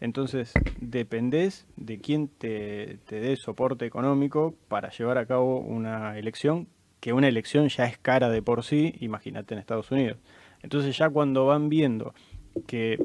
Entonces, 0.00 0.52
dependés 0.80 1.66
de 1.76 2.00
quién 2.00 2.28
te, 2.28 2.98
te 3.06 3.20
dé 3.20 3.36
soporte 3.36 3.84
económico 3.84 4.54
para 4.68 4.90
llevar 4.90 5.18
a 5.18 5.26
cabo 5.26 5.60
una 5.60 6.18
elección, 6.18 6.68
que 7.00 7.12
una 7.12 7.28
elección 7.28 7.68
ya 7.68 7.84
es 7.84 7.98
cara 7.98 8.28
de 8.30 8.42
por 8.42 8.64
sí, 8.64 8.94
imagínate 9.00 9.54
en 9.54 9.60
Estados 9.60 9.90
Unidos. 9.90 10.18
Entonces 10.62 10.96
ya 10.96 11.10
cuando 11.10 11.46
van 11.46 11.68
viendo 11.68 12.14
que 12.66 13.04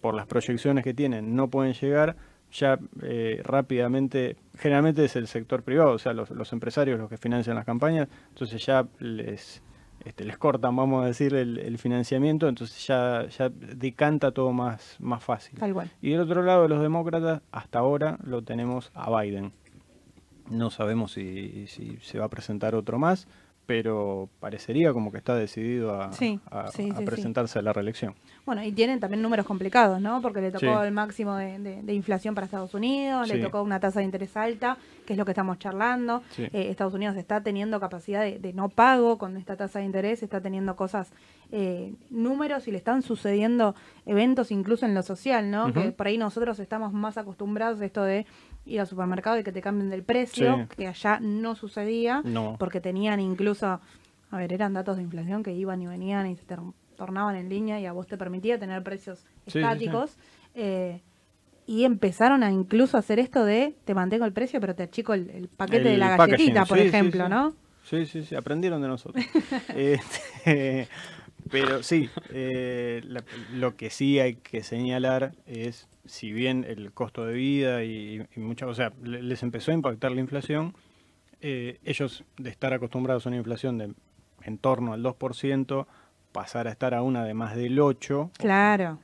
por 0.00 0.14
las 0.14 0.26
proyecciones 0.26 0.84
que 0.84 0.94
tienen 0.94 1.34
no 1.34 1.48
pueden 1.48 1.72
llegar, 1.74 2.16
ya 2.52 2.78
eh, 3.02 3.40
rápidamente, 3.44 4.36
generalmente 4.56 5.04
es 5.04 5.16
el 5.16 5.26
sector 5.26 5.62
privado, 5.62 5.92
o 5.92 5.98
sea, 5.98 6.12
los, 6.12 6.52
empresarios 6.52 6.98
los 6.98 7.08
que 7.08 7.16
financian 7.16 7.56
las 7.56 7.64
campañas, 7.64 8.08
entonces 8.28 8.64
ya 8.64 8.86
les, 8.98 9.62
este, 10.06 10.24
les 10.24 10.38
cortan, 10.38 10.76
vamos 10.76 11.02
a 11.02 11.08
decir, 11.08 11.34
el, 11.34 11.78
financiamiento, 11.78 12.48
entonces 12.48 12.86
ya, 12.86 13.26
ya 13.26 13.48
decanta 13.48 14.30
todo 14.30 14.52
más, 14.52 14.96
más 15.00 15.24
fácil. 15.24 15.58
Y 16.00 16.10
del 16.10 16.20
otro 16.20 16.44
lado, 16.44 16.68
los 16.68 16.80
demócratas, 16.80 17.42
hasta 17.50 17.80
ahora 17.80 18.16
lo 18.22 18.42
tenemos 18.42 18.92
a 18.94 19.10
Biden. 19.20 19.52
No 20.48 20.70
sabemos 20.70 21.10
si, 21.10 21.66
si 21.66 21.98
se 22.02 22.20
va 22.20 22.26
a 22.26 22.28
presentar 22.28 22.76
otro 22.76 23.00
más, 23.00 23.26
pero 23.66 24.28
parecería 24.38 24.92
como 24.92 25.10
que 25.10 25.18
está 25.18 25.34
decidido 25.34 26.00
a, 26.00 26.10
presentarse 27.04 27.58
a 27.58 27.62
la 27.62 27.72
reelección. 27.72 28.14
Bueno, 28.44 28.62
y 28.62 28.70
tienen 28.70 29.00
también 29.00 29.20
números 29.22 29.44
complicados, 29.44 30.00
¿no? 30.00 30.22
Porque 30.22 30.40
le 30.40 30.52
tocó 30.52 30.82
el 30.84 30.92
máximo 30.92 31.34
de, 31.34 31.92
inflación 31.92 32.34
para 32.34 32.44
Estados 32.44 32.74
Unidos, 32.74 33.28
le 33.28 33.38
tocó 33.38 33.62
una 33.62 33.80
tasa 33.80 33.98
de 33.98 34.04
interés 34.04 34.36
alta, 34.36 34.78
que 35.04 35.14
es 35.14 35.18
lo 35.18 35.24
que 35.24 35.32
estamos 35.32 35.58
charlando. 35.58 36.22
Eh, 36.38 36.68
Estados 36.70 36.94
Unidos 36.94 37.16
está 37.16 37.42
teniendo 37.42 37.80
capacidad 37.80 38.22
de, 38.22 38.52
no 38.52 38.68
pago 38.68 39.18
con 39.18 39.36
esta 39.36 39.56
tasa 39.56 39.80
de 39.80 39.84
interés, 39.84 40.22
está 40.22 40.40
teniendo 40.40 40.76
cosas, 40.76 41.10
eh, 41.50 41.94
números 42.10 42.68
y 42.68 42.70
le 42.70 42.78
están 42.78 43.02
sucediendo 43.02 43.74
eventos 44.04 44.50
incluso 44.50 44.86
en 44.86 44.94
lo 44.94 45.02
social, 45.02 45.50
¿no? 45.50 45.72
Que 45.72 45.90
por 45.90 46.06
ahí 46.06 46.18
nosotros 46.18 46.58
estamos 46.60 46.92
más 46.92 47.18
acostumbrados 47.18 47.80
a 47.80 47.84
esto 47.84 48.04
de 48.04 48.26
ir 48.66 48.80
al 48.80 48.86
supermercado 48.86 49.38
y 49.38 49.44
que 49.44 49.52
te 49.52 49.62
cambien 49.62 49.88
del 49.90 50.02
precio, 50.02 50.66
que 50.76 50.86
allá 50.88 51.18
no 51.20 51.54
sucedía, 51.54 52.22
porque 52.58 52.80
tenían 52.80 53.20
incluso, 53.20 53.80
a 54.30 54.36
ver, 54.36 54.52
eran 54.52 54.72
datos 54.74 54.96
de 54.96 55.02
inflación 55.04 55.42
que 55.42 55.52
iban 55.52 55.80
y 55.80 55.86
venían 55.86 56.26
y 56.26 56.36
se 56.36 56.44
tornaban 56.96 57.36
en 57.36 57.48
línea 57.48 57.80
y 57.80 57.86
a 57.86 57.92
vos 57.92 58.06
te 58.06 58.16
permitía 58.18 58.58
tener 58.58 58.82
precios 58.82 59.20
Sí, 59.20 59.26
sí, 59.46 59.50
sí. 59.52 59.58
estáticos. 59.60 60.16
eh, 60.54 61.00
y 61.68 61.84
empezaron 61.84 62.44
a 62.44 62.50
incluso 62.52 62.96
hacer 62.96 63.18
esto 63.18 63.44
de 63.44 63.76
te 63.84 63.92
mantengo 63.94 64.24
el 64.24 64.32
precio, 64.32 64.60
pero 64.60 64.74
te 64.76 64.84
achico 64.84 65.14
el, 65.14 65.30
el 65.30 65.48
paquete 65.48 65.88
de 65.88 65.98
la 65.98 66.16
galletita, 66.16 66.64
por 66.64 66.78
ejemplo. 66.78 67.28
¿no? 67.28 67.54
Sí, 67.82 68.06
sí, 68.06 68.22
sí, 68.24 68.34
aprendieron 68.36 68.80
de 68.82 68.88
nosotros. 68.88 69.24
Este, 69.74 70.88
pero 71.50 71.82
sí, 71.82 72.10
eh, 72.28 73.00
la- 73.04 73.24
lo 73.52 73.76
que 73.76 73.90
sí 73.90 74.18
hay 74.18 74.34
que 74.34 74.62
señalar 74.62 75.32
es, 75.46 75.88
si 76.04 76.32
bien 76.32 76.64
el 76.68 76.92
costo 76.92 77.24
de 77.24 77.34
vida 77.34 77.84
y, 77.84 78.26
y 78.34 78.40
muchas, 78.40 78.68
o 78.68 78.74
sea, 78.74 78.92
le- 79.02 79.22
les 79.22 79.42
empezó 79.42 79.70
a 79.70 79.74
impactar 79.74 80.12
la 80.12 80.20
inflación, 80.20 80.74
eh, 81.40 81.78
ellos 81.84 82.24
de 82.38 82.50
estar 82.50 82.72
acostumbrados 82.72 83.26
a 83.26 83.28
una 83.28 83.36
inflación 83.38 83.78
de 83.78 83.92
en 84.42 84.58
torno 84.58 84.92
al 84.92 85.02
2%, 85.02 85.86
pasar 86.32 86.68
a 86.68 86.70
estar 86.70 86.94
a 86.94 87.02
una 87.02 87.24
de 87.24 87.34
más 87.34 87.56
del 87.56 87.78
8%, 87.80 88.30
Claro. 88.38 88.98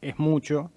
es 0.00 0.18
mucho. 0.18 0.70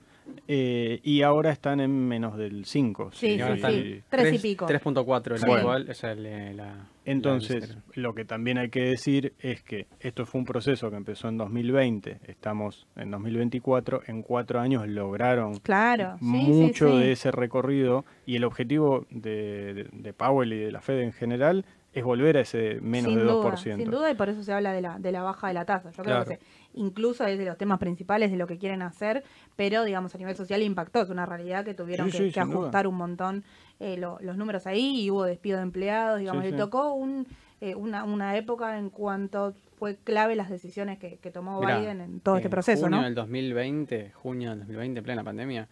Eh, 0.47 0.99
y 1.03 1.21
ahora 1.21 1.51
están 1.51 1.79
en 1.79 1.91
menos 2.07 2.37
del 2.37 2.65
5. 2.65 3.11
Sí, 3.13 3.35
sí, 3.35 3.41
están 3.41 3.71
sí. 3.71 4.01
Tres 4.09 4.33
y 4.33 4.39
pico. 4.39 4.65
3.4 4.67 5.35
el 5.35 5.39
Bueno. 5.41 5.55
actual, 5.55 5.89
es 5.89 6.03
el, 6.03 6.57
la... 6.57 6.87
Entonces, 7.05 7.69
la- 7.69 7.81
lo 8.01 8.15
que 8.15 8.25
también 8.25 8.57
hay 8.57 8.69
que 8.69 8.81
decir 8.81 9.33
es 9.39 9.61
que 9.61 9.85
esto 9.99 10.25
fue 10.25 10.39
un 10.39 10.45
proceso 10.45 10.89
que 10.89 10.97
empezó 10.97 11.29
en 11.29 11.37
2020, 11.37 12.19
estamos 12.27 12.87
en 12.95 13.11
2024, 13.11 14.01
en 14.07 14.23
cuatro 14.23 14.59
años 14.59 14.87
lograron 14.87 15.59
Claro. 15.59 16.17
sí, 16.19 16.25
sí, 16.25 16.31
mucho 16.31 16.89
sí. 16.91 16.99
de 16.99 17.11
ese 17.11 17.31
recorrido 17.31 18.05
y 18.25 18.35
el 18.37 18.43
objetivo 18.43 19.05
de, 19.11 19.73
de- 19.73 19.87
de 19.91 20.13
Powell 20.13 20.53
y 20.53 20.57
de 20.59 20.71
la 20.71 20.81
Fed 20.81 20.99
en 21.01 21.13
general 21.13 21.65
es 21.93 22.03
volver 22.03 22.35
a 22.37 22.41
ese 22.41 22.79
menos 22.81 23.11
sin 23.11 23.19
de 23.19 23.23
duda, 23.25 23.51
2%. 23.55 23.75
Sin 23.77 23.89
duda, 23.91 24.11
y 24.11 24.15
por 24.15 24.27
eso 24.27 24.43
se 24.43 24.51
habla 24.51 24.73
de 24.73 24.81
la, 24.81 24.99
de 24.99 25.11
la 25.13 25.21
baja 25.23 25.47
de 25.47 25.53
la 25.53 25.63
tasa. 25.63 25.91
Yo 25.91 26.03
creo 26.03 26.19
que 26.19 26.25
Claro. 26.25 26.41
se- 26.41 26.64
incluso 26.75 27.25
es 27.25 27.37
de 27.39 27.45
los 27.45 27.57
temas 27.57 27.79
principales 27.79 28.31
de 28.31 28.37
lo 28.37 28.47
que 28.47 28.57
quieren 28.57 28.81
hacer, 28.81 29.23
pero 29.55 29.83
digamos 29.83 30.13
a 30.13 30.17
nivel 30.17 30.35
social 30.35 30.61
impactó. 30.61 31.01
Es 31.01 31.09
una 31.09 31.25
realidad 31.25 31.65
que 31.65 31.73
tuvieron 31.73 32.07
Sí, 32.07 32.11
que, 32.11 32.17
sí, 32.25 32.31
que 32.33 32.41
sin 32.41 32.49
duda. 32.51 32.59
ajustar 32.61 32.87
un 32.87 32.95
montón 32.95 33.43
eh, 33.79 33.97
lo- 33.97 34.17
los 34.21 34.37
números 34.37 34.67
ahí 34.67 35.01
y 35.01 35.09
hubo 35.11 35.23
despido 35.23 35.57
de 35.57 35.63
empleados. 35.63 36.19
Digamos, 36.19 36.43
Sí, 36.43 36.51
le 36.51 36.55
sí. 36.55 36.61
tocó 36.61 36.93
un, 36.93 37.27
eh, 37.61 37.75
una, 37.75 38.03
una 38.03 38.37
época 38.37 38.77
en 38.77 38.89
cuanto 38.89 39.53
fue 39.77 39.97
clave 39.97 40.35
las 40.35 40.49
decisiones 40.49 40.97
que, 40.99 41.17
que 41.17 41.31
tomó 41.31 41.59
Mirá, 41.59 41.79
Biden 41.79 41.99
en 42.01 42.19
todo 42.21 42.35
este 42.37 42.47
en 42.47 42.51
proceso, 42.51 42.83
junio 42.83 42.99
¿no? 42.99 43.03
del 43.03 43.15
2020, 43.15 44.11
junio 44.11 44.51
del 44.51 44.59
2020, 44.59 45.01
plena 45.01 45.23
pandemia, 45.23 45.67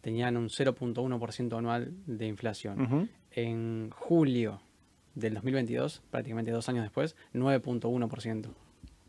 tenían 0.00 0.36
un 0.36 0.48
0.1% 0.48 1.58
anual 1.58 1.92
de 2.06 2.26
inflación. 2.26 3.08
En 3.32 3.90
julio 3.90 4.60
del 5.14 5.34
2022, 5.34 6.02
prácticamente 6.10 6.50
dos 6.50 6.68
años 6.68 6.82
después, 6.82 7.16
9.1%. 7.34 8.48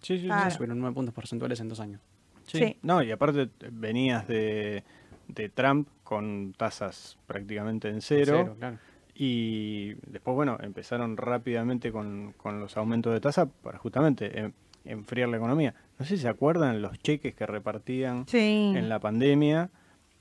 Sí, 0.06 0.16
sí, 0.18 0.22
sí. 0.22 0.28
Claro. 0.28 0.52
Subieron 0.52 0.80
9 0.80 0.94
puntos 0.94 1.14
porcentuales 1.14 1.60
en 1.60 1.70
dos 1.70 1.80
años. 1.80 2.00
Sí. 2.46 2.60
Sí. 2.60 2.78
No, 2.84 3.02
y 3.02 3.12
aparte 3.12 3.44
eh, 3.44 3.70
venías 3.72 4.28
de, 4.28 4.84
de 5.28 5.50
Trump 5.50 5.88
con 6.04 6.54
tasas 6.58 7.18
prácticamente 7.26 7.90
en 7.90 8.02
cero. 8.02 8.56
claro. 8.60 8.78
Y 9.18 9.94
después, 10.08 10.36
bueno, 10.36 10.58
empezaron 10.62 11.16
rápidamente 11.18 11.92
con, 11.92 12.34
con 12.38 12.60
los 12.60 12.76
aumentos 12.78 13.14
de 13.14 13.22
tasa 13.22 13.46
para 13.48 13.78
justamente 13.80 14.38
en- 14.40 14.54
enfriar 14.84 15.30
la 15.30 15.38
economía. 15.38 15.74
No 15.98 16.06
sé 16.06 16.18
si 16.18 16.22
se 16.24 16.28
acuerdan 16.28 16.82
los 16.82 17.00
cheques 17.00 17.34
que 17.34 17.46
repartían 17.46 18.28
Sí. 18.28 18.74
en 18.76 18.90
la 18.90 19.00
pandemia, 19.00 19.70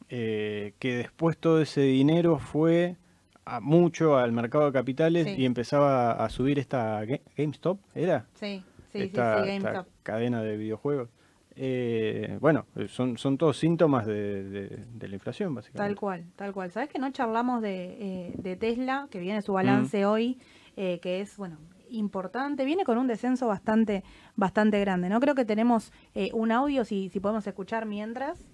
eh, 0.09 0.75
que 0.79 0.97
después 0.97 1.37
todo 1.37 1.61
ese 1.61 1.81
dinero 1.83 2.39
fue 2.39 2.97
a 3.45 3.61
mucho 3.61 4.17
al 4.17 4.33
mercado 4.33 4.67
de 4.67 4.73
capitales 4.73 5.27
Sí. 5.27 5.35
y 5.39 5.45
empezaba 5.45 6.13
a 6.13 6.29
subir 6.31 6.59
esta 6.59 7.05
Ga- 7.05 7.21
GameStop, 7.37 7.79
¿era? 7.95 8.25
Sí, 8.41 8.63
sí, 8.99 9.05
esta, 9.05 9.45
sí, 9.45 9.51
esta 9.51 9.71
GameStop. 9.71 9.93
cadena 10.03 10.43
de 10.43 10.57
videojuegos. 10.57 11.11
Eh, 11.57 12.37
bueno, 12.41 12.67
son, 12.89 13.17
son 13.17 13.39
todos 13.39 13.57
síntomas 13.59 14.07
de, 14.07 14.43
de- 14.43 14.85
de 14.93 15.09
la 15.09 15.15
inflación, 15.15 15.55
básicamente. 15.55 15.89
Tal 15.95 16.01
cual, 16.01 16.25
tal 16.35 16.53
cual. 16.53 16.73
¿Sabes 16.73 16.89
que 16.89 16.99
no 16.99 17.11
charlamos 17.13 17.63
de, 17.63 17.97
eh, 18.01 18.35
de 18.39 18.57
Tesla, 18.57 19.07
que 19.11 19.21
viene 19.21 19.41
su 19.43 19.53
balance 19.53 20.05
hoy, 20.05 20.39
eh, 20.77 20.99
que 21.01 21.21
es, 21.21 21.37
bueno, 21.37 21.59
importante, 21.91 22.65
viene 22.65 22.83
con 22.85 22.99
un 22.99 23.07
descenso 23.07 23.47
bastante, 23.47 24.03
bastante 24.35 24.81
grande, 24.81 25.09
¿no? 25.09 25.21
Creo 25.21 25.37
que 25.37 25.45
tenemos 25.45 25.93
eh, 26.17 26.31
un 26.33 26.51
audio, 26.51 26.85
si, 26.85 27.09
si 27.11 27.21
podemos 27.21 27.47
escuchar 27.47 27.87
mientras. 27.87 28.49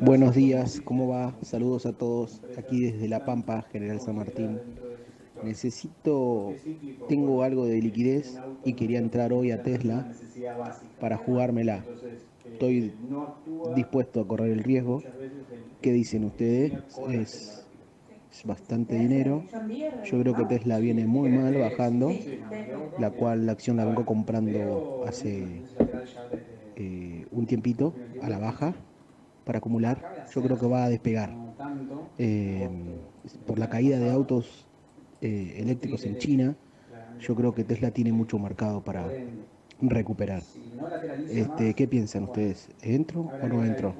Buenos 0.00 0.34
días, 0.34 0.80
¿cómo 0.82 1.08
va? 1.08 1.34
Saludos 1.42 1.84
a 1.84 1.92
todos 1.92 2.42
aquí 2.58 2.80
desde 2.90 3.06
La 3.08 3.24
Pampa, 3.26 3.62
General 3.70 4.00
San 4.00 4.16
Martín. 4.16 4.58
Necesito, 5.44 6.54
tengo 7.06 7.42
algo 7.42 7.66
de 7.66 7.80
liquidez 7.80 8.42
y 8.64 8.74
quería 8.74 8.98
entrar 8.98 9.32
hoy 9.32 9.50
a 9.50 9.62
Tesla 9.62 10.06
para 10.98 11.16
jugármela. 11.18 11.84
Estoy 12.52 12.92
dispuesto 13.74 14.20
a 14.20 14.26
correr 14.28 14.50
el 14.52 14.60
riesgo. 14.64 15.02
¿Qué 15.82 15.92
dicen 15.92 16.24
ustedes? 16.24 16.72
Es, 17.04 17.68
es 18.32 18.44
bastante 18.44 18.96
dinero. 18.96 19.44
Yo 20.02 20.20
creo 20.20 20.34
que 20.34 20.46
Tesla 20.46 20.78
viene 20.78 21.06
muy 21.06 21.30
mal 21.30 21.56
bajando, 21.58 22.24
la 22.96 23.10
cual 23.10 23.46
la 23.46 23.52
acción 23.52 23.76
la 23.76 23.84
vengo 23.84 24.04
comprando 24.06 25.04
hace 25.06 25.62
eh, 26.76 27.26
un 27.30 27.46
tiempito 27.46 27.94
a 28.20 28.28
la 28.28 28.38
baja 28.38 28.74
para 29.44 29.58
acumular. 29.58 30.06
Yo 30.34 30.42
creo 30.42 30.58
que 30.58 30.66
va 30.66 30.84
a 30.84 30.88
despegar. 30.88 31.38
Eh, 32.18 32.68
por 33.46 33.58
la 33.58 33.68
caída 33.68 33.98
de 33.98 34.10
autos 34.10 34.63
eh, 35.24 35.54
eléctricos 35.58 36.04
en 36.04 36.18
China, 36.18 36.54
yo 37.20 37.34
creo 37.34 37.54
que 37.54 37.64
Tesla 37.64 37.90
tiene 37.90 38.12
mucho 38.12 38.38
mercado 38.38 38.82
para 38.82 39.10
recuperar. 39.80 40.42
Este, 41.30 41.74
¿Qué 41.74 41.88
piensan 41.88 42.24
ustedes? 42.24 42.68
¿Entro 42.82 43.32
o 43.40 43.48
no 43.48 43.64
entro? 43.64 43.94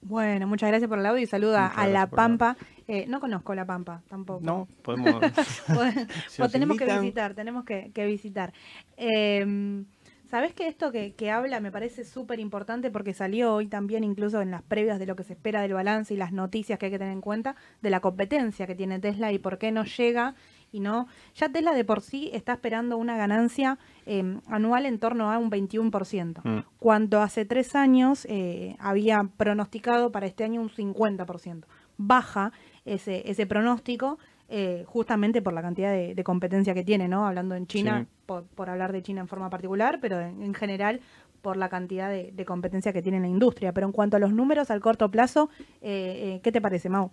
Bueno, 0.00 0.46
muchas 0.46 0.70
gracias 0.70 0.88
por 0.88 0.98
el 0.98 1.04
audio 1.06 1.22
y 1.22 1.26
saluda 1.26 1.64
Muchas 1.64 1.78
a 1.78 1.86
La. 1.88 2.06
Pampa. 2.06 2.56
Eh, 2.86 3.04
no 3.08 3.20
conozco 3.20 3.54
La 3.54 3.66
Pampa 3.66 4.00
tampoco. 4.08 4.40
No, 4.42 4.66
podemos... 4.82 5.20
Pues- 5.20 5.34
Si 5.66 5.66
pues 5.66 6.38
nos 6.38 6.52
tenemos 6.52 6.78
que 6.78 6.86
visitar, 6.86 7.34
tenemos 7.34 7.64
que, 7.64 7.90
que 7.92 8.06
visitar. 8.06 8.52
Eh, 8.96 9.84
¿Sabés 10.30 10.52
que 10.52 10.68
esto 10.68 10.92
que, 10.92 11.14
que 11.14 11.30
habla 11.30 11.58
me 11.60 11.72
parece 11.72 12.04
súper 12.04 12.38
importante 12.38 12.90
porque 12.90 13.14
salió 13.14 13.54
hoy 13.54 13.66
también 13.66 14.04
incluso 14.04 14.42
en 14.42 14.50
las 14.50 14.62
previas 14.62 14.98
de 14.98 15.06
lo 15.06 15.16
que 15.16 15.24
se 15.24 15.32
espera 15.32 15.62
del 15.62 15.72
balance 15.72 16.12
y 16.12 16.18
las 16.18 16.32
noticias 16.32 16.78
que 16.78 16.86
hay 16.86 16.92
que 16.92 16.98
tener 16.98 17.14
en 17.14 17.22
cuenta 17.22 17.56
de 17.80 17.88
la 17.88 18.00
competencia 18.00 18.66
que 18.66 18.74
tiene 18.74 18.98
Tesla 18.98 19.32
y 19.32 19.38
por 19.38 19.56
qué 19.58 19.72
no 19.72 19.84
llega 19.84 20.34
y 20.70 20.80
no... 20.80 21.06
Ya 21.34 21.48
Tesla 21.48 21.72
de 21.72 21.82
por 21.84 22.02
sí 22.02 22.30
está 22.34 22.52
esperando 22.52 22.98
una 22.98 23.16
ganancia 23.16 23.78
eh, 24.04 24.38
anual 24.48 24.84
en 24.84 24.98
torno 24.98 25.32
a 25.32 25.38
un 25.38 25.50
21%, 25.50 26.42
Mm. 26.44 26.64
cuando 26.78 27.22
hace 27.22 27.46
tres 27.46 27.74
años 27.74 28.26
eh, 28.28 28.76
había 28.78 29.22
pronosticado 29.38 30.12
para 30.12 30.26
este 30.26 30.44
año 30.44 30.60
un 30.60 30.68
50%. 30.68 31.64
Baja 31.96 32.52
ese, 32.84 33.28
ese 33.30 33.46
pronóstico 33.46 34.18
eh, 34.48 34.84
justamente 34.86 35.42
por 35.42 35.52
la 35.52 35.62
cantidad 35.62 35.92
de, 35.92 36.14
de 36.14 36.24
competencia 36.24 36.74
que 36.74 36.84
tiene, 36.84 37.06
¿no? 37.08 37.26
Hablando 37.26 37.54
en 37.54 37.66
China, 37.66 38.00
Sí. 38.08 38.16
por, 38.26 38.44
por 38.44 38.70
hablar 38.70 38.92
de 38.92 39.02
China 39.02 39.20
en 39.20 39.28
forma 39.28 39.50
particular, 39.50 39.98
pero 40.00 40.20
en, 40.20 40.42
en 40.42 40.54
general 40.54 41.00
por 41.42 41.56
la 41.56 41.68
cantidad 41.68 42.10
de, 42.10 42.32
de 42.32 42.44
competencia 42.44 42.92
que 42.92 43.00
tiene 43.02 43.18
en 43.18 43.22
la 43.24 43.28
industria. 43.28 43.72
Pero 43.72 43.86
en 43.86 43.92
cuanto 43.92 44.16
a 44.16 44.20
los 44.20 44.32
números 44.32 44.70
al 44.70 44.80
corto 44.80 45.10
plazo, 45.10 45.50
eh, 45.80 46.34
eh, 46.36 46.40
¿qué 46.42 46.50
te 46.50 46.60
parece, 46.60 46.88
Mau? 46.88 47.10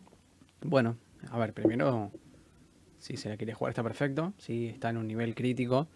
Bueno, 0.61 0.97
a 1.29 1.37
ver, 1.37 1.53
primero, 1.53 2.11
si 2.97 3.17
se 3.17 3.29
la 3.29 3.37
quiere 3.37 3.53
jugar 3.53 3.69
está 3.71 3.83
perfecto. 3.83 4.33
Si 4.37 4.67
está 4.67 4.89
en 4.89 4.97
un 4.97 5.07
nivel 5.07 5.35
crítico, 5.35 5.87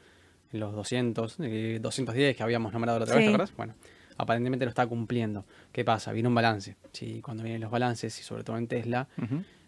en 0.51 0.59
los 0.59 0.73
200, 0.73 1.37
eh, 1.39 1.79
210 1.81 2.35
que 2.35 2.43
habíamos 2.43 2.71
nombrado 2.73 2.99
la 2.99 3.03
otra 3.05 3.15
vez, 3.15 3.23
Sí. 3.25 3.29
¿te 3.29 3.33
acuerdas? 3.35 3.55
Bueno, 3.55 3.73
aparentemente 4.17 4.65
lo 4.65 4.69
está 4.69 4.85
cumpliendo. 4.85 5.45
¿Qué 5.71 5.83
pasa? 5.85 6.11
Viene 6.11 6.27
un 6.29 6.35
balance. 6.35 6.75
Sí, 6.91 7.21
cuando 7.21 7.43
vienen 7.43 7.61
los 7.61 7.71
balances, 7.71 8.19
y 8.19 8.23
sobre 8.23 8.43
todo 8.43 8.57
en 8.57 8.67
Tesla, 8.67 9.07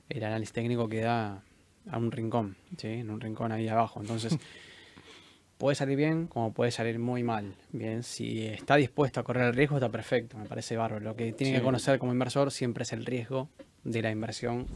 el 0.10 0.23
análisis 0.23 0.53
técnico 0.53 0.88
queda 0.89 1.41
a 1.90 1.98
un 1.98 2.12
rincón, 2.12 2.56
¿sí? 2.78 2.88
En 2.88 3.10
un 3.10 3.20
rincón 3.22 3.52
ahí 3.52 3.68
abajo. 3.68 4.02
Entonces, 4.02 4.38
puede 5.58 5.76
salir 5.76 5.98
bien 5.98 6.28
como 6.28 6.53
puede 6.53 6.72
salir 6.72 6.99
muy 6.99 7.24
mal. 7.24 7.56
Bien, 7.72 8.03
si 8.03 8.45
está 8.45 8.76
dispuesto 8.76 9.20
a 9.20 9.24
correr 9.24 9.45
el 9.48 9.53
riesgo, 9.53 9.78
está 9.78 9.90
perfecto, 9.90 10.38
me 10.38 10.45
parece 10.45 10.76
bárbaro. 10.78 11.03
Lo 11.03 11.16
que 11.16 11.34
tiene 11.34 11.53
Sí. 11.53 11.60
que 11.60 11.64
conocer 11.64 11.99
como 11.99 12.12
inversor 12.12 12.52
siempre 12.52 12.84
es 12.84 12.94
el 12.94 13.06
riesgo 13.06 13.49
de 13.84 14.02
la 14.02 14.12
inversión 14.12 14.68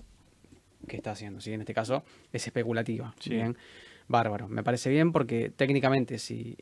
que 0.88 0.98
está 0.98 1.12
haciendo. 1.12 1.42
¿sí? 1.42 1.54
En 1.54 1.62
este 1.62 1.74
caso, 1.74 2.04
es 2.32 2.46
especulativa. 2.46 3.14
Sí. 3.20 3.32
Bien, 3.32 3.58
bárbaro. 4.08 4.48
Me 4.48 4.64
parece 4.64 4.90
bien 4.90 5.12
porque 5.12 5.50
técnicamente, 5.50 6.20
si, 6.20 6.58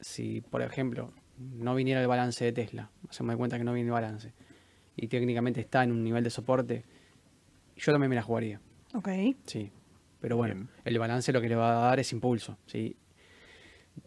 si 0.00 0.40
por 0.40 0.62
ejemplo, 0.62 1.12
no 1.38 1.74
viniera 1.74 2.00
el 2.00 2.06
balance 2.06 2.44
de 2.44 2.52
Tesla, 2.52 2.90
se 3.10 3.22
me 3.24 3.32
da 3.32 3.36
cuenta 3.36 3.58
que 3.58 3.64
no 3.64 3.72
viene 3.72 3.88
el 3.88 3.92
balance, 3.92 4.32
y 4.96 5.08
técnicamente 5.08 5.60
está 5.60 5.82
en 5.84 5.92
un 5.92 6.02
nivel 6.02 6.24
de 6.24 6.30
soporte, 6.30 6.84
yo 7.76 7.92
también 7.92 8.08
me 8.08 8.16
la 8.16 8.22
jugaría. 8.22 8.60
Ok. 8.94 9.08
Sí, 9.44 9.70
pero 10.26 10.36
bueno, 10.36 10.54
Bien. 10.56 10.68
el 10.84 10.98
balance 10.98 11.32
lo 11.32 11.40
que 11.40 11.48
le 11.48 11.54
va 11.54 11.70
a 11.84 11.88
dar 11.90 12.00
es 12.00 12.10
impulso, 12.12 12.58
¿sí? 12.66 12.96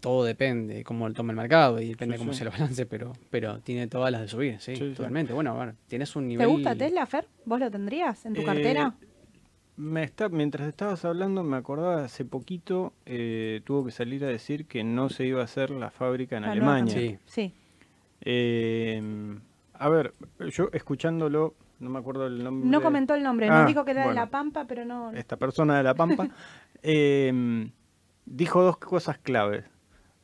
Todo 0.01 0.25
depende 0.25 0.73
de 0.75 0.83
cómo 0.83 1.07
lo 1.07 1.13
toma 1.13 1.31
el 1.31 1.37
mercado 1.37 1.79
y 1.79 1.87
depende 1.87 2.11
de 2.11 2.17
Sí, 2.17 2.21
cómo 2.25 2.33
sí. 2.33 2.39
sea 2.39 2.47
el 2.47 2.51
balance, 2.51 2.85
pero, 2.85 3.13
pero 3.29 3.61
tiene 3.61 3.87
todas 3.87 4.11
las 4.11 4.19
de 4.23 4.27
subir, 4.27 4.59
sí, 4.59 4.75
Sí, 4.75 4.89
sí. 4.89 4.95
totalmente. 4.95 5.31
Bueno, 5.31 5.51
a 5.57 5.65
ver, 5.65 5.75
tienes 5.87 6.13
un 6.17 6.23
¿Te 6.25 6.27
nivel... 6.27 6.49
gusta 6.49 6.75
Tesla, 6.75 7.05
Fer? 7.05 7.25
¿Vos 7.45 7.61
lo 7.61 7.71
tendrías 7.71 8.25
en 8.25 8.33
tu 8.33 8.41
Eh, 8.41 8.43
cartera? 8.43 8.95
me 9.77 10.03
está, 10.03 10.27
mientras 10.27 10.67
estabas 10.67 11.05
hablando, 11.05 11.41
me 11.41 11.55
acordaba 11.55 12.03
hace 12.03 12.25
poquito, 12.25 12.91
eh, 13.05 13.61
tuvo 13.63 13.85
que 13.85 13.91
salir 13.91 14.21
a 14.25 14.27
decir 14.27 14.65
que 14.65 14.83
no 14.83 15.07
se 15.07 15.25
iba 15.25 15.39
a 15.39 15.45
hacer 15.45 15.69
la 15.69 15.89
fábrica 15.89 16.35
en 16.35 16.41
La 16.41 16.53
nueva 16.53 16.75
Alemania. 16.75 16.95
Sí. 16.99 17.17
Sí. 17.27 17.53
Eh, 18.19 19.01
a 19.73 19.87
ver, 19.87 20.13
yo 20.51 20.69
escuchándolo, 20.73 21.55
no 21.79 21.89
me 21.89 21.99
acuerdo 21.99 22.27
el 22.27 22.43
nombre. 22.43 22.69
No 22.69 22.81
comentó 22.81 23.15
el 23.15 23.23
nombre, 23.23 23.47
Ah, 23.49 23.59
nos 23.59 23.67
dijo 23.67 23.85
que 23.85 23.91
era 23.91 24.07
de. 24.07 24.13
La 24.13 24.29
Pampa, 24.29 24.65
pero 24.67 24.85
no. 24.85 25.11
Esta 25.11 25.37
persona 25.37 25.77
de 25.77 25.83
La 25.83 25.95
Pampa 25.95 26.29
eh, 26.83 27.69
dijo 28.25 28.63
dos 28.63 28.77
cosas 28.77 29.17
claves. 29.17 29.65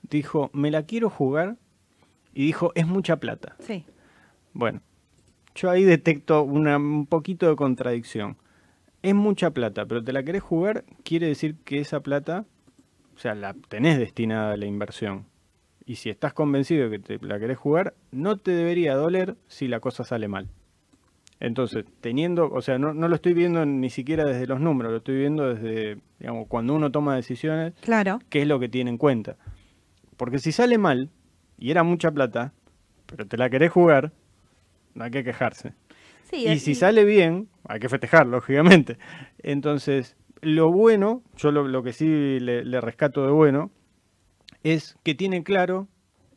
Dijo, 0.03 0.49
me 0.53 0.69
la 0.69 0.83
quiero 0.83 1.09
jugar 1.09 1.57
y 2.33 2.45
dijo, 2.45 2.71
es 2.75 2.85
mucha 2.85 3.17
plata. 3.17 3.55
Sí. 3.59 3.85
Bueno, 4.53 4.81
yo 5.55 5.69
ahí 5.69 5.83
detecto 5.83 6.43
una, 6.43 6.77
un 6.77 7.05
poquito 7.07 7.49
de 7.49 7.55
contradicción. 7.55 8.37
Es 9.01 9.15
mucha 9.15 9.51
plata, 9.51 9.85
pero 9.85 10.03
te 10.03 10.13
la 10.13 10.23
querés 10.23 10.43
jugar, 10.43 10.83
quiere 11.03 11.27
decir 11.27 11.55
que 11.63 11.79
esa 11.79 12.01
plata, 12.01 12.45
o 13.15 13.19
sea, 13.19 13.35
la 13.35 13.53
tenés 13.53 13.97
destinada 13.97 14.53
a 14.53 14.57
la 14.57 14.65
inversión. 14.65 15.25
Y 15.85 15.95
si 15.95 16.09
estás 16.09 16.33
convencido 16.33 16.89
de 16.89 16.99
que 16.99 17.17
te 17.19 17.25
la 17.25 17.39
querés 17.39 17.57
jugar, 17.57 17.93
no 18.11 18.37
te 18.37 18.51
debería 18.51 18.95
doler 18.95 19.35
si 19.47 19.67
la 19.67 19.79
cosa 19.79 20.03
sale 20.03 20.27
mal. 20.27 20.49
Entonces, 21.39 21.85
teniendo, 22.01 22.49
o 22.49 22.61
sea, 22.61 22.77
no, 22.79 22.93
no 22.93 23.07
lo 23.07 23.15
estoy 23.15 23.33
viendo 23.33 23.65
ni 23.65 23.89
siquiera 23.89 24.23
desde 24.25 24.47
los 24.47 24.59
números, 24.61 24.91
lo 24.91 24.97
estoy 24.99 25.17
viendo 25.17 25.53
desde, 25.53 25.97
digamos, 26.19 26.47
cuando 26.47 26.73
uno 26.73 26.91
toma 26.91 27.15
decisiones, 27.15 27.73
Claro. 27.81 28.19
qué 28.29 28.41
es 28.41 28.47
lo 28.47 28.59
que 28.59 28.69
tiene 28.69 28.89
en 28.89 28.97
cuenta. 28.97 29.35
Porque 30.17 30.39
si 30.39 30.51
sale 30.53 30.77
mal, 30.77 31.09
y 31.57 31.71
era 31.71 31.83
mucha 31.83 32.09
plata, 32.11 32.53
pero 33.05 33.27
te 33.27 33.35
la 33.37 33.49
querés 33.49 33.71
jugar, 33.71 34.13
no 34.93 35.03
hay 35.03 35.11
que 35.11 35.23
quejarse. 35.25 35.73
Sí, 36.23 36.47
Y 36.47 36.59
si 36.59 36.73
sale 36.73 37.03
bien, 37.03 37.49
hay 37.67 37.79
que 37.79 37.89
festejar, 37.89 38.25
lógicamente. 38.27 38.97
Entonces, 39.39 40.15
lo 40.41 40.71
bueno, 40.71 41.21
yo 41.35 41.51
lo, 41.51 41.67
lo 41.67 41.83
que 41.83 41.91
sí 41.93 42.39
le, 42.39 42.63
le 42.63 42.81
rescato 42.81 43.25
de 43.25 43.31
bueno, 43.31 43.71
es 44.63 44.97
que 45.03 45.15
tiene 45.15 45.43
claro 45.43 45.87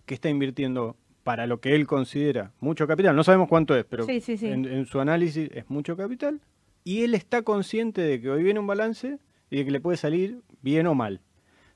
que 0.06 0.14
está 0.14 0.28
invirtiendo 0.28 0.96
para 1.28 1.46
lo 1.46 1.60
que 1.60 1.74
él 1.74 1.86
considera 1.86 2.52
mucho 2.58 2.86
capital. 2.86 3.14
No 3.14 3.22
sabemos 3.22 3.48
cuánto 3.50 3.76
es, 3.76 3.84
pero 3.84 4.06
Sí, 4.06 4.22
sí, 4.22 4.38
sí. 4.38 4.46
En, 4.46 4.64
en 4.64 4.86
su 4.86 4.98
análisis 4.98 5.50
es 5.52 5.68
mucho 5.68 5.94
capital. 5.94 6.40
Y 6.84 7.02
él 7.02 7.14
está 7.14 7.42
consciente 7.42 8.00
de 8.00 8.18
que 8.18 8.30
hoy 8.30 8.42
viene 8.42 8.60
un 8.60 8.66
balance 8.66 9.18
y 9.50 9.58
de 9.58 9.64
que 9.66 9.70
le 9.70 9.78
puede 9.78 9.98
salir 9.98 10.40
bien 10.62 10.86
o 10.86 10.94
mal. 10.94 11.20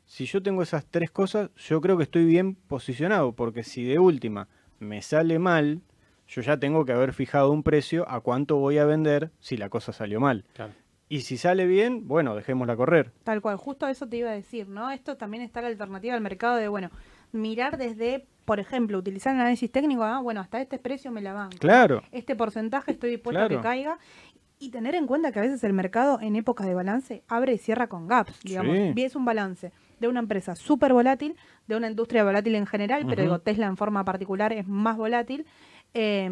Si 0.07 0.25
yo 0.25 0.43
tengo 0.43 0.63
esas 0.63 0.87
tres 0.87 1.11
cosas, 1.11 1.51
yo 1.57 1.83
creo 1.83 1.99
que 1.99 2.05
estoy 2.05 2.25
bien 2.25 2.55
posicionado, 2.55 3.35
porque 3.35 3.63
si 3.63 3.85
de 3.85 3.99
última 3.99 4.49
me 4.79 5.03
sale 5.03 5.39
mal, 5.39 5.83
yo 6.29 6.41
ya 6.41 6.57
tengo 6.57 6.87
que 6.87 6.93
haber 6.93 7.13
fijado 7.13 7.51
un 7.51 7.63
precio 7.63 8.09
a 8.09 8.23
cuánto 8.23 8.57
voy 8.57 8.79
a 8.79 8.87
vender 8.87 9.33
si 9.39 9.59
la 9.59 9.69
cosa 9.69 9.93
salió 9.93 10.19
mal. 10.19 10.47
Claro. 10.55 10.73
Y 11.11 11.21
si 11.21 11.37
sale 11.37 11.67
bien, 11.67 12.09
bueno, 12.09 12.35
dejémosla 12.35 12.75
correr. 12.75 13.13
Tal 13.23 13.43
cual, 13.43 13.59
justo 13.59 13.87
eso 13.87 14.09
te 14.09 14.17
iba 14.17 14.31
a 14.31 14.35
decir, 14.35 14.67
¿no? 14.67 14.91
Esto 14.91 15.19
también 15.19 15.43
está 15.43 15.61
la 15.61 15.69
alternativa 15.69 16.15
al 16.15 16.23
mercado 16.23 16.57
de, 16.57 16.69
bueno, 16.69 16.91
mirar 17.33 17.77
desde, 17.79 18.27
por 18.45 18.61
ejemplo, 18.61 18.99
utilizar 18.99 19.35
el 19.35 19.41
análisis 19.41 19.71
técnico, 19.73 20.03
ah, 20.05 20.21
bueno, 20.21 20.41
hasta 20.41 20.61
este 20.61 20.79
precio 20.79 21.11
me 21.11 21.21
la 21.23 21.33
banco. 21.33 21.57
Claro, 21.59 22.03
Este 22.13 22.37
porcentaje 22.37 22.93
estoy 22.93 23.11
dispuesto 23.11 23.43
a 23.43 23.49
que 23.49 23.61
caiga. 23.61 23.99
Y 24.59 24.71
tener 24.71 24.95
en 24.95 25.09
cuenta 25.09 25.33
que 25.33 25.41
a 25.41 25.43
veces 25.43 25.65
el 25.65 25.73
mercado 25.73 26.21
en 26.21 26.37
épocas 26.37 26.69
de 26.69 26.75
balance 26.75 27.25
abre 27.27 27.53
y 27.55 27.59
cierra 27.59 27.89
con 27.89 28.07
gaps, 28.07 28.39
digamos. 28.45 28.77
Sí. 28.77 28.93
Y 28.95 29.03
es 29.03 29.17
un 29.17 29.25
balance 29.25 29.73
de 29.99 30.07
una 30.07 30.21
empresa 30.21 30.55
súper 30.55 30.93
volátil, 30.93 31.35
de 31.67 31.75
una 31.77 31.89
industria 31.91 32.23
volátil 32.23 32.55
en 32.55 32.67
general, 32.67 33.05
pero 33.09 33.23
digo, 33.23 33.41
Tesla 33.41 33.67
en 33.67 33.77
forma 33.77 34.05
particular 34.05 34.53
es 34.53 34.69
más 34.69 34.97
volátil. 34.97 35.47
Eh, 35.95 36.31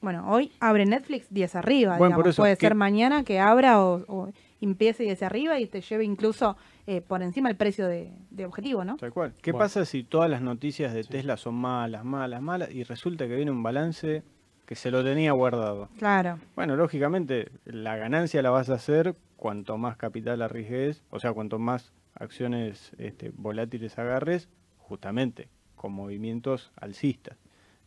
bueno, 0.00 0.28
hoy 0.28 0.50
abre 0.58 0.86
Netflix 0.86 1.26
10 1.32 1.54
arriba, 1.54 1.98
Bueno, 1.98 2.16
por 2.16 2.24
digamos. 2.24 2.34
eso, 2.34 2.42
Puede 2.42 2.56
¿qué- 2.56 2.66
ser 2.66 2.74
mañana 2.74 3.22
que 3.22 3.38
abra 3.38 3.80
o, 3.80 4.04
o 4.08 4.32
empiece 4.60 5.04
10 5.04 5.22
arriba 5.22 5.60
y 5.60 5.66
te 5.66 5.80
lleve 5.82 6.02
incluso 6.04 6.56
eh, 6.86 7.00
por 7.00 7.22
encima 7.22 7.48
el 7.48 7.56
precio 7.56 7.86
de, 7.86 8.12
de 8.30 8.44
objetivo, 8.46 8.84
¿no? 8.84 8.96
tal 8.96 9.12
cual. 9.12 9.32
¿Qué 9.40 9.52
Bueno. 9.52 9.64
pasa 9.64 9.84
si 9.84 10.02
todas 10.04 10.28
las 10.30 10.42
noticias 10.42 10.92
de 10.94 11.04
Tesla 11.04 11.36
son 11.36 11.54
malas, 11.54 12.04
malas, 12.04 12.42
malas 12.42 12.70
y 12.72 12.82
resulta 12.84 13.26
que 13.28 13.36
viene 13.36 13.50
un 13.50 13.62
balance 13.62 14.22
que 14.66 14.74
se 14.74 14.90
lo 14.90 15.04
tenía 15.04 15.32
guardado? 15.32 15.88
Claro, 15.98 16.38
Bueno, 16.56 16.76
lógicamente 16.76 17.50
la 17.64 17.96
ganancia 17.96 18.42
la 18.42 18.50
vas 18.50 18.70
a 18.70 18.74
hacer 18.74 19.14
cuanto 19.36 19.76
más 19.78 19.96
capital 19.96 20.40
arriesgues, 20.42 21.02
o 21.10 21.18
sea, 21.20 21.32
cuanto 21.32 21.58
más 21.58 21.92
acciones 22.14 22.92
este, 22.98 23.32
volátiles 23.36 23.98
agarres, 23.98 24.48
justamente 24.78 25.48
con 25.76 25.92
movimientos 25.92 26.70
alcistas. 26.76 27.36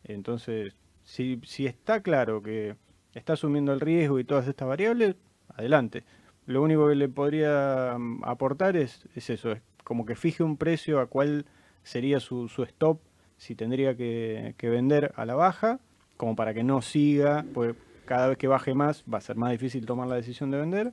Entonces, 0.04 0.76
si, 1.04 1.40
si 1.46 1.66
está 1.66 2.02
claro 2.02 2.42
que 2.42 2.76
está 3.14 3.34
asumiendo 3.34 3.72
el 3.74 3.80
riesgo 3.80 4.20
y 4.20 4.24
todas 4.26 4.48
estas 4.48 4.68
variables, 4.68 5.16
adelante. 5.50 6.04
Lo 6.46 6.62
único 6.62 6.88
que 6.88 6.96
le 6.96 7.10
podría 7.10 7.96
mm, 7.98 8.24
aportar 8.24 8.78
es, 8.78 9.08
es 9.16 9.30
eso, 9.30 9.52
es 9.52 9.62
como 9.84 10.06
que 10.06 10.16
fije 10.16 10.44
un 10.44 10.58
precio 10.58 11.00
a 11.00 11.08
cuál 11.08 11.46
sería 11.84 12.20
su, 12.20 12.48
su 12.50 12.64
stop 12.64 13.00
si 13.38 13.54
tendría 13.56 13.96
que, 13.96 14.56
que 14.58 14.70
vender 14.70 15.12
a 15.16 15.26
la 15.26 15.36
baja, 15.36 15.80
como 16.18 16.36
para 16.36 16.54
que 16.54 16.64
no 16.64 16.82
siga, 16.82 17.46
pues 17.54 17.76
cada 18.06 18.28
vez 18.30 18.38
que 18.38 18.48
baje 18.48 18.74
más 18.74 19.04
va 19.12 19.18
a 19.18 19.22
ser 19.22 19.36
más 19.36 19.52
difícil 19.52 19.86
tomar 19.86 20.08
la 20.08 20.16
decisión 20.16 20.52
de 20.52 20.58
vender. 20.60 20.92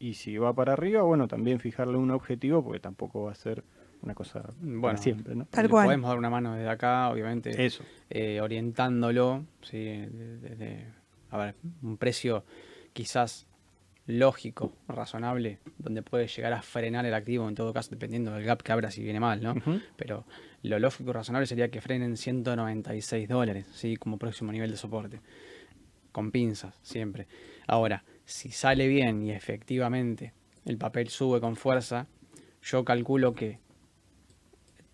Y 0.00 0.14
si 0.14 0.36
va 0.36 0.52
para 0.52 0.74
arriba, 0.74 1.02
bueno, 1.02 1.26
también 1.26 1.58
fijarle 1.60 1.96
un 1.96 2.10
objetivo, 2.10 2.62
porque 2.62 2.78
tampoco 2.78 3.24
va 3.24 3.32
a 3.32 3.34
ser 3.34 3.64
una 4.02 4.14
cosa 4.14 4.42
para 4.42 4.54
Bueno, 4.60 4.98
siempre, 4.98 5.34
¿no? 5.34 5.46
Tal 5.46 5.68
cual. 5.68 5.86
Podemos 5.86 6.08
dar 6.08 6.18
una 6.18 6.30
mano 6.30 6.54
desde 6.54 6.68
acá, 6.68 7.08
obviamente. 7.10 7.64
Eso. 7.64 7.82
eh, 8.10 8.40
orientándolo, 8.40 9.44
¿sí? 9.62 9.78
de- 9.78 10.38
de- 10.38 10.56
de- 10.56 10.84
a 11.30 11.38
ver, 11.38 11.54
un 11.82 11.96
precio 11.96 12.44
quizás 12.92 13.46
lógico, 14.08 14.72
razonable, 14.88 15.58
donde 15.76 16.02
puede 16.02 16.26
llegar 16.26 16.54
a 16.54 16.62
frenar 16.62 17.04
el 17.04 17.12
activo, 17.12 17.46
en 17.46 17.54
todo 17.54 17.74
caso, 17.74 17.90
dependiendo 17.90 18.32
del 18.32 18.42
gap 18.42 18.62
que 18.62 18.72
abra 18.72 18.90
si 18.90 19.02
viene 19.02 19.20
mal, 19.20 19.42
¿no? 19.42 19.54
Pero 19.96 20.24
lo 20.62 20.78
lógico 20.78 21.10
y 21.10 21.12
razonable 21.12 21.46
sería 21.46 21.70
que 21.70 21.82
frenen 21.82 22.16
196 22.16 23.28
dólares, 23.28 23.66
¿sí? 23.72 23.96
Como 23.96 24.18
próximo 24.18 24.50
nivel 24.50 24.70
de 24.70 24.78
soporte. 24.78 25.20
Con 26.10 26.30
pinzas, 26.30 26.80
siempre. 26.82 27.28
Ahora, 27.66 28.02
si 28.24 28.50
sale 28.50 28.88
bien 28.88 29.22
y 29.22 29.32
efectivamente 29.32 30.32
el 30.64 30.78
papel 30.78 31.10
sube 31.10 31.38
con 31.38 31.54
fuerza, 31.54 32.06
yo 32.62 32.86
calculo 32.86 33.34
que 33.34 33.60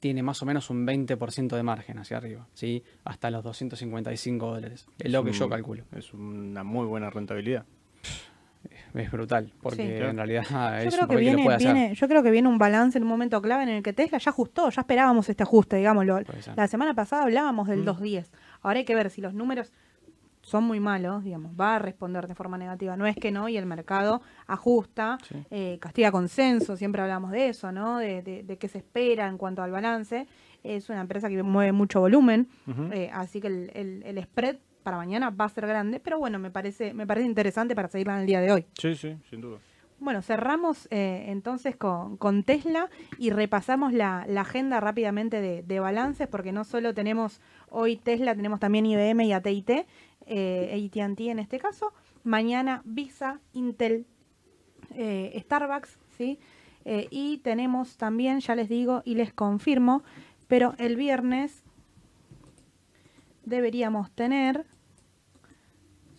tiene 0.00 0.24
más 0.24 0.42
o 0.42 0.46
menos 0.46 0.70
un 0.70 0.84
20% 0.84 1.54
de 1.54 1.62
margen 1.62 1.98
hacia 1.98 2.16
arriba, 2.16 2.48
¿sí? 2.52 2.82
Hasta 3.04 3.30
los 3.30 3.44
255 3.44 4.54
dólares. 4.54 4.88
Es 4.98 5.12
lo 5.12 5.22
que 5.22 5.32
yo 5.32 5.48
calculo. 5.48 5.84
Es 5.92 6.12
una 6.12 6.64
muy 6.64 6.86
buena 6.86 7.10
rentabilidad. 7.10 7.64
Es 8.94 9.10
brutal, 9.10 9.52
porque 9.60 9.76
Sí. 9.98 10.04
en 10.04 10.16
realidad 10.16 10.44
ah, 10.50 10.78
Yo 10.82 10.88
es 10.88 10.94
creo, 10.94 11.04
un 11.04 11.08
que 11.08 11.08
papel 11.08 11.08
que 11.08 11.14
lo 11.14 11.18
viene, 11.36 11.42
puede 11.44 11.56
hacer. 11.56 11.74
viene, 11.74 11.94
yo 11.94 12.08
creo 12.08 12.22
que 12.22 12.30
viene 12.30 12.48
un 12.48 12.58
balance 12.58 12.98
en 12.98 13.04
un 13.04 13.10
momento 13.10 13.40
clave 13.42 13.62
en 13.64 13.68
el 13.70 13.82
que 13.82 13.92
Tesla 13.92 14.18
ya 14.18 14.30
ajustó, 14.30 14.70
ya 14.70 14.80
esperábamos 14.82 15.28
este 15.28 15.42
ajuste, 15.42 15.76
digámoslo. 15.76 16.20
La 16.56 16.66
semana 16.68 16.94
pasada 16.94 17.22
hablábamos 17.24 17.68
del 17.68 17.80
Mm. 17.82 17.84
2.10. 17.88 18.30
Ahora 18.62 18.78
hay 18.78 18.84
que 18.84 18.94
ver 18.94 19.10
si 19.10 19.20
los 19.20 19.34
números 19.34 19.72
son 20.42 20.64
muy 20.64 20.78
malos, 20.78 21.24
digamos, 21.24 21.52
va 21.58 21.76
a 21.76 21.78
responder 21.78 22.26
de 22.28 22.34
forma 22.34 22.58
negativa. 22.58 22.96
No 22.98 23.06
es 23.06 23.16
que 23.16 23.30
no, 23.30 23.48
y 23.48 23.56
el 23.56 23.64
mercado 23.64 24.20
ajusta, 24.46 25.16
Sí. 25.26 25.36
eh, 25.50 25.78
castiga 25.80 26.12
consenso, 26.12 26.76
siempre 26.76 27.00
hablamos 27.00 27.30
de 27.30 27.48
eso, 27.48 27.72
¿no? 27.72 27.98
De, 27.98 28.20
de, 28.22 28.42
de 28.42 28.58
qué 28.58 28.68
se 28.68 28.78
espera 28.78 29.26
en 29.26 29.38
cuanto 29.38 29.62
al 29.62 29.70
balance. 29.70 30.26
Es 30.62 30.88
una 30.90 31.00
empresa 31.00 31.28
que 31.30 31.42
mueve 31.42 31.72
mucho 31.72 32.00
volumen, 32.00 32.48
eh, 32.92 33.10
así 33.12 33.40
que 33.40 33.46
el, 33.48 33.70
el- 33.74 34.02
el 34.04 34.22
spread 34.22 34.56
para 34.84 34.96
mañana 34.96 35.30
va 35.30 35.46
a 35.46 35.48
ser 35.48 35.66
grande, 35.66 35.98
pero 35.98 36.20
bueno, 36.20 36.38
me 36.38 36.52
parece, 36.52 36.94
me 36.94 37.06
parece 37.06 37.26
interesante 37.26 37.74
para 37.74 37.88
seguirla 37.88 38.14
en 38.14 38.20
el 38.20 38.26
día 38.26 38.40
de 38.40 38.52
hoy. 38.52 38.66
Sí, 38.78 38.94
sí, 38.94 39.16
sin 39.28 39.40
duda. 39.40 39.58
Bueno, 39.98 40.22
cerramos 40.22 40.86
eh, 40.90 41.24
entonces 41.28 41.76
con, 41.76 42.16
con 42.16 42.44
Tesla 42.44 42.90
y 43.18 43.30
repasamos 43.30 43.92
la, 43.92 44.24
la 44.28 44.42
agenda 44.42 44.78
rápidamente 44.78 45.40
de, 45.40 45.62
de 45.62 45.80
balances, 45.80 46.28
porque 46.28 46.52
no 46.52 46.64
solo 46.64 46.94
tenemos 46.94 47.40
hoy 47.70 47.96
Tesla, 47.96 48.34
tenemos 48.34 48.60
también 48.60 48.86
IBM 48.86 49.24
y 49.24 49.32
AT&T, 49.32 49.86
eh, 50.26 50.90
AT&T 50.92 51.30
en 51.30 51.38
este 51.38 51.58
caso. 51.58 51.92
Mañana 52.22 52.82
Visa, 52.84 53.40
Intel, 53.52 54.06
eh, 54.94 55.36
Starbucks, 55.44 55.98
¿sí? 56.16 56.38
Eh, 56.84 57.08
y 57.10 57.38
tenemos 57.38 57.96
también, 57.96 58.40
ya 58.40 58.54
les 58.54 58.68
digo 58.68 59.02
y 59.04 59.14
les 59.14 59.32
confirmo, 59.32 60.02
pero 60.48 60.74
el 60.78 60.96
viernes 60.96 61.62
deberíamos 63.44 64.10
tener, 64.10 64.66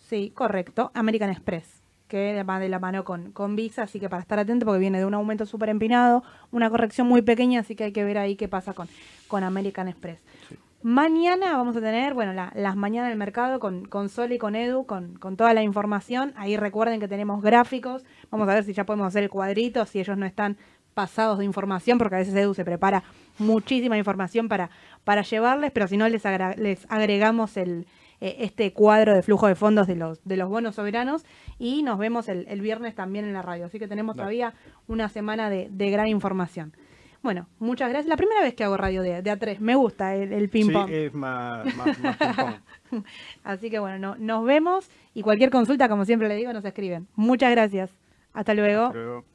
sí, 0.07 0.31
correcto, 0.33 0.91
American 0.93 1.29
Express, 1.29 1.81
que 2.07 2.43
va 2.43 2.59
de 2.59 2.69
la 2.69 2.79
mano 2.79 3.03
con, 3.03 3.31
con 3.31 3.55
Visa, 3.55 3.83
así 3.83 3.99
que 3.99 4.09
para 4.09 4.21
estar 4.21 4.37
atento 4.39 4.65
porque 4.65 4.79
viene 4.79 4.99
de 4.99 5.05
un 5.05 5.13
aumento 5.13 5.45
súper 5.45 5.69
empinado, 5.69 6.23
una 6.51 6.69
corrección 6.69 7.07
muy 7.07 7.21
pequeña, 7.21 7.61
así 7.61 7.75
que 7.75 7.85
hay 7.85 7.91
que 7.91 8.03
ver 8.03 8.17
ahí 8.17 8.35
qué 8.35 8.47
pasa 8.47 8.73
con, 8.73 8.87
con 9.27 9.43
American 9.43 9.87
Express. 9.87 10.19
Mañana 10.83 11.57
vamos 11.57 11.75
a 11.75 11.81
tener, 11.81 12.13
bueno, 12.13 12.31
la- 12.33 12.51
las 12.55 12.75
mañanas 12.75 13.09
del 13.09 13.17
mercado 13.17 13.59
con, 13.59 13.85
con 13.85 14.07
Sol 14.09 14.31
y 14.33 14.37
con 14.37 14.55
Edu, 14.55 14.85
con, 14.85 15.17
con 15.17 15.35
toda 15.35 15.53
la 15.55 15.63
información. 15.63 16.31
Ahí 16.35 16.57
recuerden 16.57 16.99
que 16.99 17.07
tenemos 17.07 17.41
gráficos. 17.41 18.03
Vamos 18.29 18.47
a 18.47 18.53
ver 18.53 18.63
si 18.63 18.73
ya 18.73 18.85
podemos 18.85 19.07
hacer 19.07 19.23
el 19.23 19.31
cuadrito, 19.31 19.83
si 19.87 19.99
ellos 19.99 20.15
no 20.15 20.27
están 20.27 20.57
pasados 20.93 21.39
de 21.39 21.45
información, 21.45 21.97
porque 21.97 22.15
a 22.15 22.19
veces 22.19 22.35
Edu 22.35 22.53
se 22.53 22.63
prepara 22.63 23.03
muchísima 23.39 23.97
información 23.97 24.47
para, 24.47 24.69
para 25.03 25.23
llevarles, 25.23 25.71
pero 25.71 25.87
si 25.87 25.97
no 25.97 26.07
les, 26.07 26.23
agra- 26.23 26.55
les 26.55 26.85
agregamos 26.87 27.57
el, 27.57 27.87
eh, 28.21 28.37
este 28.39 28.73
cuadro 28.73 29.13
de 29.13 29.21
flujo 29.21 29.47
de 29.47 29.55
fondos 29.55 29.87
de 29.87 29.95
los, 29.95 30.23
de 30.23 30.37
los 30.37 30.49
bonos 30.49 30.75
soberanos 30.75 31.25
y 31.59 31.83
nos 31.83 31.97
vemos 31.99 32.27
el, 32.29 32.45
el 32.49 32.61
viernes 32.61 32.95
también 32.95 33.25
en 33.25 33.33
la 33.33 33.41
radio. 33.41 33.65
Así 33.65 33.79
que 33.79 33.87
tenemos 33.87 34.15
todavía 34.15 34.53
una 34.87 35.09
semana 35.09 35.49
de, 35.49 35.67
de 35.71 35.89
gran 35.91 36.07
información. 36.07 36.73
Bueno, 37.23 37.47
muchas 37.57 37.89
gracias. 37.89 38.07
La 38.07 38.17
primera 38.17 38.41
vez 38.41 38.53
que 38.53 38.63
hago 38.63 38.77
radio 38.77 39.01
de, 39.01 39.23
de 39.23 39.31
A3, 39.31 39.57
me 39.59 39.73
gusta 39.75 40.15
el, 40.15 40.31
el 40.31 40.47
ping-pong. 40.49 40.87
Sí, 40.87 40.93
es 40.95 41.13
más, 41.15 41.65
más, 41.75 41.99
más 41.99 42.17
ping-pong. 42.19 43.03
Así 43.43 43.69
que 43.69 43.79
bueno, 43.79 43.97
no- 43.97 44.15
nos 44.17 44.45
vemos 44.45 44.89
y 45.13 45.21
cualquier 45.23 45.49
consulta, 45.49 45.89
como 45.89 46.05
siempre 46.05 46.27
le 46.27 46.35
digo, 46.35 46.53
nos 46.53 46.63
escriben. 46.65 47.07
Muchas 47.15 47.49
gracias. 47.51 47.89
Hasta 48.33 48.53
luego. 48.53 48.91
Pero 48.93 49.25